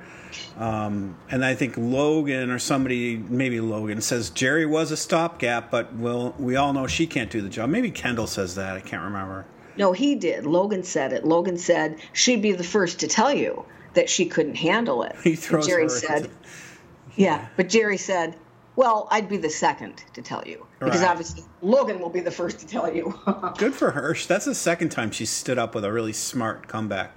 um, 0.59 1.17
and 1.31 1.45
I 1.45 1.55
think 1.55 1.77
Logan 1.77 2.51
or 2.51 2.59
somebody, 2.59 3.17
maybe 3.17 3.61
Logan, 3.61 4.01
says 4.01 4.31
Gerri 4.31 4.69
was 4.69 4.91
a 4.91 4.97
stopgap, 4.97 5.71
but 5.71 5.95
well, 5.95 6.35
we 6.37 6.57
all 6.57 6.73
know 6.73 6.89
she 6.89 7.07
can't 7.07 7.31
do 7.31 7.41
the 7.41 7.49
job. 7.49 7.71
Maybe 7.71 7.93
Kendall 7.93 8.27
says 8.27 8.57
that. 8.57 8.75
I 8.77 8.81
can't 8.81 9.05
remember. 9.05 9.47
No, 9.77 9.93
he 9.93 10.15
did. 10.17 10.47
Logan 10.47 10.83
said 10.83 11.13
it. 11.13 11.25
Logan 11.25 11.59
said 11.59 11.99
she'd 12.13 12.43
be 12.43 12.53
the 12.53 12.65
first 12.65 13.01
to 13.01 13.09
tell 13.09 13.33
you 13.33 13.65
that 13.95 14.09
she 14.09 14.27
couldn't 14.27 14.57
handle 14.57 15.03
it. 15.03 15.17
He 15.23 15.31
And 15.31 15.39
throws 15.39 15.69
Gerri 15.69 15.91
said, 15.91 16.31
"Yeah," 17.17 17.47
but 17.57 17.69
Gerri 17.69 17.99
said, 17.99 18.37
"Well, 18.77 19.09
I'd 19.11 19.29
be 19.29 19.37
the 19.37 19.51
second 19.51 20.03
to 20.15 20.23
tell 20.23 20.43
you 20.47 20.67
because 20.81 21.01
Right. 21.01 21.11
obviously 21.11 21.45
Logan 21.63 21.99
will 22.01 22.11
be 22.11 22.21
the 22.21 22.31
first 22.31 22.59
to 22.61 22.67
tell 22.67 22.93
you." 22.95 23.19
Good 23.59 23.75
for 23.75 23.91
her. 23.93 24.15
That's 24.29 24.45
the 24.45 24.55
second 24.55 24.91
time 24.91 25.11
she 25.11 25.27
stood 25.27 25.59
up 25.59 25.75
with 25.75 25.85
a 25.85 25.93
really 25.93 26.13
smart 26.13 26.69
comeback. 26.69 27.15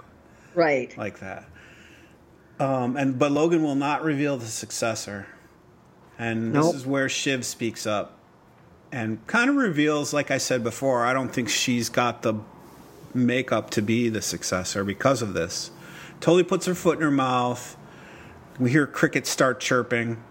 right. 0.54 0.96
like 0.98 1.20
that. 1.20 1.44
Um, 2.60 2.96
and 2.96 3.18
but 3.18 3.30
Logan 3.30 3.62
will 3.62 3.76
not 3.76 4.02
reveal 4.02 4.36
the 4.36 4.46
successor, 4.46 5.26
and 6.18 6.52
Nope. 6.52 6.64
this 6.72 6.74
is 6.82 6.86
where 6.86 7.08
Shiv 7.08 7.46
speaks 7.46 7.86
up, 7.86 8.18
and 8.90 9.24
kind 9.28 9.48
of 9.48 9.54
reveals, 9.56 10.12
like 10.12 10.30
I 10.32 10.38
said 10.38 10.64
before, 10.64 11.04
I 11.06 11.12
don't 11.12 11.32
think 11.32 11.48
she's 11.48 11.88
got 11.88 12.22
the 12.22 12.34
makeup 13.14 13.70
to 13.70 13.80
be 13.82 14.08
the 14.08 14.20
successor 14.20 14.82
because 14.82 15.22
of 15.22 15.34
this. 15.34 15.70
Totally 16.20 16.42
puts 16.42 16.66
her 16.66 16.74
foot 16.74 16.96
in 16.98 17.02
her 17.04 17.10
mouth. 17.12 17.76
We 18.58 18.70
hear 18.70 18.86
crickets 18.86 19.30
start 19.30 19.60
chirping. 19.60 20.22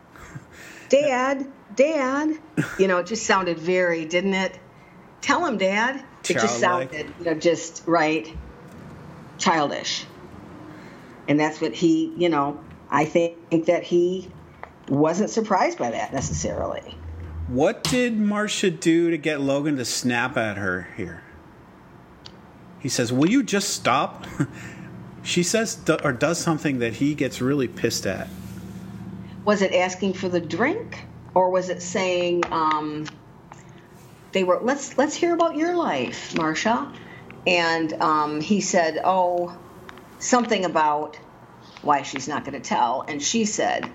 Dad, 0.89 1.47
Dad. 1.75 2.37
You 2.77 2.87
know, 2.87 2.97
it 2.97 3.05
just 3.05 3.25
sounded 3.25 3.57
very, 3.59 4.05
didn't 4.05 4.33
it? 4.33 4.59
Tell 5.21 5.45
him, 5.45 5.57
Dad. 5.57 6.03
It 6.29 6.33
just 6.33 6.59
sounded, 6.59 7.13
you 7.19 7.25
know, 7.25 7.33
just 7.35 7.83
right, 7.85 8.31
childish. 9.37 10.05
And 11.27 11.39
that's 11.39 11.61
what 11.61 11.73
he, 11.73 12.13
you 12.17 12.29
know, 12.29 12.59
I 12.89 13.05
think 13.05 13.65
that 13.65 13.83
he 13.83 14.29
wasn't 14.89 15.29
surprised 15.29 15.77
by 15.77 15.91
that 15.91 16.13
necessarily. 16.13 16.97
What 17.47 17.83
did 17.83 18.17
Marcia 18.17 18.71
do 18.71 19.09
to 19.09 19.17
get 19.17 19.39
Logan 19.39 19.77
to 19.77 19.85
snap 19.85 20.35
at 20.35 20.57
her 20.57 20.89
here? 20.97 21.23
He 22.79 22.89
says, 22.89 23.11
"Will 23.11 23.29
you 23.29 23.41
just 23.41 23.69
stop?" 23.69 24.25
she 25.27 25.43
says 25.43 25.77
or 26.03 26.13
does 26.13 26.39
something 26.39 26.79
that 26.79 26.93
he 26.93 27.13
gets 27.13 27.41
really 27.41 27.67
pissed 27.67 28.07
at. 28.07 28.29
Was 29.43 29.61
it 29.61 29.73
asking 29.73 30.13
for 30.13 30.29
the 30.29 30.39
drink, 30.39 31.03
or 31.35 31.49
was 31.49 31.67
it 31.67 31.81
saying 31.81 32.43
um, 32.51 33.05
they 34.31 34.45
were 34.45 34.59
let's 34.61 34.97
let's 34.97 35.15
hear 35.15 35.33
about 35.33 35.57
your 35.57 35.75
life, 35.75 36.33
Marcia? 36.37 36.91
And 37.45 37.93
um, 38.01 38.41
he 38.41 38.61
said, 38.61 39.01
oh, 39.03 39.57
something 40.19 40.63
about 40.63 41.17
why 41.81 42.03
she's 42.03 42.27
not 42.27 42.45
going 42.45 42.59
to 42.59 42.67
tell, 42.67 43.03
and 43.07 43.21
she 43.21 43.45
said. 43.45 43.91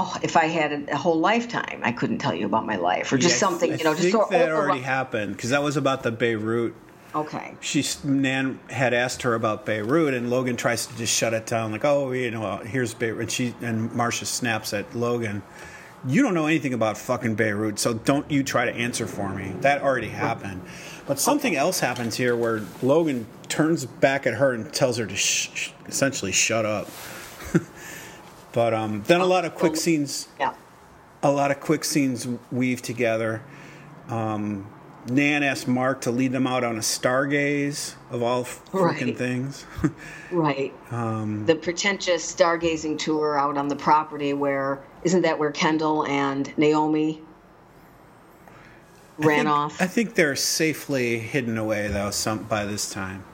Oh, 0.00 0.16
if 0.22 0.36
I 0.36 0.44
had 0.44 0.88
a, 0.90 0.96
whole 0.96 1.18
lifetime, 1.18 1.80
I 1.82 1.90
couldn't 1.90 2.18
tell 2.18 2.32
you 2.32 2.46
about 2.46 2.64
my 2.64 2.76
life, 2.76 3.12
or 3.12 3.18
just 3.18 3.34
Yeah, 3.34 3.48
something, 3.48 3.72
I 3.72 3.74
you 3.74 3.82
know, 3.82 3.90
just 3.90 4.02
think 4.02 4.12
sort 4.12 4.30
that 4.30 4.52
already 4.52 4.78
happened 4.78 5.32
because 5.32 5.50
that 5.50 5.60
was 5.60 5.76
about 5.76 6.04
the 6.04 6.12
Beirut. 6.12 6.76
Okay, 7.14 7.54
She 7.60 7.84
Nan 8.04 8.60
had 8.68 8.92
asked 8.92 9.22
her 9.22 9.34
about 9.34 9.64
Beirut, 9.64 10.12
and 10.12 10.28
Logan 10.28 10.56
tries 10.56 10.86
to 10.86 10.96
just 10.96 11.14
shut 11.14 11.32
it 11.32 11.46
down, 11.46 11.72
like, 11.72 11.84
"Oh, 11.84 12.12
you 12.12 12.30
know, 12.30 12.58
here's 12.58 12.92
Beirut." 12.92 13.20
And 13.20 13.30
she 13.30 13.54
and 13.62 13.92
Marcia 13.94 14.26
snaps 14.26 14.74
at 14.74 14.94
Logan. 14.94 15.42
You 16.06 16.22
don't 16.22 16.34
know 16.34 16.46
anything 16.46 16.74
about 16.74 16.98
fucking 16.98 17.34
Beirut, 17.34 17.78
so 17.78 17.94
don't 17.94 18.30
you 18.30 18.42
try 18.42 18.66
to 18.66 18.72
answer 18.72 19.06
for 19.06 19.30
me. 19.30 19.54
That 19.62 19.82
already 19.82 20.08
happened. 20.08 20.62
But 21.06 21.18
something 21.18 21.56
else 21.56 21.80
happens 21.80 22.14
here 22.16 22.36
where 22.36 22.62
Logan 22.82 23.26
turns 23.48 23.86
back 23.86 24.26
at 24.26 24.34
her 24.34 24.52
and 24.52 24.70
tells 24.72 24.98
her 24.98 25.06
to 25.06 25.16
sh- 25.16 25.50
sh- 25.54 25.70
essentially 25.86 26.30
shut 26.30 26.66
up. 26.66 26.88
but 28.52 28.74
um, 28.74 29.02
then 29.06 29.20
a 29.22 29.26
lot 29.26 29.46
of 29.46 29.54
quick 29.54 29.76
scenes 29.76 30.28
yeah. 30.38 30.52
a 31.22 31.32
lot 31.32 31.50
of 31.50 31.60
quick 31.60 31.84
scenes 31.84 32.28
weave 32.52 32.82
together. 32.82 33.42
Um, 34.08 34.66
Nan 35.10 35.42
asked 35.42 35.66
Mark 35.68 36.02
to 36.02 36.10
lead 36.10 36.32
them 36.32 36.46
out 36.46 36.64
on 36.64 36.76
a 36.76 36.80
stargaze 36.80 37.94
of 38.10 38.22
all 38.22 38.44
freaking 38.44 38.82
Right. 38.82 39.16
things. 39.18 39.66
Right. 40.30 40.74
Um, 40.90 41.46
the 41.46 41.54
pretentious 41.54 42.34
stargazing 42.34 42.98
tour 42.98 43.38
out 43.38 43.56
on 43.56 43.68
the 43.68 43.76
property 43.76 44.34
where 44.34 44.80
isn't 45.02 45.22
that 45.22 45.38
where 45.38 45.50
Kendall 45.50 46.04
and 46.06 46.52
Naomi 46.58 47.22
I 49.20 49.24
ran 49.26 49.38
think- 49.46 49.48
off? 49.48 49.80
I 49.80 49.86
think 49.86 50.14
they're 50.14 50.36
safely 50.36 51.18
hidden 51.18 51.56
away 51.56 51.88
though. 51.88 52.10
Some 52.10 52.40
by 52.44 52.66
this 52.66 52.90
time, 52.90 53.24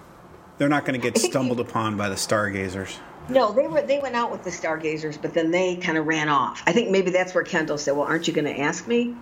they're 0.58 0.68
not 0.68 0.84
going 0.84 1.00
to 1.00 1.02
get 1.10 1.18
stumbled 1.30 1.58
upon 1.58 1.96
by 1.96 2.08
the 2.08 2.14
stargazers. 2.16 2.96
no, 3.28 3.50
they 3.52 3.66
were 3.66 3.82
they 3.82 3.98
went 3.98 4.14
out 4.14 4.30
with 4.30 4.44
the 4.44 4.50
stargazers, 4.52 5.16
but 5.16 5.34
then 5.34 5.50
they 5.50 5.74
kind 5.74 5.98
of 5.98 6.06
ran 6.06 6.28
off. 6.28 6.62
I 6.66 6.72
think 6.72 6.90
maybe 6.90 7.10
that's 7.10 7.34
where 7.34 7.42
Kendall 7.42 7.76
said, 7.76 7.96
"Well, 7.96 8.06
aren't 8.06 8.28
you 8.28 8.32
going 8.34 8.44
to 8.44 8.60
ask 8.60 8.86
me? 8.86 9.16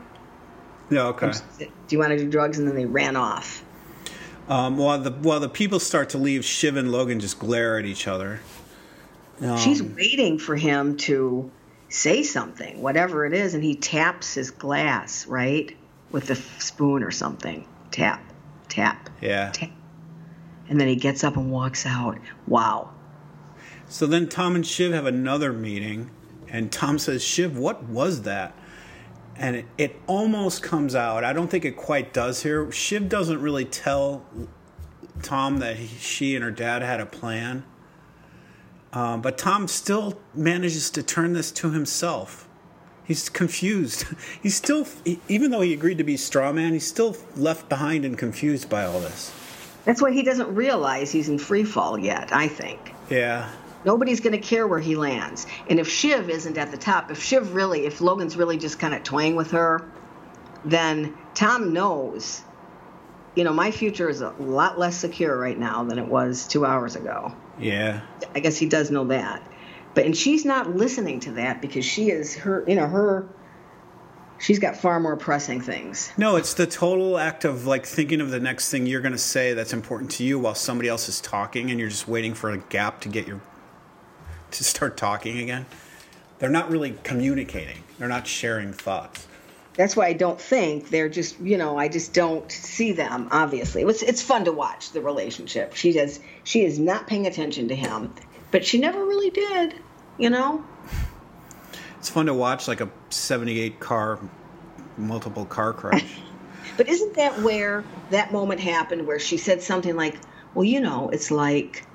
Yeah, 0.91 1.07
okay. 1.09 1.33
Do 1.59 1.67
you 1.91 1.99
want 1.99 2.11
to 2.11 2.19
do 2.19 2.29
drugs?" 2.29 2.59
And 2.59 2.69
then 2.69 2.75
they 2.75 2.87
ran 2.87 3.17
off. 3.17 3.65
Um, 4.49 4.77
while 4.77 4.99
the 4.99 5.11
while 5.11 5.41
the 5.41 5.49
people 5.49 5.79
start 5.79 6.11
to 6.11 6.19
leave, 6.19 6.45
Shiv 6.45 6.77
and 6.77 6.91
Logan 6.91 7.21
just 7.21 7.39
glare 7.39 7.79
at 7.79 7.85
each 7.85 8.09
other. 8.09 8.41
Um, 9.41 9.57
She's 9.59 9.83
waiting 9.83 10.39
for 10.39 10.57
him 10.57 10.97
to 10.99 11.51
say 11.89 12.23
something, 12.23 12.81
whatever 12.81 13.25
it 13.27 13.33
is, 13.33 13.55
and 13.55 13.63
he 13.63 13.75
taps 13.75 14.35
his 14.35 14.51
glass 14.51 15.27
right 15.27 15.77
with 16.11 16.27
the 16.27 16.37
spoon 16.37 17.03
or 17.03 17.11
something. 17.11 17.67
Tap, 17.91 18.23
tap, 18.69 19.11
yeah. 19.21 19.51
tap. 19.53 19.71
And 20.69 20.81
then 20.81 20.89
he 20.89 20.97
gets 20.97 21.23
up 21.25 21.37
and 21.37 21.51
walks 21.51 21.85
out. 21.87 22.19
Wow. 22.47 22.91
So 23.89 24.07
then 24.07 24.29
Tom 24.29 24.55
and 24.55 24.67
Shiv 24.67 24.93
have 24.93 25.07
another 25.07 25.53
meeting, 25.53 26.11
and 26.49 26.73
Tom 26.73 26.99
says, 26.99 27.23
Shiv, 27.23 27.59
what 27.59 27.83
was 27.85 28.23
that? 28.23 28.55
And 29.43 29.57
it, 29.57 29.65
it 29.77 30.01
almost 30.07 30.63
comes 30.63 30.95
out. 30.95 31.25
I 31.25 31.33
don't 31.33 31.49
think 31.49 31.65
it 31.65 31.77
quite 31.77 32.15
does 32.15 32.45
here. 32.45 32.71
Shiv 32.71 33.09
doesn't 33.09 33.43
really 33.43 33.65
tell 33.65 34.25
Tom 35.21 35.59
that 35.59 35.77
he, 35.77 35.89
she 35.99 36.37
and 36.37 36.45
her 36.45 36.53
dad 36.53 36.83
had 36.83 37.01
a 37.01 37.07
plan. 37.07 37.65
Um, 38.93 39.21
but 39.21 39.37
Tom 39.37 39.67
still 39.67 40.21
manages 40.33 40.91
to 40.91 41.03
turn 41.03 41.33
this 41.33 41.51
to 41.53 41.73
himself. 41.73 42.49
He's 43.05 43.29
confused. 43.29 44.05
He's 44.43 44.55
still, 44.55 44.87
even 45.29 45.51
though 45.51 45.61
he 45.61 45.73
agreed 45.73 45.99
to 45.99 46.05
be 46.05 46.17
straw 46.17 46.53
man, 46.53 46.73
he's 46.73 46.87
still 46.87 47.17
left 47.37 47.69
behind 47.69 48.05
and 48.05 48.17
confused 48.17 48.71
by 48.71 48.85
all 48.85 49.01
this. 49.01 49.33
That's 49.85 50.01
why 50.01 50.13
he 50.13 50.23
doesn't 50.23 50.55
realize 50.55 51.11
he's 51.11 51.29
in 51.29 51.39
free 51.39 51.65
fall 51.65 51.99
yet, 51.99 52.33
I 52.33 52.47
think. 52.47 52.95
Yeah. 53.11 53.51
Nobody's 53.85 54.21
going 54.21 54.33
to 54.33 54.39
care 54.39 54.67
where 54.67 54.81
he 54.81 54.97
lands. 54.97 55.47
And 55.69 55.81
if 55.81 55.89
Shiv 55.89 56.31
isn't 56.31 56.57
at 56.57 56.71
the 56.71 56.77
top, 56.77 57.11
if 57.11 57.23
Shiv 57.23 57.55
really, 57.55 57.87
if 57.87 58.01
Logan's 58.01 58.37
really 58.37 58.57
just 58.57 58.79
kind 58.79 58.95
of 58.95 59.03
toying 59.03 59.35
with 59.35 59.51
her, 59.53 59.91
then 60.65 61.17
Tom 61.35 61.73
knows, 61.73 62.43
you 63.35 63.45
know, 63.45 63.53
my 63.53 63.71
future 63.71 64.09
is 64.09 64.21
a 64.21 64.31
lot 64.39 64.79
less 64.79 64.97
secure 64.97 65.37
right 65.37 65.59
now 65.59 65.85
than 65.85 65.99
it 65.99 66.07
was 66.07 66.47
two 66.47 66.65
hours 66.65 66.97
ago. 66.97 67.35
Yeah. 67.59 68.03
I 68.35 68.41
guess 68.41 68.57
he 68.57 68.67
does 68.67 68.91
know 68.91 69.07
that. 69.07 69.43
But, 69.95 70.07
and 70.07 70.17
she's 70.17 70.45
not 70.45 70.75
listening 70.75 71.21
to 71.21 71.33
that 71.33 71.61
because 71.61 71.85
she 71.85 72.11
is 72.11 72.35
her, 72.37 72.65
you 72.67 72.77
know, 72.77 72.87
her, 72.87 73.29
she's 74.39 74.59
got 74.59 74.77
far 74.77 75.01
more 75.01 75.17
pressing 75.17 75.61
things. 75.61 76.11
No, 76.17 76.37
it's 76.37 76.55
the 76.55 76.67
total 76.67 77.19
act 77.19 77.45
of 77.45 77.67
like 77.67 77.85
thinking 77.85 78.21
of 78.21 78.31
the 78.31 78.41
next 78.41 78.71
thing 78.71 78.87
you're 78.87 79.01
going 79.01 79.13
to 79.13 79.19
say 79.19 79.53
that's 79.53 79.73
important 79.73 80.11
to 80.13 80.25
you 80.25 80.39
while 80.39 80.55
somebody 80.55 80.89
else 80.89 81.09
is 81.09 81.21
talking 81.21 81.71
and 81.71 81.79
you're 81.79 81.91
just 81.91 82.09
waiting 82.09 82.33
for 82.33 82.51
a 82.51 82.59
gap 82.59 83.01
to 83.03 83.09
get 83.09 83.27
your 83.27 83.41
to 84.53 84.65
start 84.65 84.97
talking 84.97 85.39
again. 85.39 85.67
They're 86.39 86.51
not 86.51 86.71
really 86.71 86.99
communicating. 87.03 87.83
They're 87.99 88.09
not 88.09 88.27
sharing 88.27 88.73
thoughts. 88.73 89.27
That's 89.75 89.97
why 89.97 90.07
I 90.07 90.13
don't 90.13 90.41
think 90.41 90.91
they're 90.91 91.09
just, 91.09 91.41
you 91.41 91.57
know, 91.57 91.79
I 91.79 91.89
just 91.89 92.13
don't 92.13 92.51
see 92.53 92.93
them. 92.93 93.29
Obviously, 93.31 93.83
it's 93.83 94.03
it's 94.03 94.21
fun 94.21 94.45
to 94.45 94.53
watch 94.53 94.91
the 94.91 95.01
relationship. 95.01 95.75
She 95.75 95.93
does, 95.93 96.21
she 96.45 96.65
is 96.65 96.79
not 96.79 97.07
paying 97.07 97.27
attention 97.27 97.69
to 97.69 97.75
him, 97.75 98.13
but 98.51 98.67
she 98.67 98.79
never 98.79 99.03
really 99.05 99.31
did, 99.31 99.75
you 100.19 100.29
know. 100.29 100.65
It's 101.99 102.11
fun 102.11 102.27
to 102.27 102.35
watch 102.35 102.69
like 102.69 102.83
a 102.83 102.91
'78 103.09 103.81
car, 103.81 104.19
multiple 104.99 105.47
car 105.47 105.73
crash. 105.73 106.05
but 106.77 106.89
isn't 106.89 107.15
that 107.15 107.41
where 107.41 107.83
that 108.11 108.31
moment 108.33 108.61
happened, 108.61 109.07
where 109.07 109.19
she 109.19 109.39
said 109.39 109.63
something 109.63 109.97
like, 109.97 110.19
"Well, 110.53 110.65
you 110.65 110.81
know, 110.81 111.09
it's 111.09 111.31
like," 111.31 111.87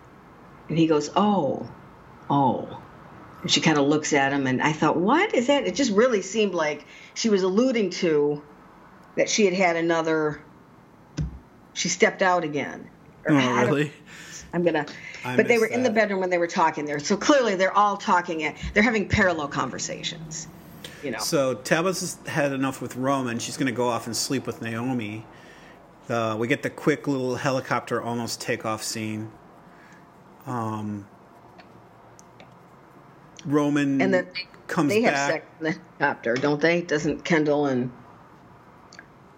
and 0.68 0.80
he 0.80 0.88
goes, 0.88 1.12
"Oh, 1.16 1.70
oh." 2.30 2.82
And 3.42 3.52
she 3.52 3.62
kind 3.62 3.78
of 3.78 3.88
looks 3.88 4.14
at 4.14 4.34
him, 4.34 4.48
and 4.48 4.62
I 4.62 4.74
thought, 4.74 4.98
what 4.98 5.34
is 5.36 5.48
that? 5.48 5.68
It 5.68 5.76
just 5.76 5.92
really 5.92 6.22
seemed 6.22 6.56
like 6.56 6.86
she 7.14 7.30
was 7.30 7.44
alluding 7.44 7.92
to 7.92 8.42
that 9.16 9.30
she 9.30 9.46
had 9.46 9.54
had 9.54 9.76
another. 9.76 10.42
She 11.74 11.90
stepped 11.90 12.22
out 12.22 12.44
again. 12.44 12.90
oh, 13.30 13.66
really? 13.66 13.92
I'm 14.54 14.64
gonna. 14.64 14.86
I 15.24 15.36
but 15.36 15.48
they 15.48 15.58
were 15.58 15.68
that. 15.68 15.74
in 15.76 15.84
the 15.84 15.90
bedroom 15.90 16.20
when 16.20 16.30
they 16.30 16.38
were 16.38 16.48
talking 16.48 16.86
there, 16.86 17.00
so 17.00 17.18
clearly 17.18 17.56
they're 17.56 17.76
all 17.76 17.98
talking. 17.98 18.56
They're 18.74 18.84
having 18.84 19.08
parallel 19.08 19.50
conversations. 19.50 20.48
You 21.04 21.12
know. 21.12 21.20
So 21.20 21.54
Tabitha's 21.54 22.18
had 22.26 22.54
enough 22.54 22.82
with 22.82 22.96
Roman. 22.96 23.38
She's 23.40 23.58
going 23.58 23.68
to 23.68 23.72
go 23.72 23.88
off 23.88 24.08
and 24.08 24.16
sleep 24.16 24.48
with 24.48 24.62
Naomi. 24.62 25.26
Uh, 26.10 26.36
we 26.40 26.48
get 26.48 26.64
the 26.64 26.70
quick 26.70 27.08
little 27.08 27.36
helicopter 27.36 28.02
almost 28.02 28.42
takeoff 28.42 28.84
scene. 28.84 29.32
Um, 30.46 31.06
Roman 33.48 34.02
and 34.02 34.14
then 34.14 34.28
comes 34.68 34.89
back 34.89 34.95
they 34.95 35.02
have 35.04 35.14
back. 35.14 35.32
sex 35.32 35.45
in 35.60 35.64
the 35.64 35.72
helicopter, 35.72 36.34
don't 36.36 36.62
they? 36.62 36.82
Doesn't 36.82 37.24
Kendall 37.24 37.66
and 37.66 37.91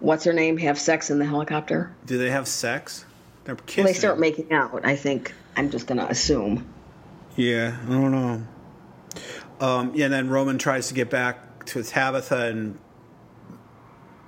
what's 0.00 0.24
her 0.24 0.32
name 0.32 0.58
have 0.58 0.78
sex 0.78 1.10
in 1.10 1.18
the 1.18 1.24
helicopter? 1.24 1.94
Do 2.04 2.18
they 2.18 2.30
have 2.30 2.46
sex? 2.48 3.06
They're 3.44 3.54
kissing. 3.54 3.84
Well, 3.84 3.92
they 3.92 3.98
start 3.98 4.18
making 4.18 4.52
out. 4.52 4.84
I 4.84 4.96
think 4.96 5.32
I'm 5.56 5.70
just 5.70 5.86
gonna 5.86 6.06
assume. 6.10 6.66
Yeah, 7.36 7.78
I 7.86 7.90
don't 7.90 8.10
know. 8.10 8.46
Um, 9.60 9.92
yeah, 9.94 10.06
and 10.06 10.14
then 10.14 10.28
Roman 10.28 10.58
tries 10.58 10.88
to 10.88 10.94
get 10.94 11.08
back 11.08 11.64
to 11.66 11.82
Tabitha 11.82 12.46
and 12.46 12.78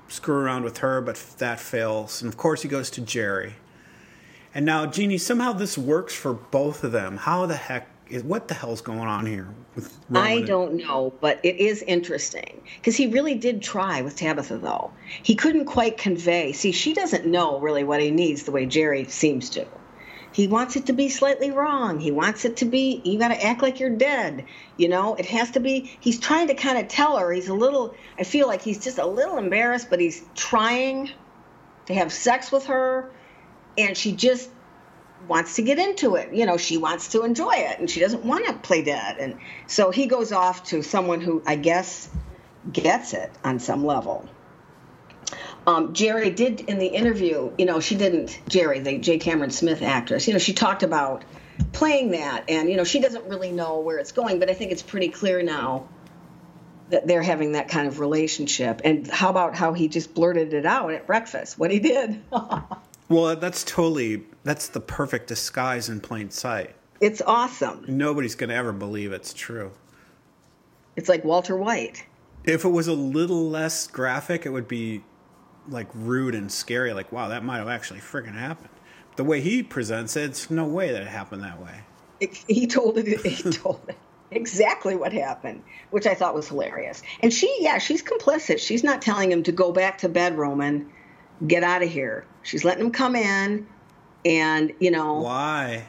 screw 0.08 0.36
around 0.36 0.64
with 0.64 0.78
her, 0.78 1.00
but 1.00 1.16
that 1.38 1.58
fails. 1.58 2.22
And 2.22 2.32
of 2.32 2.36
course, 2.36 2.62
he 2.62 2.68
goes 2.68 2.90
to 2.90 3.00
Gerri. 3.00 3.54
And 4.54 4.66
now, 4.66 4.84
Jeannie, 4.86 5.18
somehow 5.18 5.52
this 5.52 5.78
works 5.78 6.14
for 6.14 6.34
both 6.34 6.84
of 6.84 6.92
them. 6.92 7.16
How 7.16 7.46
the 7.46 7.56
heck 7.56 7.88
is 8.08 8.22
what 8.22 8.48
the 8.48 8.54
hell's 8.54 8.80
going 8.80 9.00
on 9.00 9.26
here 9.26 9.48
I 10.14 10.42
don't 10.42 10.74
know, 10.74 11.14
but 11.20 11.40
it 11.42 11.56
is 11.56 11.82
interesting 11.82 12.62
because 12.76 12.94
he 12.94 13.06
really 13.06 13.34
did 13.34 13.62
try 13.62 14.02
with 14.02 14.16
Tabitha 14.16 14.58
though. 14.58 14.92
He 15.22 15.34
couldn't 15.34 15.64
quite 15.64 15.96
convey. 15.96 16.52
See, 16.52 16.72
she 16.72 16.92
doesn't 16.92 17.26
know 17.26 17.58
really 17.58 17.84
what 17.84 18.02
he 18.02 18.10
needs 18.10 18.42
the 18.42 18.50
way 18.50 18.66
Gerri 18.66 19.08
seems 19.08 19.48
to. 19.50 19.66
He 20.32 20.46
wants 20.46 20.76
it 20.76 20.86
to 20.86 20.92
be 20.92 21.08
slightly 21.08 21.50
wrong. 21.50 22.00
He 22.00 22.10
wants 22.10 22.44
it 22.44 22.58
to 22.58 22.64
be 22.66 23.00
you 23.04 23.18
got 23.18 23.28
to 23.28 23.42
act 23.42 23.62
like 23.62 23.80
you're 23.80 23.90
dead. 23.90 24.44
You 24.76 24.88
know, 24.88 25.14
it 25.14 25.26
has 25.26 25.52
to 25.52 25.60
be 25.60 25.96
he's 26.00 26.20
trying 26.20 26.48
to 26.48 26.54
kind 26.54 26.78
of 26.78 26.88
tell 26.88 27.16
her. 27.16 27.32
He's 27.32 27.48
a 27.48 27.54
little 27.54 27.94
I 28.18 28.24
feel 28.24 28.46
like 28.46 28.60
he's 28.60 28.82
just 28.82 28.98
a 28.98 29.06
little 29.06 29.38
embarrassed, 29.38 29.88
but 29.88 30.00
he's 30.00 30.22
trying 30.34 31.10
to 31.86 31.94
have 31.94 32.12
sex 32.12 32.52
with 32.52 32.66
her 32.66 33.10
and 33.78 33.96
she 33.96 34.12
just 34.12 34.50
wants 35.28 35.56
to 35.56 35.62
get 35.62 35.78
into 35.78 36.16
it. 36.16 36.32
You 36.32 36.46
know, 36.46 36.56
she 36.56 36.76
wants 36.76 37.08
to 37.08 37.22
enjoy 37.22 37.54
it 37.54 37.78
and 37.78 37.90
she 37.90 38.00
doesn't 38.00 38.24
want 38.24 38.46
to 38.46 38.54
play 38.54 38.82
dead. 38.82 39.18
And 39.18 39.38
so 39.66 39.90
he 39.90 40.06
goes 40.06 40.32
off 40.32 40.64
to 40.64 40.82
someone 40.82 41.20
who 41.20 41.42
I 41.46 41.56
guess 41.56 42.08
gets 42.70 43.14
it 43.14 43.30
on 43.44 43.58
some 43.58 43.84
level. 43.84 44.28
Um, 45.66 45.94
Gerri 45.94 46.34
did 46.34 46.60
in 46.62 46.78
the 46.78 46.86
interview, 46.86 47.52
you 47.56 47.66
know, 47.66 47.80
she 47.80 47.94
didn't, 47.94 48.40
Gerri, 48.48 48.82
the 48.82 48.98
J. 48.98 49.18
Cameron 49.18 49.50
Smith 49.50 49.80
actress, 49.80 50.26
you 50.26 50.32
know, 50.32 50.40
she 50.40 50.54
talked 50.54 50.82
about 50.82 51.24
playing 51.72 52.10
that 52.10 52.44
and, 52.48 52.68
you 52.68 52.76
know, 52.76 52.84
she 52.84 53.00
doesn't 53.00 53.26
really 53.26 53.52
know 53.52 53.80
where 53.80 53.98
it's 53.98 54.12
going, 54.12 54.40
but 54.40 54.50
I 54.50 54.54
think 54.54 54.72
it's 54.72 54.82
pretty 54.82 55.08
clear 55.08 55.42
now 55.42 55.88
that 56.90 57.06
they're 57.06 57.22
having 57.22 57.52
that 57.52 57.68
kind 57.68 57.86
of 57.86 58.00
relationship. 58.00 58.82
And 58.84 59.06
how 59.06 59.30
about 59.30 59.54
how 59.54 59.72
he 59.72 59.88
just 59.88 60.14
blurted 60.14 60.52
it 60.52 60.66
out 60.66 60.92
at 60.92 61.06
breakfast, 61.06 61.58
what 61.58 61.70
he 61.70 61.78
did? 61.78 62.20
Well, 63.12 63.36
that's 63.36 63.62
totally 63.62 64.22
that's 64.42 64.68
the 64.68 64.80
perfect 64.80 65.26
disguise 65.26 65.90
in 65.90 66.00
plain 66.00 66.30
sight. 66.30 66.74
It's 66.98 67.20
awesome. 67.20 67.84
Nobody's 67.86 68.34
going 68.34 68.48
to 68.48 68.56
ever 68.56 68.72
believe 68.72 69.12
it's 69.12 69.34
true. 69.34 69.72
It's 70.96 71.10
like 71.10 71.22
Walter 71.22 71.54
White. 71.54 72.06
If 72.44 72.64
it 72.64 72.70
was 72.70 72.88
a 72.88 72.94
little 72.94 73.50
less 73.50 73.86
graphic, 73.86 74.46
it 74.46 74.48
would 74.48 74.66
be 74.66 75.04
like 75.68 75.88
rude 75.94 76.34
and 76.34 76.50
scary. 76.50 76.94
Like, 76.94 77.12
wow, 77.12 77.28
that 77.28 77.44
might 77.44 77.58
have 77.58 77.68
actually 77.68 78.00
freaking 78.00 78.32
happened. 78.32 78.70
The 79.16 79.24
way 79.24 79.42
he 79.42 79.62
presents 79.62 80.16
it, 80.16 80.30
it's 80.30 80.50
no 80.50 80.64
way 80.64 80.90
that 80.90 81.02
it 81.02 81.08
happened 81.08 81.42
that 81.42 81.60
way. 81.60 81.80
It, 82.20 82.34
he 82.48 82.66
told 82.66 82.96
it. 82.96 83.20
He 83.26 83.50
told 83.50 83.82
it 83.88 83.96
exactly 84.30 84.96
what 84.96 85.12
happened, 85.12 85.62
which 85.90 86.06
I 86.06 86.14
thought 86.14 86.34
was 86.34 86.48
hilarious. 86.48 87.02
And 87.20 87.30
she, 87.30 87.54
yeah, 87.60 87.76
she's 87.76 88.02
complicit. 88.02 88.58
She's 88.58 88.82
not 88.82 89.02
telling 89.02 89.30
him 89.30 89.42
to 89.42 89.52
go 89.52 89.70
back 89.70 89.98
to 89.98 90.08
bed, 90.08 90.38
Roman 90.38 90.90
get 91.46 91.62
out 91.62 91.82
of 91.82 91.90
here. 91.90 92.26
She's 92.42 92.64
letting 92.64 92.84
him 92.84 92.92
come 92.92 93.16
in, 93.16 93.66
and 94.24 94.72
you 94.80 94.90
know 94.90 95.14
why? 95.20 95.84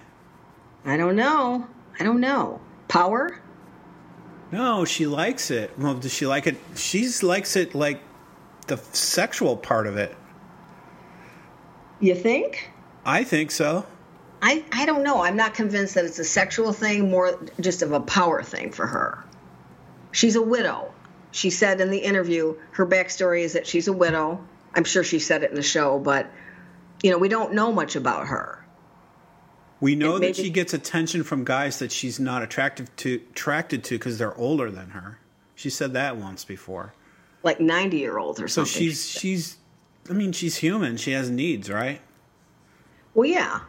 I 0.85 0.97
don't 0.97 1.15
know. 1.15 1.67
I 1.99 2.03
don't 2.03 2.19
know. 2.19 2.59
Power? 2.87 3.39
No, 4.51 4.85
she 4.85 5.07
likes 5.07 5.49
it. 5.49 5.71
Well, 5.77 5.95
does 5.95 6.13
she 6.13 6.27
like 6.27 6.45
it? 6.45 6.57
She 6.75 7.09
likes 7.21 7.55
it 7.55 7.73
like 7.73 8.01
the 8.67 8.77
sexual 8.77 9.57
part 9.57 9.87
of 9.87 9.97
it. 9.97 10.15
You 11.99 12.15
think? 12.15 12.69
I 13.05 13.23
think 13.23 13.51
so. 13.51 13.85
I, 14.41 14.63
I 14.73 14.85
don't 14.85 15.03
know. 15.03 15.23
I'm 15.23 15.37
not 15.37 15.53
convinced 15.53 15.95
that 15.95 16.03
it's 16.05 16.19
a 16.19 16.23
sexual 16.25 16.73
thing, 16.73 17.09
more 17.09 17.39
just 17.61 17.81
of 17.81 17.93
a 17.93 18.01
power 18.01 18.43
thing 18.43 18.71
for 18.71 18.85
her. 18.85 19.23
She's 20.11 20.35
a 20.35 20.41
widow. 20.41 20.93
She 21.31 21.49
said 21.49 21.79
in 21.81 21.89
the 21.89 21.97
interview 21.99 22.55
her 22.71 22.85
backstory 22.85 23.41
is 23.41 23.53
that 23.53 23.65
she's 23.65 23.87
a 23.87 23.93
widow. 23.93 24.43
I'm 24.75 24.83
sure 24.83 25.03
she 25.03 25.19
said 25.19 25.43
it 25.43 25.49
in 25.49 25.55
the 25.55 25.63
show, 25.63 25.99
but 25.99 26.31
you 27.01 27.11
know, 27.11 27.17
we 27.17 27.29
don't 27.29 27.53
know 27.53 27.71
much 27.71 27.95
about 27.95 28.27
her. 28.27 28.65
We 29.79 29.95
know 29.95 30.17
that 30.19 30.37
she 30.37 30.49
gets 30.49 30.73
attention 30.73 31.23
from 31.23 31.43
guys 31.43 31.79
that 31.79 31.91
she's 31.91 32.19
not 32.19 32.41
attractive 32.41 32.95
to 32.97 33.15
attracted 33.31 33.83
to 33.85 33.95
because 33.95 34.17
they're 34.17 34.35
older 34.37 34.71
than 34.71 34.91
her. 34.91 35.19
She 35.55 35.69
said 35.69 35.93
that 35.93 36.15
once 36.15 36.45
before. 36.45 36.93
Like 37.43 37.59
90 37.59 37.97
year 37.97 38.17
olds 38.17 38.39
or 38.39 38.47
so 38.47 38.63
something. 38.63 38.71
So 38.71 38.79
she's 38.79 39.09
she's 39.09 39.57
I 40.09 40.13
mean, 40.13 40.31
she's 40.31 40.57
human. 40.57 40.97
She 40.97 41.11
has 41.11 41.29
needs, 41.29 41.69
right? 41.69 42.01
Well, 43.13 43.29
yeah. 43.29 43.61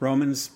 Roman's 0.00 0.50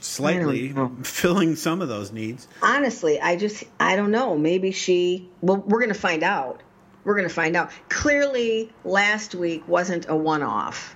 slightly 0.00 0.74
filling 1.02 1.56
some 1.56 1.80
of 1.80 1.88
those 1.88 2.12
needs. 2.12 2.46
Honestly, 2.62 3.20
I 3.20 3.36
just 3.36 3.64
I 3.80 3.96
don't 3.96 4.10
know. 4.10 4.36
Maybe 4.36 4.70
she 4.70 5.28
well, 5.40 5.56
we're 5.56 5.80
going 5.80 5.92
to 5.92 5.98
find 5.98 6.22
out 6.22 6.62
we're 7.08 7.14
going 7.14 7.26
to 7.26 7.34
find 7.34 7.56
out. 7.56 7.70
Clearly, 7.88 8.70
last 8.84 9.34
week 9.34 9.66
wasn't 9.66 10.06
a 10.10 10.14
one 10.14 10.42
off, 10.42 10.94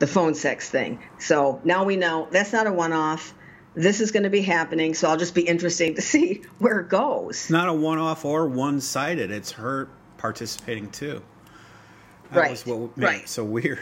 the 0.00 0.08
phone 0.08 0.34
sex 0.34 0.68
thing. 0.68 0.98
So 1.20 1.60
now 1.62 1.84
we 1.84 1.94
know 1.94 2.26
that's 2.32 2.52
not 2.52 2.66
a 2.66 2.72
one 2.72 2.92
off. 2.92 3.32
This 3.76 4.00
is 4.00 4.10
going 4.10 4.24
to 4.24 4.30
be 4.30 4.42
happening. 4.42 4.92
So 4.92 5.08
I'll 5.08 5.16
just 5.16 5.36
be 5.36 5.42
interesting 5.42 5.94
to 5.94 6.02
see 6.02 6.42
where 6.58 6.80
it 6.80 6.88
goes. 6.88 7.36
It's 7.36 7.50
not 7.50 7.68
a 7.68 7.72
one 7.72 7.98
off 7.98 8.24
or 8.24 8.48
one 8.48 8.80
sided. 8.80 9.30
It's 9.30 9.52
her 9.52 9.88
participating 10.18 10.90
too. 10.90 11.22
That 12.32 12.40
right. 12.40 12.50
was 12.50 12.66
what 12.66 12.96
made 12.96 13.06
right. 13.06 13.22
it 13.22 13.28
so 13.28 13.44
weird. 13.44 13.78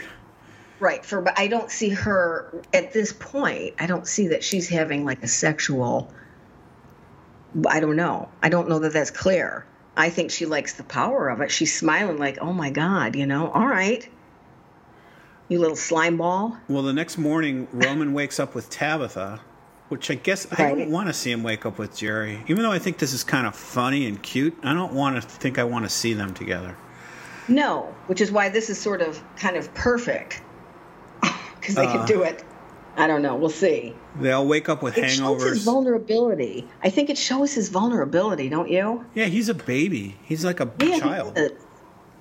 Right. 0.80 1.02
For 1.02 1.22
but 1.22 1.38
I 1.38 1.46
don't 1.46 1.70
see 1.70 1.88
her 1.88 2.62
at 2.74 2.92
this 2.92 3.14
point. 3.14 3.74
I 3.78 3.86
don't 3.86 4.06
see 4.06 4.28
that 4.28 4.44
she's 4.44 4.68
having 4.68 5.06
like 5.06 5.22
a 5.22 5.28
sexual. 5.28 6.12
I 7.66 7.80
don't 7.80 7.96
know. 7.96 8.28
I 8.42 8.50
don't 8.50 8.68
know 8.68 8.80
that 8.80 8.92
that's 8.92 9.10
clear. 9.10 9.64
I 9.96 10.10
think 10.10 10.30
she 10.30 10.46
likes 10.46 10.74
the 10.74 10.84
power 10.84 11.28
of 11.28 11.40
it. 11.40 11.50
She's 11.50 11.76
smiling 11.76 12.18
like, 12.18 12.38
"Oh 12.40 12.52
my 12.52 12.70
God," 12.70 13.16
you 13.16 13.26
know. 13.26 13.50
All 13.50 13.66
right, 13.66 14.08
you 15.48 15.58
little 15.58 15.76
slime 15.76 16.16
ball. 16.16 16.56
Well, 16.68 16.82
the 16.82 16.92
next 16.92 17.18
morning, 17.18 17.68
Roman 17.72 18.12
wakes 18.12 18.38
up 18.38 18.54
with 18.54 18.70
Tabitha, 18.70 19.40
which 19.88 20.10
I 20.10 20.14
guess 20.14 20.46
right. 20.52 20.60
I 20.60 20.74
don't 20.74 20.90
want 20.90 21.08
to 21.08 21.12
see 21.12 21.32
him 21.32 21.42
wake 21.42 21.66
up 21.66 21.78
with 21.78 21.92
Gerri. 21.92 22.42
Even 22.48 22.62
though 22.62 22.72
I 22.72 22.78
think 22.78 22.98
this 22.98 23.12
is 23.12 23.24
kind 23.24 23.46
of 23.46 23.54
funny 23.54 24.06
and 24.06 24.22
cute, 24.22 24.56
I 24.62 24.72
don't 24.74 24.92
want 24.92 25.16
to 25.16 25.22
think 25.22 25.58
I 25.58 25.64
want 25.64 25.84
to 25.84 25.90
see 25.90 26.12
them 26.12 26.34
together. 26.34 26.76
No, 27.48 27.94
which 28.06 28.20
is 28.20 28.30
why 28.30 28.48
this 28.48 28.70
is 28.70 28.78
sort 28.78 29.02
of 29.02 29.20
kind 29.36 29.56
of 29.56 29.72
perfect 29.74 30.40
because 31.20 31.74
they 31.74 31.86
uh, 31.86 31.92
can 31.92 32.06
do 32.06 32.22
it 32.22 32.44
I 32.96 33.06
don't 33.06 33.22
know. 33.22 33.36
We'll 33.36 33.48
see. 33.50 33.94
They'll 34.16 34.46
wake 34.46 34.68
up 34.68 34.82
with 34.82 34.98
it 34.98 35.04
hangovers. 35.04 35.40
Shows 35.40 35.42
his 35.50 35.64
vulnerability. 35.64 36.68
I 36.82 36.90
think 36.90 37.08
it 37.08 37.16
shows 37.16 37.52
his 37.54 37.68
vulnerability, 37.68 38.48
don't 38.48 38.68
you? 38.70 39.04
Yeah, 39.14 39.26
he's 39.26 39.48
a 39.48 39.54
baby. 39.54 40.16
He's 40.22 40.44
like 40.44 40.60
a 40.60 40.70
yeah, 40.80 40.98
child. 40.98 41.38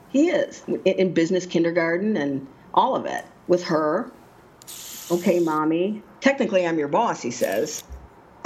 He 0.10 0.30
is. 0.30 0.64
he 0.66 0.74
is 0.76 0.82
in 0.98 1.14
business 1.14 1.46
kindergarten 1.46 2.16
and 2.18 2.48
all 2.74 2.96
of 2.96 3.06
it 3.06 3.26
with 3.48 3.64
her. 3.66 4.12
Okay, 5.12 5.40
mommy. 5.40 6.04
Technically, 6.22 6.66
I'm 6.68 6.78
your 6.78 6.88
boss, 6.88 7.22
he 7.22 7.32
says. 7.32 7.84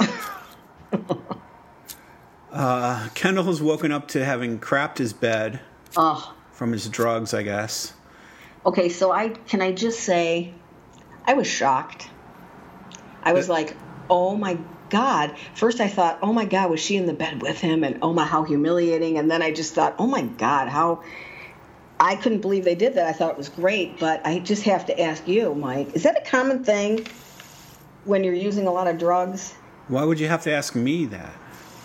uh, 2.52 3.08
Kendall 3.14 3.44
has 3.44 3.60
woken 3.62 3.92
up 3.92 4.08
to 4.08 4.24
having 4.24 4.58
crapped 4.58 4.98
his 4.98 5.12
bed 5.12 5.60
Oh, 5.96 6.34
from 6.52 6.72
his 6.72 6.88
drugs, 6.88 7.34
I 7.34 7.42
guess. 7.42 7.92
okay. 8.66 8.88
So 8.88 9.12
I 9.12 9.28
can 9.28 9.60
I 9.62 9.72
just 9.72 10.00
say, 10.00 10.52
I 11.24 11.34
was 11.34 11.46
shocked. 11.46 12.08
I 13.24 13.32
was 13.32 13.48
like, 13.48 13.76
oh 14.10 14.36
my 14.36 14.58
god. 14.90 15.34
First 15.54 15.80
I 15.80 15.88
thought, 15.88 16.18
oh 16.22 16.32
my 16.32 16.44
god, 16.44 16.70
was 16.70 16.80
she 16.80 16.96
in 16.96 17.06
the 17.06 17.12
bed 17.14 17.42
with 17.42 17.60
him? 17.60 17.82
And 17.84 17.98
oh 18.02 18.12
my, 18.12 18.24
how 18.24 18.44
humiliating. 18.44 19.18
And 19.18 19.30
then 19.30 19.42
I 19.42 19.50
just 19.52 19.74
thought, 19.74 19.94
oh 19.98 20.06
my 20.06 20.22
god, 20.22 20.68
how. 20.68 21.02
I 22.00 22.16
couldn't 22.16 22.40
believe 22.40 22.64
they 22.64 22.74
did 22.74 22.94
that. 22.94 23.06
I 23.06 23.12
thought 23.12 23.30
it 23.30 23.36
was 23.38 23.48
great, 23.48 24.00
but 24.00 24.26
I 24.26 24.40
just 24.40 24.64
have 24.64 24.86
to 24.86 25.00
ask 25.00 25.26
you, 25.28 25.54
Mike, 25.54 25.94
is 25.94 26.02
that 26.02 26.18
a 26.20 26.28
common 26.28 26.64
thing 26.64 27.06
when 28.04 28.24
you're 28.24 28.34
using 28.34 28.66
a 28.66 28.72
lot 28.72 28.88
of 28.88 28.98
drugs? 28.98 29.54
Why 29.88 30.04
would 30.04 30.18
you 30.18 30.26
have 30.28 30.42
to 30.42 30.50
ask 30.52 30.74
me 30.74 31.06
that? 31.06 31.32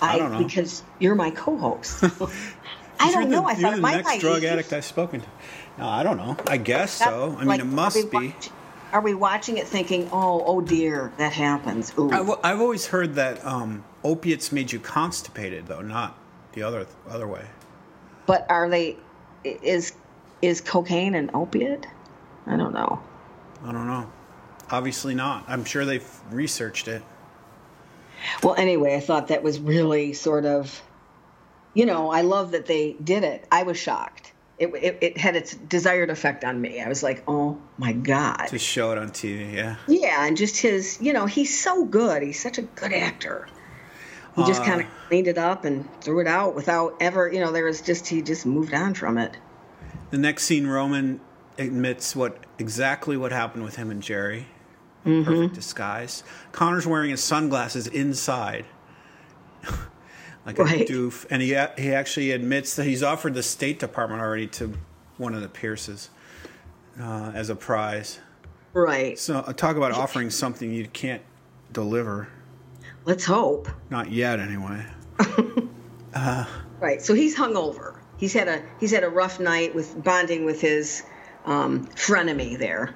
I, 0.02 0.18
don't 0.18 0.32
know. 0.32 0.44
Because 0.44 0.84
you're 0.98 1.16
my 1.16 1.30
co-host. 1.32 2.04
I 3.00 3.12
don't 3.12 3.26
the- 3.26 3.30
know. 3.30 3.46
I 3.46 3.52
you're 3.52 3.62
thought 3.62 3.76
the 3.76 3.82
my 3.82 3.96
next 3.96 4.20
drug 4.20 4.44
addict 4.44 4.74
I've 4.74 4.84
spoken 4.84 5.22
to. 5.22 5.28
No, 5.78 5.88
I 5.88 6.04
don't 6.04 6.18
know. 6.18 6.36
I 6.48 6.58
guess 6.58 6.92
so. 6.94 7.36
I 7.36 7.40
mean, 7.40 7.48
Like, 7.48 7.60
it 7.62 7.66
must 7.66 8.12
be. 8.12 8.28
watch- 8.28 8.50
Are 8.92 9.02
we 9.02 9.14
watching 9.14 9.58
it 9.58 9.68
thinking, 9.68 10.10
oh, 10.12 10.44
oh 10.46 10.62
dear, 10.62 11.14
that 11.18 11.32
happens? 11.32 11.94
Ooh. 11.98 12.12
I've, 12.12 12.30
I've 12.44 12.60
always 12.60 12.88
heard 12.88 13.16
that 13.16 13.44
um, 13.46 13.84
opiates 14.04 14.52
made 14.52 14.72
you 14.72 14.80
constipated, 14.80 15.68
though, 15.68 15.82
not 15.82 16.18
the 16.54 16.64
other 16.64 16.88
other 17.08 17.28
way. 17.28 17.46
But 18.26 18.46
are 18.50 18.70
they? 18.70 18.98
Is 19.44 19.94
is 20.42 20.62
cocaine 20.62 21.16
an 21.16 21.30
opiate? 21.34 21.86
I 22.48 22.58
don't 22.58 22.74
know. 22.74 23.02
I 23.64 23.72
don't 23.72 23.88
know. 23.88 24.12
Obviously 24.72 25.14
not. 25.16 25.46
I'm 25.48 25.66
sure 25.66 25.86
they've 25.86 26.08
researched 26.32 26.88
it. 26.88 27.04
Well, 28.44 28.56
anyway, 28.56 28.96
I 28.96 29.00
thought 29.00 29.28
that 29.30 29.44
was 29.44 29.60
really 29.60 30.14
sort 30.14 30.46
of, 30.46 30.82
you 31.74 31.86
know, 31.86 32.12
I 32.12 32.22
love 32.22 32.52
that 32.52 32.66
they 32.66 32.94
did 33.04 33.24
it. 33.24 33.46
I 33.52 33.64
was 33.64 33.78
shocked. 33.78 34.34
It, 34.60 34.68
it, 34.76 34.98
it 35.02 35.18
had 35.18 35.36
its 35.38 35.56
desired 35.56 36.10
effect 36.10 36.44
on 36.44 36.60
me. 36.60 36.82
I 36.82 36.90
was 36.90 37.02
like, 37.02 37.24
oh 37.28 37.58
my 37.78 37.94
God. 37.94 38.48
To 38.50 38.60
show 38.60 38.92
it 38.92 38.98
on 38.98 39.10
TV, 39.12 39.54
yeah. 39.54 39.78
Yeah, 39.88 40.26
and 40.26 40.36
just 40.36 40.58
his, 40.58 40.98
you 41.02 41.14
know, 41.14 41.26
he's 41.26 41.58
so 41.58 41.86
good. 41.86 42.22
He's 42.22 42.40
such 42.42 42.58
a 42.58 42.64
good 42.64 42.92
actor. 42.92 43.48
He 44.36 44.44
just 44.46 44.62
Uh, 44.62 44.66
kind 44.66 44.82
of 44.82 44.88
cleaned 45.08 45.28
it 45.28 45.38
up 45.38 45.64
and 45.66 45.88
threw 46.02 46.20
it 46.20 46.28
out 46.28 46.56
without 46.56 46.96
ever, 47.00 47.32
you 47.32 47.40
know, 47.40 47.52
there 47.52 47.66
was 47.66 47.82
just, 47.82 48.08
he 48.08 48.22
just 48.22 48.46
moved 48.46 48.74
on 48.74 48.94
from 48.94 49.18
it. 49.18 49.38
The 50.12 50.18
next 50.18 50.44
scene, 50.44 50.68
Roman 50.68 51.20
admits 51.58 52.16
what 52.16 52.38
exactly 52.58 53.16
what 53.18 53.32
happened 53.32 53.64
with 53.64 53.76
him 53.78 53.90
and 53.92 54.02
Gerri. 54.02 54.46
Perfect 55.06 55.56
disguise. 55.56 56.24
Connor's 56.52 56.86
wearing 56.86 57.10
his 57.12 57.24
sunglasses 57.24 57.88
inside, 57.88 58.66
like 60.58 60.82
a 60.82 60.86
doof, 60.86 61.26
and 61.30 61.42
he 61.42 61.50
he 61.82 61.94
actually 61.94 62.32
admits 62.32 62.76
that 62.76 62.86
he's 62.86 63.04
offered 63.04 63.34
the 63.34 63.44
State 63.44 63.80
Department 63.80 64.22
already 64.22 64.48
to 64.48 64.74
one 65.18 65.36
of 65.36 65.42
the 65.42 65.50
Pierces 65.50 66.10
uh, 67.00 67.32
as 67.36 67.50
a 67.50 67.56
prize. 67.56 68.20
Right. 68.74 69.18
So 69.18 69.40
uh, 69.40 69.54
talk 69.54 69.76
about 69.76 69.92
offering 69.92 70.30
something 70.30 70.72
you 70.72 70.88
can't 70.88 71.22
deliver. 71.72 72.30
Let's 73.06 73.26
hope. 73.26 73.70
Not 73.90 74.12
yet, 74.12 74.40
anyway. 74.40 74.86
Right. 76.80 77.02
So 77.02 77.14
he's 77.14 77.36
hungover. 77.36 77.98
He's 78.18 78.34
had 78.34 78.48
a 78.48 78.64
he's 78.80 78.92
had 78.92 79.04
a 79.04 79.10
rough 79.10 79.40
night 79.40 79.76
with 79.76 80.02
bonding 80.04 80.46
with 80.46 80.62
his 80.62 81.04
um, 81.46 81.88
frenemy 81.88 82.58
there. 82.58 82.96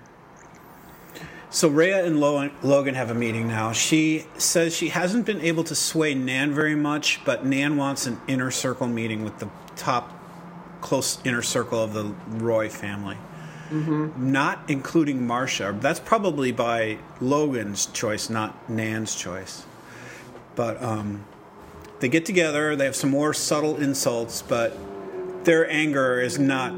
So 1.54 1.68
Rhea 1.68 2.04
and 2.04 2.20
Logan 2.20 2.96
have 2.96 3.12
a 3.12 3.14
meeting 3.14 3.48
now. 3.48 3.74
She 3.74 4.26
says 4.40 4.76
she 4.76 4.90
hasn't 4.90 5.28
been 5.28 5.40
able 5.42 5.64
to 5.66 5.76
sway 5.76 6.16
Nan 6.16 6.52
very 6.52 6.74
much, 6.74 7.24
but 7.26 7.46
Nan 7.46 7.78
wants 7.78 8.08
an 8.08 8.20
inner 8.28 8.50
circle 8.50 8.88
meeting 8.88 9.24
with 9.24 9.38
the 9.38 9.48
top 9.76 10.20
close 10.82 11.20
inner 11.24 11.44
circle 11.44 11.80
of 11.80 11.94
the 11.94 12.06
Roy 12.28 12.70
family. 12.70 13.18
Not 14.18 14.64
including 14.68 15.28
Marcia. 15.28 15.78
That's 15.80 16.00
probably 16.00 16.52
by 16.52 16.98
Logan's 17.22 17.86
choice, 17.86 18.32
not 18.32 18.68
Nan's 18.68 19.14
choice. 19.14 19.64
But 20.56 20.82
um, 20.82 21.24
they 22.00 22.10
get 22.10 22.26
together. 22.26 22.76
They 22.76 22.86
have 22.86 22.96
some 22.96 23.12
more 23.12 23.32
subtle 23.32 23.78
insults, 23.78 24.42
but 24.42 24.76
their 25.44 25.70
anger 25.70 26.20
is 26.20 26.40
not 26.40 26.74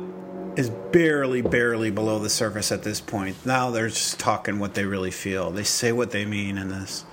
is 0.56 0.70
barely, 0.70 1.42
barely 1.42 1.92
below 1.92 2.20
the 2.20 2.30
surface 2.30 2.72
at 2.72 2.84
this 2.84 3.02
point. 3.02 3.46
Now 3.46 3.72
they're 3.72 3.90
just 3.90 4.20
talking 4.20 4.60
what 4.60 4.74
they 4.74 4.86
really 4.86 5.12
feel. 5.12 5.52
They 5.52 5.64
say 5.64 5.92
what 5.92 6.12
they 6.12 6.26
mean 6.26 6.58
in 6.58 6.70
this. 6.70 7.06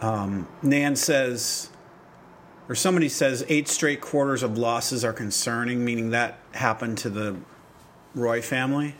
Um, 0.00 0.46
Nan 0.62 0.96
says, 0.96 1.70
or 2.68 2.74
somebody 2.74 3.08
says, 3.08 3.44
eight 3.48 3.68
straight 3.68 4.00
quarters 4.00 4.42
of 4.42 4.58
losses 4.58 5.04
are 5.04 5.12
concerning, 5.12 5.84
meaning 5.84 6.10
that 6.10 6.38
happened 6.52 6.98
to 6.98 7.10
the 7.10 7.36
Roy 8.14 8.42
family. 8.42 8.94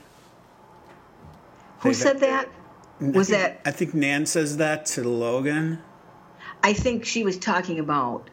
Who 1.80 1.90
They- 1.90 1.94
said 1.94 2.20
that? 2.20 2.48
Was 3.00 3.28
that? 3.28 3.60
I 3.66 3.72
think 3.72 3.92
Nan 3.92 4.24
says 4.24 4.56
that 4.56 4.86
to 4.86 5.06
Logan. 5.06 5.80
I 6.62 6.72
think 6.72 7.04
she 7.04 7.24
was 7.24 7.36
talking 7.36 7.78
about 7.78 8.30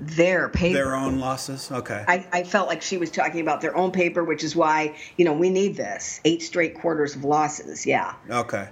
their 0.00 0.48
paper. 0.48 0.74
Their 0.74 0.94
own 0.94 1.18
losses. 1.18 1.70
Okay. 1.70 2.04
I, 2.06 2.26
I 2.32 2.42
felt 2.44 2.68
like 2.68 2.82
she 2.82 2.98
was 2.98 3.10
talking 3.10 3.40
about 3.40 3.60
their 3.60 3.76
own 3.76 3.92
paper, 3.92 4.24
which 4.24 4.44
is 4.44 4.54
why 4.54 4.96
you 5.16 5.24
know 5.24 5.32
we 5.32 5.50
need 5.50 5.76
this 5.76 6.20
eight 6.24 6.42
straight 6.42 6.74
quarters 6.74 7.16
of 7.16 7.24
losses. 7.24 7.86
Yeah, 7.86 8.14
okay. 8.30 8.68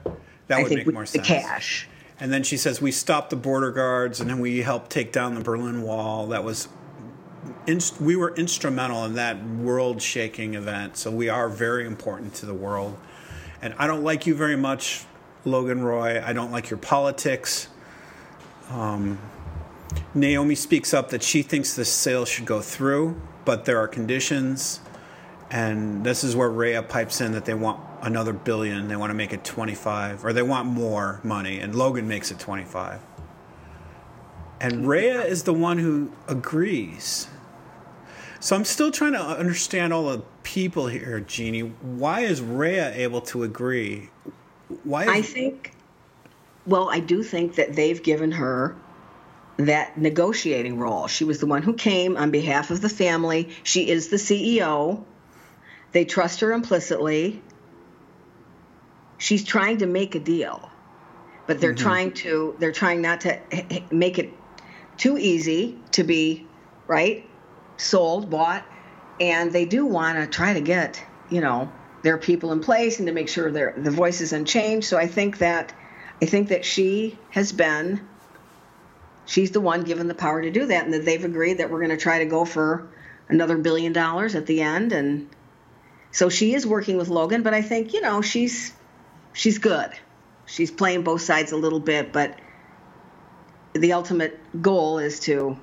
That 0.48 0.58
I 0.58 0.62
would 0.62 0.72
make 0.72 0.92
more 0.92 1.02
the 1.02 1.08
sense. 1.08 1.26
cash. 1.26 1.88
And 2.20 2.32
then 2.32 2.42
she 2.42 2.56
says, 2.56 2.80
We 2.80 2.92
stopped 2.92 3.30
the 3.30 3.36
border 3.36 3.70
guards 3.70 4.20
and 4.20 4.30
then 4.30 4.38
we 4.38 4.62
helped 4.62 4.90
take 4.90 5.12
down 5.12 5.34
the 5.34 5.40
Berlin 5.40 5.82
Wall. 5.82 6.28
That 6.28 6.44
was, 6.44 6.68
inst- 7.66 8.00
we 8.00 8.16
were 8.16 8.34
instrumental 8.34 9.04
in 9.04 9.14
that 9.14 9.44
world 9.44 10.00
shaking 10.00 10.54
event. 10.54 10.96
So 10.96 11.10
we 11.10 11.28
are 11.28 11.48
very 11.48 11.86
important 11.86 12.34
to 12.34 12.46
the 12.46 12.54
world. 12.54 12.96
And 13.60 13.74
I 13.78 13.86
don't 13.86 14.04
like 14.04 14.26
you 14.26 14.34
very 14.34 14.56
much, 14.56 15.04
Logan 15.44 15.82
Roy. 15.82 16.22
I 16.24 16.32
don't 16.32 16.52
like 16.52 16.70
your 16.70 16.78
politics. 16.78 17.68
Um, 18.70 19.18
Naomi 20.14 20.54
speaks 20.54 20.94
up 20.94 21.10
that 21.10 21.22
she 21.22 21.42
thinks 21.42 21.74
the 21.74 21.84
sale 21.84 22.24
should 22.24 22.46
go 22.46 22.60
through, 22.60 23.20
but 23.44 23.64
there 23.64 23.78
are 23.78 23.88
conditions. 23.88 24.80
And 25.50 26.04
this 26.04 26.24
is 26.24 26.36
where 26.36 26.50
Rhea 26.50 26.82
pipes 26.82 27.20
in 27.20 27.32
that 27.32 27.44
they 27.44 27.54
want 27.54 27.80
another 28.02 28.32
billion. 28.32 28.88
They 28.88 28.96
want 28.96 29.10
to 29.10 29.14
make 29.14 29.32
it 29.32 29.44
25, 29.44 30.24
or 30.24 30.32
they 30.32 30.42
want 30.42 30.66
more 30.68 31.20
money, 31.22 31.58
and 31.58 31.74
Logan 31.74 32.06
makes 32.06 32.30
it 32.30 32.38
25. 32.38 33.00
And 34.60 34.86
Rhea 34.86 35.22
is 35.22 35.42
the 35.42 35.52
one 35.52 35.78
who 35.78 36.12
agrees. 36.28 37.28
So 38.40 38.54
I'm 38.54 38.64
still 38.64 38.90
trying 38.90 39.12
to 39.12 39.20
understand 39.20 39.92
all 39.92 40.10
the 40.10 40.22
people 40.42 40.86
here, 40.86 41.20
Jeannie. 41.20 41.60
Why 41.60 42.20
is 42.20 42.40
Rhea 42.40 42.94
able 42.94 43.20
to 43.22 43.42
agree? 43.42 44.10
Why? 44.84 45.02
Is, 45.04 45.08
I 45.08 45.22
think. 45.22 45.74
Well, 46.66 46.88
I 46.88 47.00
do 47.00 47.22
think 47.22 47.56
that 47.56 47.74
they've 47.74 48.02
given 48.02 48.32
her 48.32 48.76
that 49.56 49.96
negotiating 49.96 50.78
role. 50.78 51.06
She 51.06 51.24
was 51.24 51.38
the 51.38 51.46
one 51.46 51.62
who 51.62 51.74
came 51.74 52.16
on 52.16 52.30
behalf 52.30 52.70
of 52.70 52.80
the 52.80 52.88
family. 52.88 53.50
She 53.62 53.88
is 53.88 54.08
the 54.08 54.16
CEO. 54.16 55.04
They 55.92 56.04
trust 56.04 56.40
her 56.40 56.52
implicitly. 56.52 57.40
She's 59.18 59.44
trying 59.44 59.78
to 59.78 59.86
make 59.86 60.14
a 60.14 60.20
deal, 60.20 60.70
but 61.46 61.60
they're 61.60 61.72
mm-hmm. 61.72 61.84
trying 61.84 62.12
to 62.14 62.56
they're 62.58 62.72
trying 62.72 63.00
not 63.00 63.20
to 63.22 63.38
make 63.90 64.18
it 64.18 64.32
too 64.96 65.18
easy 65.18 65.78
to 65.92 66.02
be 66.02 66.46
right 66.86 67.28
sold, 67.76 68.30
bought, 68.30 68.64
and 69.20 69.52
they 69.52 69.64
do 69.64 69.86
want 69.86 70.18
to 70.18 70.26
try 70.26 70.52
to 70.52 70.60
get 70.60 71.02
you 71.30 71.40
know 71.40 71.70
their 72.02 72.18
people 72.18 72.52
in 72.52 72.60
place 72.60 72.98
and 72.98 73.06
to 73.06 73.12
make 73.12 73.28
sure 73.28 73.50
their 73.50 73.74
the 73.76 73.90
voice 73.90 74.20
is 74.20 74.32
unchanged. 74.32 74.86
So 74.86 74.98
I 74.98 75.06
think 75.06 75.38
that 75.38 75.72
I 76.20 76.26
think 76.26 76.48
that 76.48 76.64
she 76.64 77.18
has 77.30 77.52
been 77.52 78.00
she's 79.26 79.50
the 79.50 79.60
one 79.60 79.82
given 79.82 80.08
the 80.08 80.14
power 80.14 80.42
to 80.42 80.50
do 80.50 80.66
that, 80.66 80.84
and 80.84 80.94
that 80.94 81.04
they've 81.04 81.24
agreed 81.24 81.58
that 81.58 81.70
we're 81.70 81.78
going 81.78 81.90
to 81.90 81.96
try 81.96 82.18
to 82.18 82.26
go 82.26 82.44
for 82.44 82.88
another 83.28 83.56
billion 83.56 83.92
dollars 83.92 84.34
at 84.34 84.46
the 84.46 84.60
end, 84.60 84.92
and 84.92 85.28
so 86.10 86.28
she 86.28 86.54
is 86.54 86.66
working 86.66 86.96
with 86.96 87.08
Logan. 87.08 87.42
But 87.42 87.54
I 87.54 87.62
think 87.62 87.92
you 87.92 88.00
know 88.00 88.22
she's 88.22 88.72
she's 89.32 89.58
good. 89.58 89.90
She's 90.46 90.70
playing 90.70 91.02
both 91.02 91.22
sides 91.22 91.52
a 91.52 91.56
little 91.56 91.80
bit, 91.80 92.12
but 92.12 92.38
the 93.72 93.92
ultimate 93.92 94.38
goal 94.62 94.98
is 94.98 95.18
to 95.20 95.58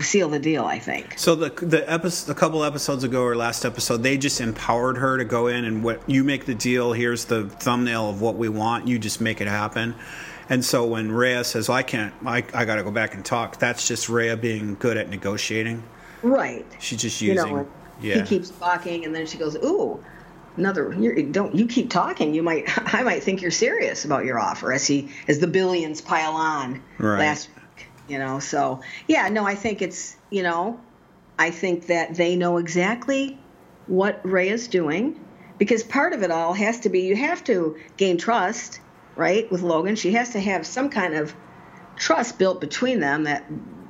seal 0.00 0.28
the 0.28 0.38
deal. 0.38 0.64
I 0.64 0.78
think. 0.78 1.18
So 1.18 1.34
the 1.34 1.50
the 1.64 1.90
episode, 1.90 2.32
a 2.32 2.34
couple 2.34 2.64
episodes 2.64 3.04
ago 3.04 3.22
or 3.22 3.36
last 3.36 3.64
episode, 3.64 4.02
they 4.02 4.18
just 4.18 4.40
empowered 4.40 4.96
her 4.96 5.18
to 5.18 5.24
go 5.24 5.46
in 5.46 5.64
and 5.64 5.84
what 5.84 6.08
you 6.08 6.24
make 6.24 6.46
the 6.46 6.54
deal. 6.54 6.92
Here's 6.92 7.26
the 7.26 7.48
thumbnail 7.48 8.10
of 8.10 8.20
what 8.20 8.36
we 8.36 8.48
want. 8.48 8.88
You 8.88 8.98
just 8.98 9.20
make 9.20 9.40
it 9.40 9.48
happen. 9.48 9.94
And 10.48 10.64
so 10.64 10.86
when 10.86 11.12
Rhea 11.12 11.44
says, 11.44 11.68
"I 11.68 11.82
can't, 11.82 12.12
I, 12.26 12.38
I 12.54 12.64
got 12.64 12.76
to 12.76 12.82
go 12.82 12.90
back 12.90 13.14
and 13.14 13.24
talk," 13.24 13.58
that's 13.58 13.86
just 13.86 14.08
Rhea 14.08 14.36
being 14.36 14.74
good 14.76 14.96
at 14.96 15.08
negotiating. 15.08 15.82
Right. 16.22 16.66
She's 16.80 17.00
just 17.00 17.20
You 17.20 17.32
using, 17.34 17.56
know, 17.56 17.68
yeah. 18.00 18.16
he 18.16 18.22
keeps 18.22 18.50
talking, 18.50 19.04
and 19.04 19.14
then 19.14 19.26
she 19.26 19.38
goes, 19.38 19.56
"Ooh, 19.56 20.02
another. 20.56 20.92
You're, 20.98 21.22
don't 21.22 21.54
you 21.54 21.66
keep 21.66 21.90
talking? 21.90 22.34
You 22.34 22.42
might. 22.42 22.64
I 22.94 23.02
might 23.02 23.22
think 23.22 23.42
you're 23.42 23.50
serious 23.50 24.04
about 24.04 24.24
your 24.24 24.38
offer." 24.38 24.72
As 24.72 24.86
he, 24.86 25.10
as 25.28 25.38
the 25.38 25.46
billions 25.46 26.00
pile 26.00 26.32
on 26.34 26.82
Right. 26.98 27.18
last 27.20 27.48
week. 27.48 27.86
You 28.08 28.18
know, 28.18 28.40
so 28.40 28.80
yeah, 29.08 29.28
no, 29.28 29.46
I 29.46 29.54
think 29.54 29.80
it's 29.80 30.16
you 30.30 30.42
know, 30.42 30.78
I 31.38 31.50
think 31.50 31.86
that 31.86 32.14
they 32.16 32.36
know 32.36 32.58
exactly 32.58 33.38
what 33.86 34.20
Ray 34.24 34.48
is 34.48 34.68
doing 34.68 35.18
because 35.58 35.82
part 35.82 36.12
of 36.12 36.22
it 36.22 36.30
all 36.30 36.52
has 36.52 36.80
to 36.80 36.88
be 36.88 37.00
you 37.00 37.16
have 37.16 37.42
to 37.44 37.76
gain 37.96 38.18
trust, 38.18 38.80
right? 39.16 39.50
With 39.50 39.62
Logan, 39.62 39.96
she 39.96 40.12
has 40.12 40.30
to 40.30 40.40
have 40.40 40.66
some 40.66 40.88
kind 40.88 41.14
of 41.14 41.34
trust 41.96 42.38
built 42.38 42.60
between 42.60 43.00
them 43.00 43.24
that 43.24 43.44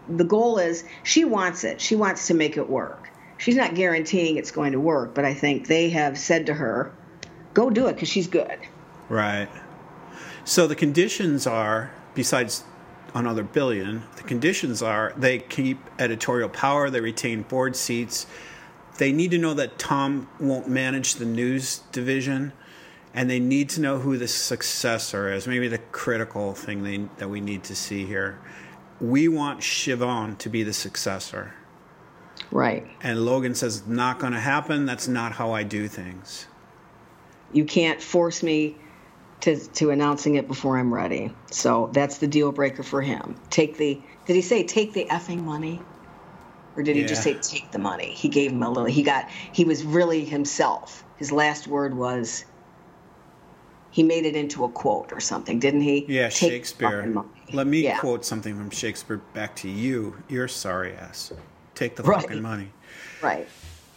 the 0.08 0.24
goal 0.24 0.58
is 0.58 0.84
she 1.02 1.24
wants 1.24 1.64
it. 1.64 1.80
She 1.80 1.94
wants 1.94 2.26
to 2.26 2.34
make 2.34 2.56
it 2.56 2.68
work. 2.68 3.08
She's 3.38 3.56
not 3.56 3.74
guaranteeing 3.74 4.36
it's 4.36 4.50
going 4.50 4.72
to 4.72 4.80
work, 4.80 5.14
but 5.14 5.24
I 5.24 5.34
think 5.34 5.66
they 5.66 5.90
have 5.90 6.18
said 6.18 6.46
to 6.46 6.54
her, 6.54 6.92
go 7.54 7.70
do 7.70 7.86
it 7.86 7.94
because 7.94 8.08
she's 8.08 8.26
good. 8.26 8.58
Right. 9.08 9.48
So 10.44 10.66
the 10.66 10.76
conditions 10.76 11.46
are, 11.46 11.92
besides 12.14 12.64
another 13.14 13.42
billion, 13.42 14.04
the 14.16 14.22
conditions 14.22 14.82
are 14.82 15.12
they 15.16 15.38
keep 15.38 15.78
editorial 15.98 16.48
power, 16.48 16.90
they 16.90 17.00
retain 17.00 17.42
board 17.42 17.76
seats. 17.76 18.26
They 18.98 19.12
need 19.12 19.30
to 19.30 19.38
know 19.38 19.54
that 19.54 19.78
Tom 19.78 20.28
won't 20.38 20.68
manage 20.68 21.14
the 21.14 21.24
news 21.24 21.78
division, 21.92 22.52
and 23.14 23.28
they 23.28 23.40
need 23.40 23.68
to 23.70 23.80
know 23.80 23.98
who 23.98 24.16
the 24.16 24.28
successor 24.28 25.32
is. 25.32 25.46
Maybe 25.46 25.68
the 25.68 25.78
critical 25.78 26.54
thing 26.54 26.82
they, 26.82 27.08
that 27.18 27.28
we 27.28 27.40
need 27.40 27.64
to 27.64 27.74
see 27.74 28.06
here. 28.06 28.38
We 29.00 29.28
want 29.28 29.60
Siobhan 29.60 30.38
to 30.38 30.48
be 30.48 30.62
the 30.62 30.72
successor. 30.72 31.54
Right. 32.50 32.86
And 33.02 33.24
Logan 33.24 33.54
says, 33.54 33.86
not 33.86 34.18
going 34.18 34.32
to 34.32 34.40
happen. 34.40 34.86
That's 34.86 35.08
not 35.08 35.32
how 35.32 35.52
I 35.52 35.62
do 35.62 35.88
things. 35.88 36.46
You 37.52 37.64
can't 37.64 38.00
force 38.00 38.42
me 38.42 38.76
to, 39.40 39.56
to 39.56 39.90
announcing 39.90 40.36
it 40.36 40.48
before 40.48 40.78
I'm 40.78 40.92
ready. 40.92 41.34
So 41.50 41.90
that's 41.92 42.18
the 42.18 42.26
deal 42.26 42.52
breaker 42.52 42.82
for 42.82 43.02
him. 43.02 43.36
Take 43.50 43.76
the, 43.76 44.00
did 44.26 44.36
he 44.36 44.42
say 44.42 44.64
take 44.64 44.92
the 44.94 45.04
effing 45.06 45.42
money? 45.42 45.82
Or 46.76 46.82
did 46.82 46.96
he 46.96 47.04
just 47.04 47.22
say 47.22 47.34
take 47.34 47.70
the 47.70 47.78
money? 47.78 48.12
He 48.12 48.30
gave 48.30 48.52
him 48.52 48.62
a 48.62 48.68
little, 48.68 48.86
he 48.86 49.02
got, 49.02 49.28
he 49.28 49.64
was 49.64 49.84
really 49.84 50.24
himself. 50.24 51.04
His 51.18 51.30
last 51.30 51.66
word 51.66 51.94
was, 51.94 52.46
he 53.92 54.02
made 54.02 54.24
it 54.24 54.34
into 54.34 54.64
a 54.64 54.68
quote 54.70 55.12
or 55.12 55.20
something, 55.20 55.60
didn't 55.60 55.82
he? 55.82 56.04
Yeah, 56.08 56.30
Take 56.30 56.50
Shakespeare. 56.50 57.14
Let 57.52 57.66
me 57.66 57.82
Yeah. 57.82 57.98
quote 57.98 58.24
something 58.24 58.56
from 58.56 58.70
Shakespeare 58.70 59.20
back 59.34 59.54
to 59.56 59.68
you. 59.68 60.16
You're 60.28 60.48
sorry 60.48 60.94
ass. 60.94 61.30
Take 61.74 61.96
the 61.96 62.02
Right. 62.02 62.22
fucking 62.22 62.42
money. 62.42 62.70
Right. 63.22 63.46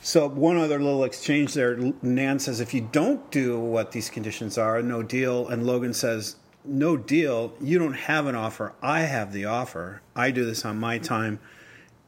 So 0.01 0.27
one 0.27 0.57
other 0.57 0.79
little 0.79 1.03
exchange 1.05 1.53
there. 1.53 1.77
Nan 2.01 2.39
says, 2.39 2.59
"If 2.59 2.73
you 2.73 2.87
don't 2.91 3.31
do 3.31 3.57
what 3.57 3.93
these 3.93 4.09
conditions 4.09 4.57
are, 4.57 4.81
no 4.81 5.01
deal." 5.01 5.47
And 5.47 5.65
Logan 5.65 5.93
says, 5.93 6.35
"No 6.65 6.97
deal. 6.97 7.53
You 7.61 7.79
don't 7.79 7.93
have 7.95 8.27
an 8.27 8.35
offer. 8.35 8.73
I 8.83 9.01
have 9.01 9.31
the 9.33 9.45
offer. 9.45 10.01
I 10.15 10.29
do 10.31 10.45
this 10.45 10.65
on 10.65 10.77
my 10.79 10.97
time." 10.99 11.39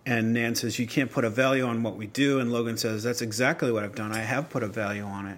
And 0.05 0.33
Nan 0.33 0.55
says, 0.55 0.77
"You 0.77 0.85
can't 0.87 1.11
put 1.11 1.25
a 1.25 1.29
value 1.29 1.65
on 1.65 1.83
what 1.83 1.95
we 1.97 2.05
do." 2.07 2.39
And 2.39 2.51
Logan 2.51 2.77
says, 2.77 3.03
"That's 3.03 3.21
exactly 3.21 3.71
what 3.71 3.83
I've 3.83 3.95
done. 3.95 4.11
I 4.11 4.19
have 4.21 4.49
put 4.49 4.61
a 4.61 4.67
value 4.67 5.03
on 5.03 5.25
it. 5.25 5.37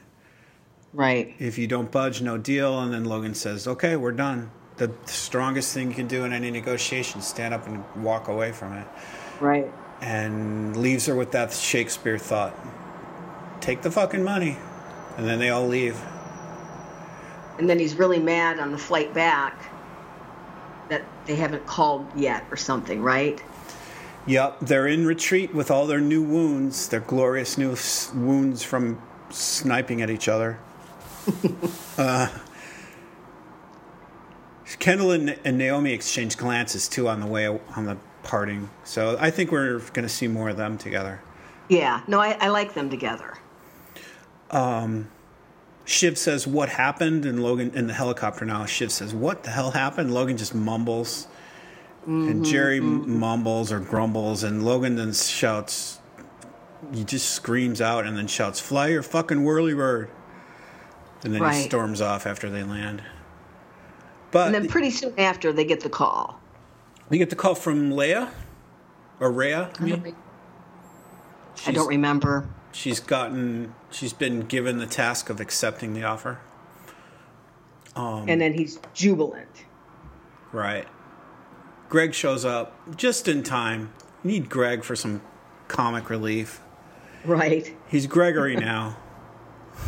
Right. 0.94 1.36
If 1.40 1.58
you 1.58 1.68
don't 1.68 1.92
budge, 1.92 2.22
no 2.22 2.38
deal." 2.38 2.80
And 2.80 2.94
then 2.94 3.06
Logan 3.06 3.34
says, 3.36 3.68
"Okay, 3.68 3.96
we're 3.96 4.12
done." 4.12 4.52
The 4.78 4.92
strongest 5.06 5.74
thing 5.74 5.90
you 5.90 5.96
can 5.96 6.08
do 6.08 6.24
in 6.24 6.34
any 6.34 6.52
negotiation: 6.52 7.22
stand 7.22 7.54
up 7.54 7.68
and 7.68 7.84
walk 7.98 8.28
away 8.28 8.52
from 8.52 8.74
it 8.74 8.88
Right. 9.40 9.70
and 10.02 10.76
leaves 10.78 11.06
her 11.08 11.16
with 11.16 11.32
that 11.32 11.52
Shakespeare 11.54 12.18
thought 12.18 12.56
take 13.62 13.82
the 13.82 13.92
fucking 13.92 14.24
money. 14.24 14.58
And 15.18 15.28
then 15.28 15.40
they 15.40 15.50
all 15.50 15.68
leave. 15.68 16.00
And 17.58 17.70
then 17.70 17.78
he's 17.78 17.96
really 17.96 18.20
mad 18.20 18.60
on 18.60 18.72
the 18.72 18.78
flight 18.78 19.14
back 19.14 19.60
that 20.88 21.04
they 21.26 21.36
haven't 21.36 21.66
called 21.66 22.08
yet 22.16 22.46
or 22.50 22.58
something, 22.58 23.02
right? 23.02 23.42
Yep, 24.26 24.60
they're 24.62 24.88
in 24.88 25.06
retreat 25.06 25.54
with 25.54 25.70
all 25.70 25.88
their 25.88 26.00
new 26.00 26.24
wounds, 26.24 26.88
their 26.88 27.00
glorious 27.02 27.58
new 27.58 27.76
wounds 28.16 28.64
from 28.64 29.02
sniping 29.30 30.02
at 30.02 30.10
each 30.10 30.28
other. 30.28 30.58
uh, 31.98 32.28
Kendall 34.80 35.12
and, 35.12 35.38
and 35.44 35.58
Naomi 35.58 35.94
exchange 35.94 36.38
glances 36.38 36.88
too 36.88 37.08
on 37.08 37.20
the 37.20 37.28
way 37.28 37.48
on 37.48 37.86
the 37.86 37.98
parting. 38.24 38.70
So 38.84 39.18
I 39.20 39.32
think 39.32 39.52
we're 39.52 39.80
going 39.80 40.08
to 40.08 40.10
see 40.10 40.28
more 40.28 40.50
of 40.50 40.58
them 40.58 40.78
together. 40.78 41.22
Yeah. 41.68 42.02
No, 42.08 42.20
I, 42.20 42.38
I 42.40 42.50
like 42.50 42.74
them 42.74 42.90
together. 42.90 43.38
Um, 44.52 45.10
Shiv 45.86 46.18
says, 46.18 46.46
"What 46.46 46.70
happened?" 46.70 47.26
And 47.26 47.42
Logan 47.44 47.72
in 47.74 47.88
the 47.88 47.94
helicopter 47.94 48.46
now. 48.46 48.66
Shiv 48.66 48.92
says, 48.92 49.14
"What 49.14 49.44
the 49.44 49.50
hell 49.50 49.72
happened?" 49.72 50.14
Logan 50.14 50.38
just 50.38 50.54
mumbles, 50.54 51.28
and 52.06 52.28
mm-hmm, 52.28 52.44
Gerri 52.44 52.80
mm-hmm. 52.80 53.20
mumbles 53.20 53.72
or 53.72 53.80
grumbles, 53.80 54.44
and 54.44 54.64
Logan 54.64 54.96
then 54.96 55.14
shouts. 55.14 56.00
He 56.94 57.04
just 57.04 57.32
screams 57.32 57.82
out 57.82 58.06
and 58.06 58.16
then 58.18 58.28
shouts, 58.28 58.60
"Fly 58.60 58.88
your 58.90 59.04
fucking 59.04 59.44
whirly 59.44 59.74
bird!" 59.74 60.10
And 61.24 61.34
then 61.34 61.54
he 61.54 61.62
storms 61.64 62.02
off 62.02 62.26
after 62.26 62.50
they 62.50 62.64
land. 62.64 63.04
But 64.32 64.48
And 64.48 64.56
then 64.56 64.68
pretty 64.68 64.92
soon 64.92 65.14
after, 65.20 65.52
they 65.52 65.66
get 65.66 65.82
the 65.82 65.90
call. 65.90 66.40
we 67.10 67.18
get 67.18 67.30
the 67.30 67.36
call 67.36 67.56
from 67.56 67.92
Leia 67.92 68.30
or 69.20 69.32
Rhea. 69.32 69.70
I 69.80 69.82
I 69.82 69.84
mean, 69.86 70.02
don't, 70.04 70.16
I 71.68 71.72
don't 71.72 71.88
remember. 71.88 72.48
she's 72.72 73.00
gotten. 73.00 73.74
She's 73.92 74.14
been 74.14 74.42
given 74.42 74.78
the 74.78 74.86
task 74.86 75.30
of 75.30 75.40
accepting 75.42 75.94
the 75.94 76.04
offer. 76.04 76.40
Um, 77.96 78.30
and 78.30 78.40
then 78.40 78.54
he's 78.54 78.80
jubilant. 78.94 79.66
Right. 80.54 80.88
Greg 81.90 82.14
shows 82.14 82.46
up 82.46 82.78
just 82.96 83.28
in 83.28 83.42
time. 83.44 83.92
You 84.24 84.32
need 84.32 84.50
Greg 84.50 84.84
for 84.84 84.96
some 84.96 85.22
comic 85.68 86.10
relief. 86.10 86.62
Right. 87.26 87.76
He's 87.88 88.06
Gregory 88.08 88.56
now. 88.56 88.98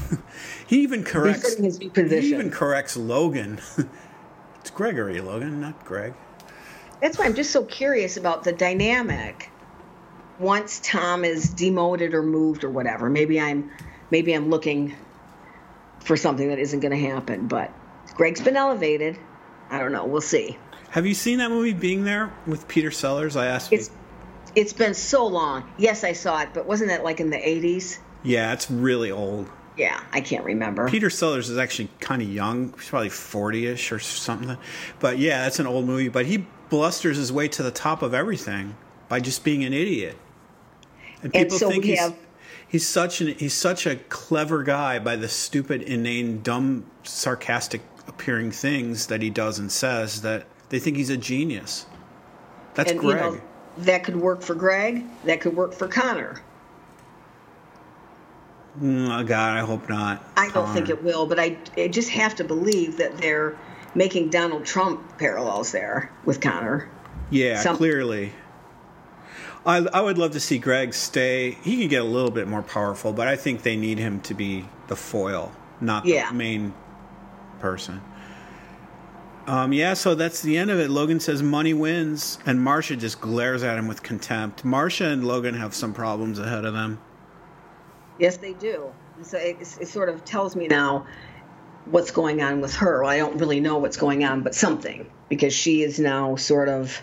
he 0.71 0.83
even 0.83 1.03
corrects. 1.03 1.55
His 1.55 1.81
new 1.81 1.91
He 1.93 2.29
even 2.29 2.49
corrects 2.49 2.95
Logan. 2.95 3.59
it's 4.61 4.69
Gregory 4.69 5.19
Logan, 5.19 5.59
not 5.59 5.83
Greg. 5.83 6.13
That's 7.01 7.19
why 7.19 7.25
I'm 7.25 7.35
just 7.35 7.51
so 7.51 7.65
curious 7.65 8.15
about 8.15 8.45
the 8.45 8.53
dynamic 8.53 9.51
once 10.39 10.79
Tom 10.81 11.25
is 11.25 11.49
demoted 11.49 12.13
or 12.13 12.23
moved 12.23 12.63
or 12.63 12.69
whatever. 12.69 13.09
Maybe 13.09 13.37
I'm 13.37 13.69
maybe 14.11 14.31
I'm 14.31 14.49
looking 14.49 14.95
for 15.99 16.15
something 16.15 16.47
that 16.47 16.57
isn't 16.57 16.79
going 16.79 16.97
to 16.97 17.09
happen, 17.09 17.49
but 17.49 17.69
Greg's 18.15 18.39
been 18.39 18.55
elevated. 18.55 19.19
I 19.69 19.79
don't 19.79 19.91
know. 19.91 20.05
We'll 20.05 20.21
see. 20.21 20.57
Have 20.91 21.05
you 21.05 21.13
seen 21.13 21.39
that 21.39 21.49
movie 21.49 21.73
Being 21.73 22.05
There 22.05 22.31
with 22.47 22.69
Peter 22.69 22.91
Sellers? 22.91 23.35
I 23.35 23.47
asked 23.47 23.73
you. 23.73 23.79
It's 23.79 23.91
it's 24.55 24.71
been 24.71 24.93
so 24.93 25.27
long. 25.27 25.69
Yes, 25.77 26.05
I 26.05 26.13
saw 26.13 26.43
it, 26.43 26.51
but 26.53 26.65
wasn't 26.65 26.91
that 26.91 27.03
like 27.03 27.19
in 27.19 27.29
the 27.29 27.35
80s? 27.35 27.97
Yeah, 28.23 28.53
it's 28.53 28.71
really 28.71 29.11
old. 29.11 29.49
Yeah, 29.77 30.03
I 30.11 30.21
can't 30.21 30.43
remember. 30.43 30.87
Peter 30.89 31.09
Sellers 31.09 31.49
is 31.49 31.57
actually 31.57 31.89
kind 31.99 32.21
of 32.21 32.27
young. 32.29 32.73
He's 32.73 32.89
probably 32.89 33.09
40 33.09 33.67
ish 33.67 33.91
or 33.91 33.99
something. 33.99 34.57
But 34.99 35.17
yeah, 35.17 35.43
that's 35.43 35.59
an 35.59 35.67
old 35.67 35.85
movie. 35.85 36.09
But 36.09 36.25
he 36.25 36.45
blusters 36.69 37.17
his 37.17 37.31
way 37.31 37.47
to 37.49 37.63
the 37.63 37.71
top 37.71 38.01
of 38.01 38.13
everything 38.13 38.75
by 39.07 39.19
just 39.19 39.43
being 39.43 39.63
an 39.63 39.73
idiot. 39.73 40.17
And 41.23 41.33
And 41.35 41.45
people 41.45 41.57
so 41.57 41.69
think 41.69 41.85
he's, 41.85 41.99
have- 41.99 42.17
he's 42.67 42.87
such 42.87 43.21
an 43.21 43.27
he's 43.37 43.53
such 43.53 43.85
a 43.85 43.95
clever 43.95 44.63
guy 44.63 44.99
by 44.99 45.15
the 45.15 45.29
stupid, 45.29 45.81
inane, 45.81 46.41
dumb, 46.41 46.85
sarcastic 47.03 47.81
appearing 48.07 48.51
things 48.51 49.07
that 49.07 49.21
he 49.21 49.29
does 49.29 49.57
and 49.59 49.71
says 49.71 50.21
that 50.21 50.47
they 50.69 50.79
think 50.79 50.97
he's 50.97 51.09
a 51.09 51.17
genius. 51.17 51.85
That's 52.73 52.91
and 52.91 52.99
Greg. 52.99 53.23
you 53.23 53.31
know 53.37 53.41
that 53.79 54.03
could 54.03 54.17
work 54.17 54.41
for 54.41 54.53
Greg. 54.55 55.03
That 55.25 55.39
could 55.41 55.55
work 55.55 55.73
for 55.73 55.87
Connor. 55.87 56.41
Oh 58.81 59.23
God, 59.23 59.57
I 59.57 59.59
hope 59.61 59.89
not. 59.89 60.23
I 60.37 60.49
don't 60.49 60.71
think 60.73 60.89
it 60.89 61.03
will, 61.03 61.25
but 61.25 61.39
I, 61.39 61.57
I 61.77 61.87
just 61.89 62.09
have 62.09 62.35
to 62.35 62.43
believe 62.43 62.97
that 62.97 63.17
they're 63.17 63.57
making 63.95 64.29
Donald 64.29 64.65
Trump 64.65 65.17
parallels 65.17 65.71
there 65.71 66.11
with 66.23 66.39
Connor. 66.39 66.89
Yeah, 67.29 67.59
Some- 67.61 67.75
clearly. 67.77 68.31
I, 69.65 69.77
I 69.93 70.01
would 70.01 70.17
love 70.17 70.31
to 70.31 70.39
see 70.39 70.57
Greg 70.57 70.93
stay. 70.93 71.51
He 71.61 71.81
could 71.81 71.89
get 71.89 72.01
a 72.01 72.05
little 72.05 72.31
bit 72.31 72.47
more 72.47 72.63
powerful, 72.63 73.13
but 73.13 73.27
I 73.27 73.35
think 73.35 73.61
they 73.61 73.75
need 73.75 73.99
him 73.99 74.19
to 74.21 74.33
be 74.33 74.67
the 74.87 74.95
foil, 74.95 75.51
not 75.79 76.03
the 76.03 76.11
Yeah. 76.13 76.31
main 76.31 76.73
person. 77.59 78.01
Um, 79.47 79.73
yeah, 79.73 79.93
so 79.95 80.15
that's 80.15 80.41
the 80.41 80.57
end 80.57 80.71
of 80.71 80.79
it. 80.79 80.89
Logan 80.89 81.19
says 81.19 81.43
money 81.43 81.73
wins, 81.73 82.39
and 82.45 82.63
Marcia 82.63 82.95
just 82.95 83.19
glares 83.21 83.63
at 83.63 83.77
him 83.77 83.87
with 83.87 84.01
contempt. 84.01 84.63
Marcia 84.63 85.05
and 85.05 85.27
Logan 85.27 85.55
have 85.55 85.75
some 85.75 85.93
problems 85.93 86.39
ahead 86.39 86.63
of 86.65 86.73
them. 86.73 86.99
Yes, 88.21 88.37
they 88.37 88.53
do. 88.53 88.91
And 89.17 89.25
So 89.25 89.37
it, 89.37 89.57
it 89.81 89.87
sort 89.87 90.07
of 90.07 90.23
tells 90.23 90.55
me 90.55 90.67
now 90.67 91.07
what's 91.85 92.11
going 92.11 92.41
on 92.41 92.61
with 92.61 92.75
her. 92.75 93.01
Well, 93.01 93.09
I 93.09 93.17
don't 93.17 93.37
really 93.37 93.59
know 93.59 93.79
what's 93.79 93.97
going 93.97 94.23
on, 94.23 94.43
but 94.43 94.53
something 94.55 95.09
because 95.27 95.53
she 95.53 95.81
is 95.81 95.99
now 95.99 96.35
sort 96.35 96.69
of. 96.69 97.01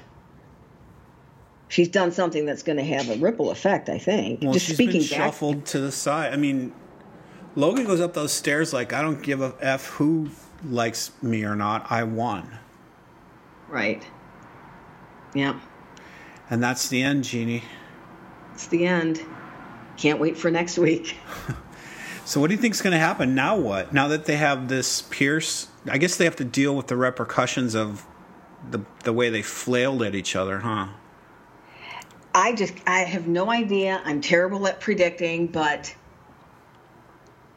She's 1.70 1.88
done 1.88 2.12
something 2.12 2.46
that's 2.46 2.62
going 2.62 2.78
to 2.78 2.84
have 2.84 3.10
a 3.10 3.16
ripple 3.16 3.50
effect. 3.50 3.88
I 3.88 3.98
think. 3.98 4.42
Well, 4.42 4.52
Just 4.52 4.66
she's 4.66 4.76
speaking 4.76 5.00
been 5.00 5.10
back, 5.10 5.18
shuffled 5.18 5.66
to 5.66 5.80
the 5.80 5.92
side. 5.92 6.32
I 6.32 6.36
mean, 6.36 6.72
Logan 7.56 7.84
goes 7.84 8.00
up 8.00 8.14
those 8.14 8.32
stairs 8.32 8.72
like, 8.72 8.92
I 8.92 9.02
don't 9.02 9.22
give 9.22 9.42
a 9.42 9.54
F 9.60 9.86
who 9.88 10.30
likes 10.64 11.10
me 11.20 11.44
or 11.44 11.56
not. 11.56 11.90
I 11.90 12.04
won. 12.04 12.58
right? 13.68 14.06
Yeah. 15.34 15.58
And 16.48 16.62
that's 16.62 16.88
the 16.88 17.02
end, 17.02 17.24
Jeannie. 17.24 17.64
It's 18.54 18.68
the 18.68 18.86
end. 18.86 19.20
Can't 19.98 20.18
wait 20.18 20.38
for 20.38 20.50
next 20.50 20.78
week. 20.78 21.16
So, 22.28 22.42
what 22.42 22.48
do 22.48 22.54
you 22.54 22.60
think 22.60 22.74
is 22.74 22.82
going 22.82 22.92
to 22.92 22.98
happen 22.98 23.34
now? 23.34 23.56
What 23.56 23.94
now 23.94 24.08
that 24.08 24.26
they 24.26 24.36
have 24.36 24.68
this 24.68 25.00
Pierce? 25.00 25.68
I 25.90 25.96
guess 25.96 26.16
they 26.16 26.26
have 26.26 26.36
to 26.36 26.44
deal 26.44 26.76
with 26.76 26.88
the 26.88 26.94
repercussions 26.94 27.74
of 27.74 28.04
the 28.70 28.84
the 29.04 29.14
way 29.14 29.30
they 29.30 29.40
flailed 29.40 30.02
at 30.02 30.14
each 30.14 30.36
other, 30.36 30.58
huh? 30.58 30.88
I 32.34 32.52
just 32.52 32.74
I 32.86 32.98
have 32.98 33.26
no 33.26 33.50
idea. 33.50 34.02
I'm 34.04 34.20
terrible 34.20 34.66
at 34.68 34.78
predicting, 34.78 35.46
but 35.46 35.94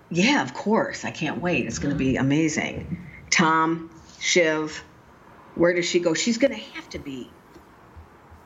yeah, 0.09 0.41
of 0.41 0.53
course. 0.53 1.03
I 1.03 1.11
can't 1.11 1.41
wait. 1.41 1.65
It's 1.65 1.79
going 1.79 1.91
to 1.91 1.99
be 1.99 2.15
amazing. 2.15 3.05
Tom, 3.29 3.93
Shiv, 4.21 4.85
where 5.55 5.73
does 5.73 5.85
she 5.85 5.99
go? 5.99 6.13
She's 6.13 6.37
going 6.37 6.53
to 6.53 6.61
have 6.75 6.89
to 6.91 6.99
be 6.99 7.29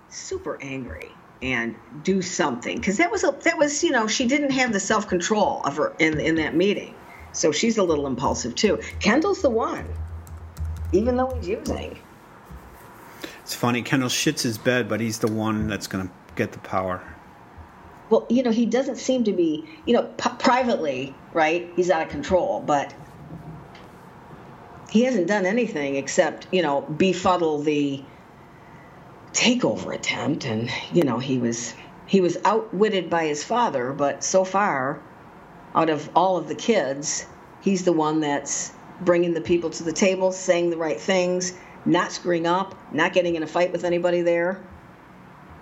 super 0.10 0.60
angry 0.60 1.12
and 1.46 1.76
do 2.04 2.22
something 2.22 2.78
because 2.78 2.98
that 2.98 3.12
was 3.12 3.24
a, 3.24 3.32
that 3.44 3.58
was 3.58 3.84
you 3.84 3.92
know 3.92 4.08
she 4.08 4.26
didn't 4.28 4.52
have 4.52 4.74
the 4.74 4.80
self 4.80 5.08
control 5.08 5.62
of 5.64 5.78
her 5.78 5.96
in 6.00 6.20
in 6.20 6.36
that 6.36 6.56
meeting, 6.56 6.96
so 7.34 7.52
she's 7.52 7.78
a 7.78 7.84
little 7.84 8.08
impulsive 8.08 8.56
too. 8.56 8.80
Kendall's 9.00 9.42
the 9.42 9.50
one, 9.50 9.88
even 10.92 11.16
though 11.16 11.32
he's 11.36 11.48
using. 11.48 12.00
It's 13.42 13.54
funny. 13.54 13.84
Kendall 13.84 14.10
shits 14.10 14.42
his 14.42 14.58
bed, 14.58 14.90
but 14.90 15.00
he's 15.00 15.20
the 15.20 15.32
one 15.32 15.68
that's 15.68 15.86
going 15.86 16.08
to 16.08 16.14
get 16.36 16.52
the 16.52 16.58
power. 16.60 17.04
Well, 18.10 18.26
you 18.28 18.42
know, 18.42 18.52
he 18.52 18.66
doesn't 18.66 18.98
seem 18.98 19.24
to 19.26 19.34
be, 19.34 19.68
you 19.86 19.94
know, 19.94 20.04
p- 20.18 20.30
privately, 20.40 21.14
right? 21.32 21.72
He's 21.76 21.92
out 21.92 22.02
of 22.02 22.10
control, 22.10 22.62
but 22.66 22.94
he 24.90 25.04
hasn't 25.04 25.28
done 25.28 25.46
anything 25.46 25.96
except, 25.96 26.48
you 26.52 26.62
know, 26.62 26.82
befuddle 26.82 27.60
the 27.60 28.04
takeover 29.36 29.94
attempt 29.94 30.46
and, 30.46 30.72
you 30.94 31.04
know, 31.04 31.20
he 31.20 31.38
was 31.38 31.76
he 32.08 32.22
was 32.22 32.38
outwitted 32.46 33.10
by 33.10 33.26
his 33.26 33.44
father, 33.44 33.92
but 33.92 34.24
so 34.24 34.44
far 34.44 35.02
out 35.74 35.90
of 35.90 36.10
all 36.16 36.38
of 36.38 36.48
the 36.48 36.56
kids, 36.56 37.26
he's 37.62 37.84
the 37.84 37.92
one 37.92 38.22
that's 38.22 38.72
bringing 39.02 39.34
the 39.34 39.42
people 39.42 39.70
to 39.72 39.84
the 39.84 39.92
table, 39.92 40.32
saying 40.32 40.70
the 40.70 40.78
right 40.78 41.00
things, 41.00 41.54
not 41.86 42.12
screwing 42.12 42.48
up, 42.48 42.76
not 42.94 43.12
getting 43.12 43.36
in 43.36 43.44
a 43.44 43.48
fight 43.48 43.72
with 43.72 43.84
anybody 43.84 44.22
there. 44.22 44.64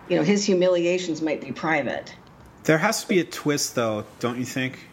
You 0.10 0.18
know, 0.18 0.24
his 0.24 0.46
humiliations 0.46 1.22
might 1.22 1.42
be 1.42 1.52
private. 1.52 2.14
There 2.66 2.78
has 2.78 3.02
to 3.02 3.08
be 3.08 3.20
a 3.20 3.24
twist, 3.24 3.76
though, 3.76 4.06
don't 4.20 4.38
you 4.38 4.46
think? 4.46 4.88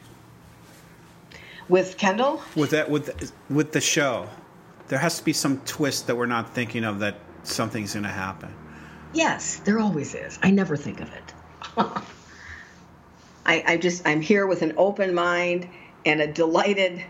With 1.69 1.99
Kendall? 1.99 2.43
With 2.57 2.71
that, 2.71 2.91
with 2.91 3.33
with 3.51 3.73
the 3.73 3.81
show, 3.81 4.29
there 4.89 4.99
has 4.99 5.19
to 5.19 5.25
be 5.25 5.33
some 5.33 5.61
twist 5.67 6.07
that 6.07 6.17
we're 6.17 6.27
not 6.27 6.55
thinking 6.55 6.85
of 6.85 7.01
that 7.01 7.17
something's 7.43 7.93
going 7.93 8.05
to 8.05 8.09
happen. 8.09 8.55
Yes, 9.13 9.57
there 9.57 9.79
always 9.79 10.15
is. 10.15 10.39
I 10.43 10.51
never 10.51 10.77
think 10.77 11.01
of 11.01 11.11
it. 11.13 11.35
I, 13.47 13.65
I 13.67 13.77
just 13.77 14.07
I'm 14.07 14.21
here 14.21 14.47
with 14.47 14.63
an 14.63 14.75
open 14.77 15.15
mind 15.15 15.69
and 16.07 16.21
a 16.21 16.27
delighted 16.27 17.05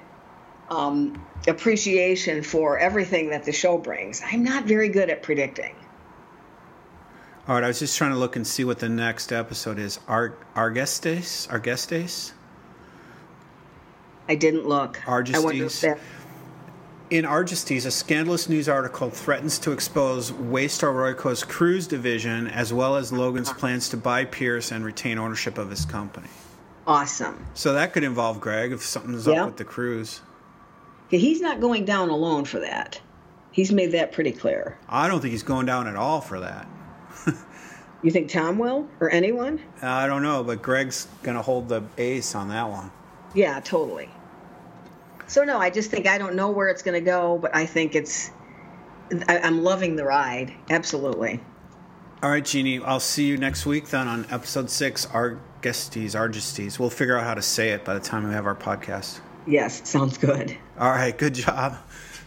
um, 0.70 1.24
appreciation 1.48 2.42
for 2.42 2.78
everything 2.78 3.30
that 3.30 3.44
the 3.44 3.52
show 3.52 3.76
brings. 3.76 4.22
I'm 4.24 4.42
not 4.42 4.64
very 4.64 4.88
good 4.88 5.10
at 5.10 5.22
predicting. 5.22 5.74
All 7.48 7.54
right, 7.56 7.64
I 7.64 7.68
was 7.68 7.80
just 7.80 7.96
trying 7.98 8.12
to 8.12 8.18
look 8.18 8.36
and 8.36 8.46
see 8.46 8.64
what 8.64 8.78
the 8.78 8.88
next 8.88 9.32
episode 9.32 9.78
is. 9.78 9.98
Ar- 10.06 10.36
Argestes? 10.54 11.48
Argestes? 11.48 12.32
I 14.28 14.36
didn't 14.36 14.66
look. 14.68 15.00
I 15.08 15.10
wonder 15.10 15.64
if 15.64 15.72
Argestes. 15.72 15.98
In 17.10 17.24
Argestes, 17.24 17.86
a 17.86 17.90
scandalous 17.90 18.48
news 18.48 18.68
article 18.68 19.10
threatens 19.10 19.58
to 19.60 19.72
expose 19.72 20.30
Waystar 20.30 20.94
Royco's 20.94 21.42
cruise 21.42 21.88
division 21.88 22.46
as 22.46 22.72
well 22.72 22.94
as 22.94 23.12
Logan's 23.12 23.52
plans 23.52 23.88
to 23.88 23.96
buy 23.96 24.24
Pierce 24.24 24.70
and 24.70 24.84
retain 24.84 25.18
ownership 25.18 25.58
of 25.58 25.70
his 25.70 25.84
company. 25.84 26.28
awesome. 26.86 27.46
So 27.54 27.72
that 27.74 27.92
could 27.92 28.02
involve 28.04 28.40
Greg 28.40 28.72
if 28.72 28.82
something's 28.82 29.26
Yeah. 29.26 29.42
up 29.42 29.46
with 29.48 29.56
the 29.58 29.64
cruise. 29.64 30.22
He's 31.08 31.40
not 31.40 31.60
going 31.60 31.84
down 31.84 32.08
alone 32.08 32.44
for 32.44 32.58
that. 32.60 33.00
He's 33.52 33.70
made 33.70 33.92
that 33.92 34.12
pretty 34.12 34.32
clear. 34.32 34.76
I 34.88 35.06
don't 35.06 35.20
think 35.20 35.30
he's 35.32 35.42
going 35.44 35.66
down 35.66 35.86
at 35.88 35.96
all 35.96 36.20
for 36.20 36.40
that. 36.40 36.66
You 38.02 38.10
think 38.10 38.30
Tom 38.30 38.56
will 38.56 38.88
or 38.98 39.10
anyone? 39.12 39.60
I 39.82 40.06
don't 40.06 40.22
know, 40.22 40.42
but 40.42 40.62
Greg's 40.62 41.06
going 41.22 41.36
to 41.36 41.42
hold 41.42 41.68
the 41.68 41.82
ace 41.98 42.34
on 42.34 42.48
that 42.48 42.66
one. 42.70 42.90
Yeah, 43.34 43.60
totally. 43.60 44.08
So 45.30 45.44
no, 45.44 45.58
I 45.58 45.70
just 45.70 45.92
think 45.92 46.08
I 46.08 46.18
don't 46.18 46.34
know 46.34 46.50
where 46.50 46.66
it's 46.66 46.82
going 46.82 46.98
to 46.98 47.08
go, 47.08 47.38
but 47.38 47.54
I 47.54 47.64
think 47.64 47.94
it's. 47.94 48.32
I, 49.28 49.38
I'm 49.38 49.62
loving 49.62 49.94
the 49.94 50.04
ride. 50.04 50.52
Absolutely. 50.68 51.40
All 52.20 52.30
right, 52.30 52.44
Jeannie, 52.44 52.80
I'll 52.80 52.98
see 52.98 53.26
you 53.26 53.36
next 53.36 53.64
week 53.64 53.88
then 53.90 54.08
on 54.08 54.26
episode 54.30 54.68
six, 54.68 55.06
Argestes, 55.06 56.16
Argestes. 56.16 56.80
We'll 56.80 56.90
figure 56.90 57.16
out 57.16 57.22
how 57.22 57.34
to 57.34 57.42
say 57.42 57.68
it 57.70 57.84
by 57.84 57.94
the 57.94 58.00
time 58.00 58.26
we 58.26 58.34
have 58.34 58.44
our 58.44 58.56
podcast. 58.56 59.20
Yes, 59.46 59.88
sounds 59.88 60.18
good. 60.18 60.58
All 60.76 60.90
right, 60.90 61.16
good 61.16 61.34
job. 61.34 61.78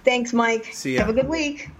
Thanks, 0.05 0.31
Mike. 0.31 0.69
See 0.71 0.93
ya. 0.93 1.01
Have 1.01 1.09
a 1.09 1.13
good 1.13 1.27
week. 1.27 1.71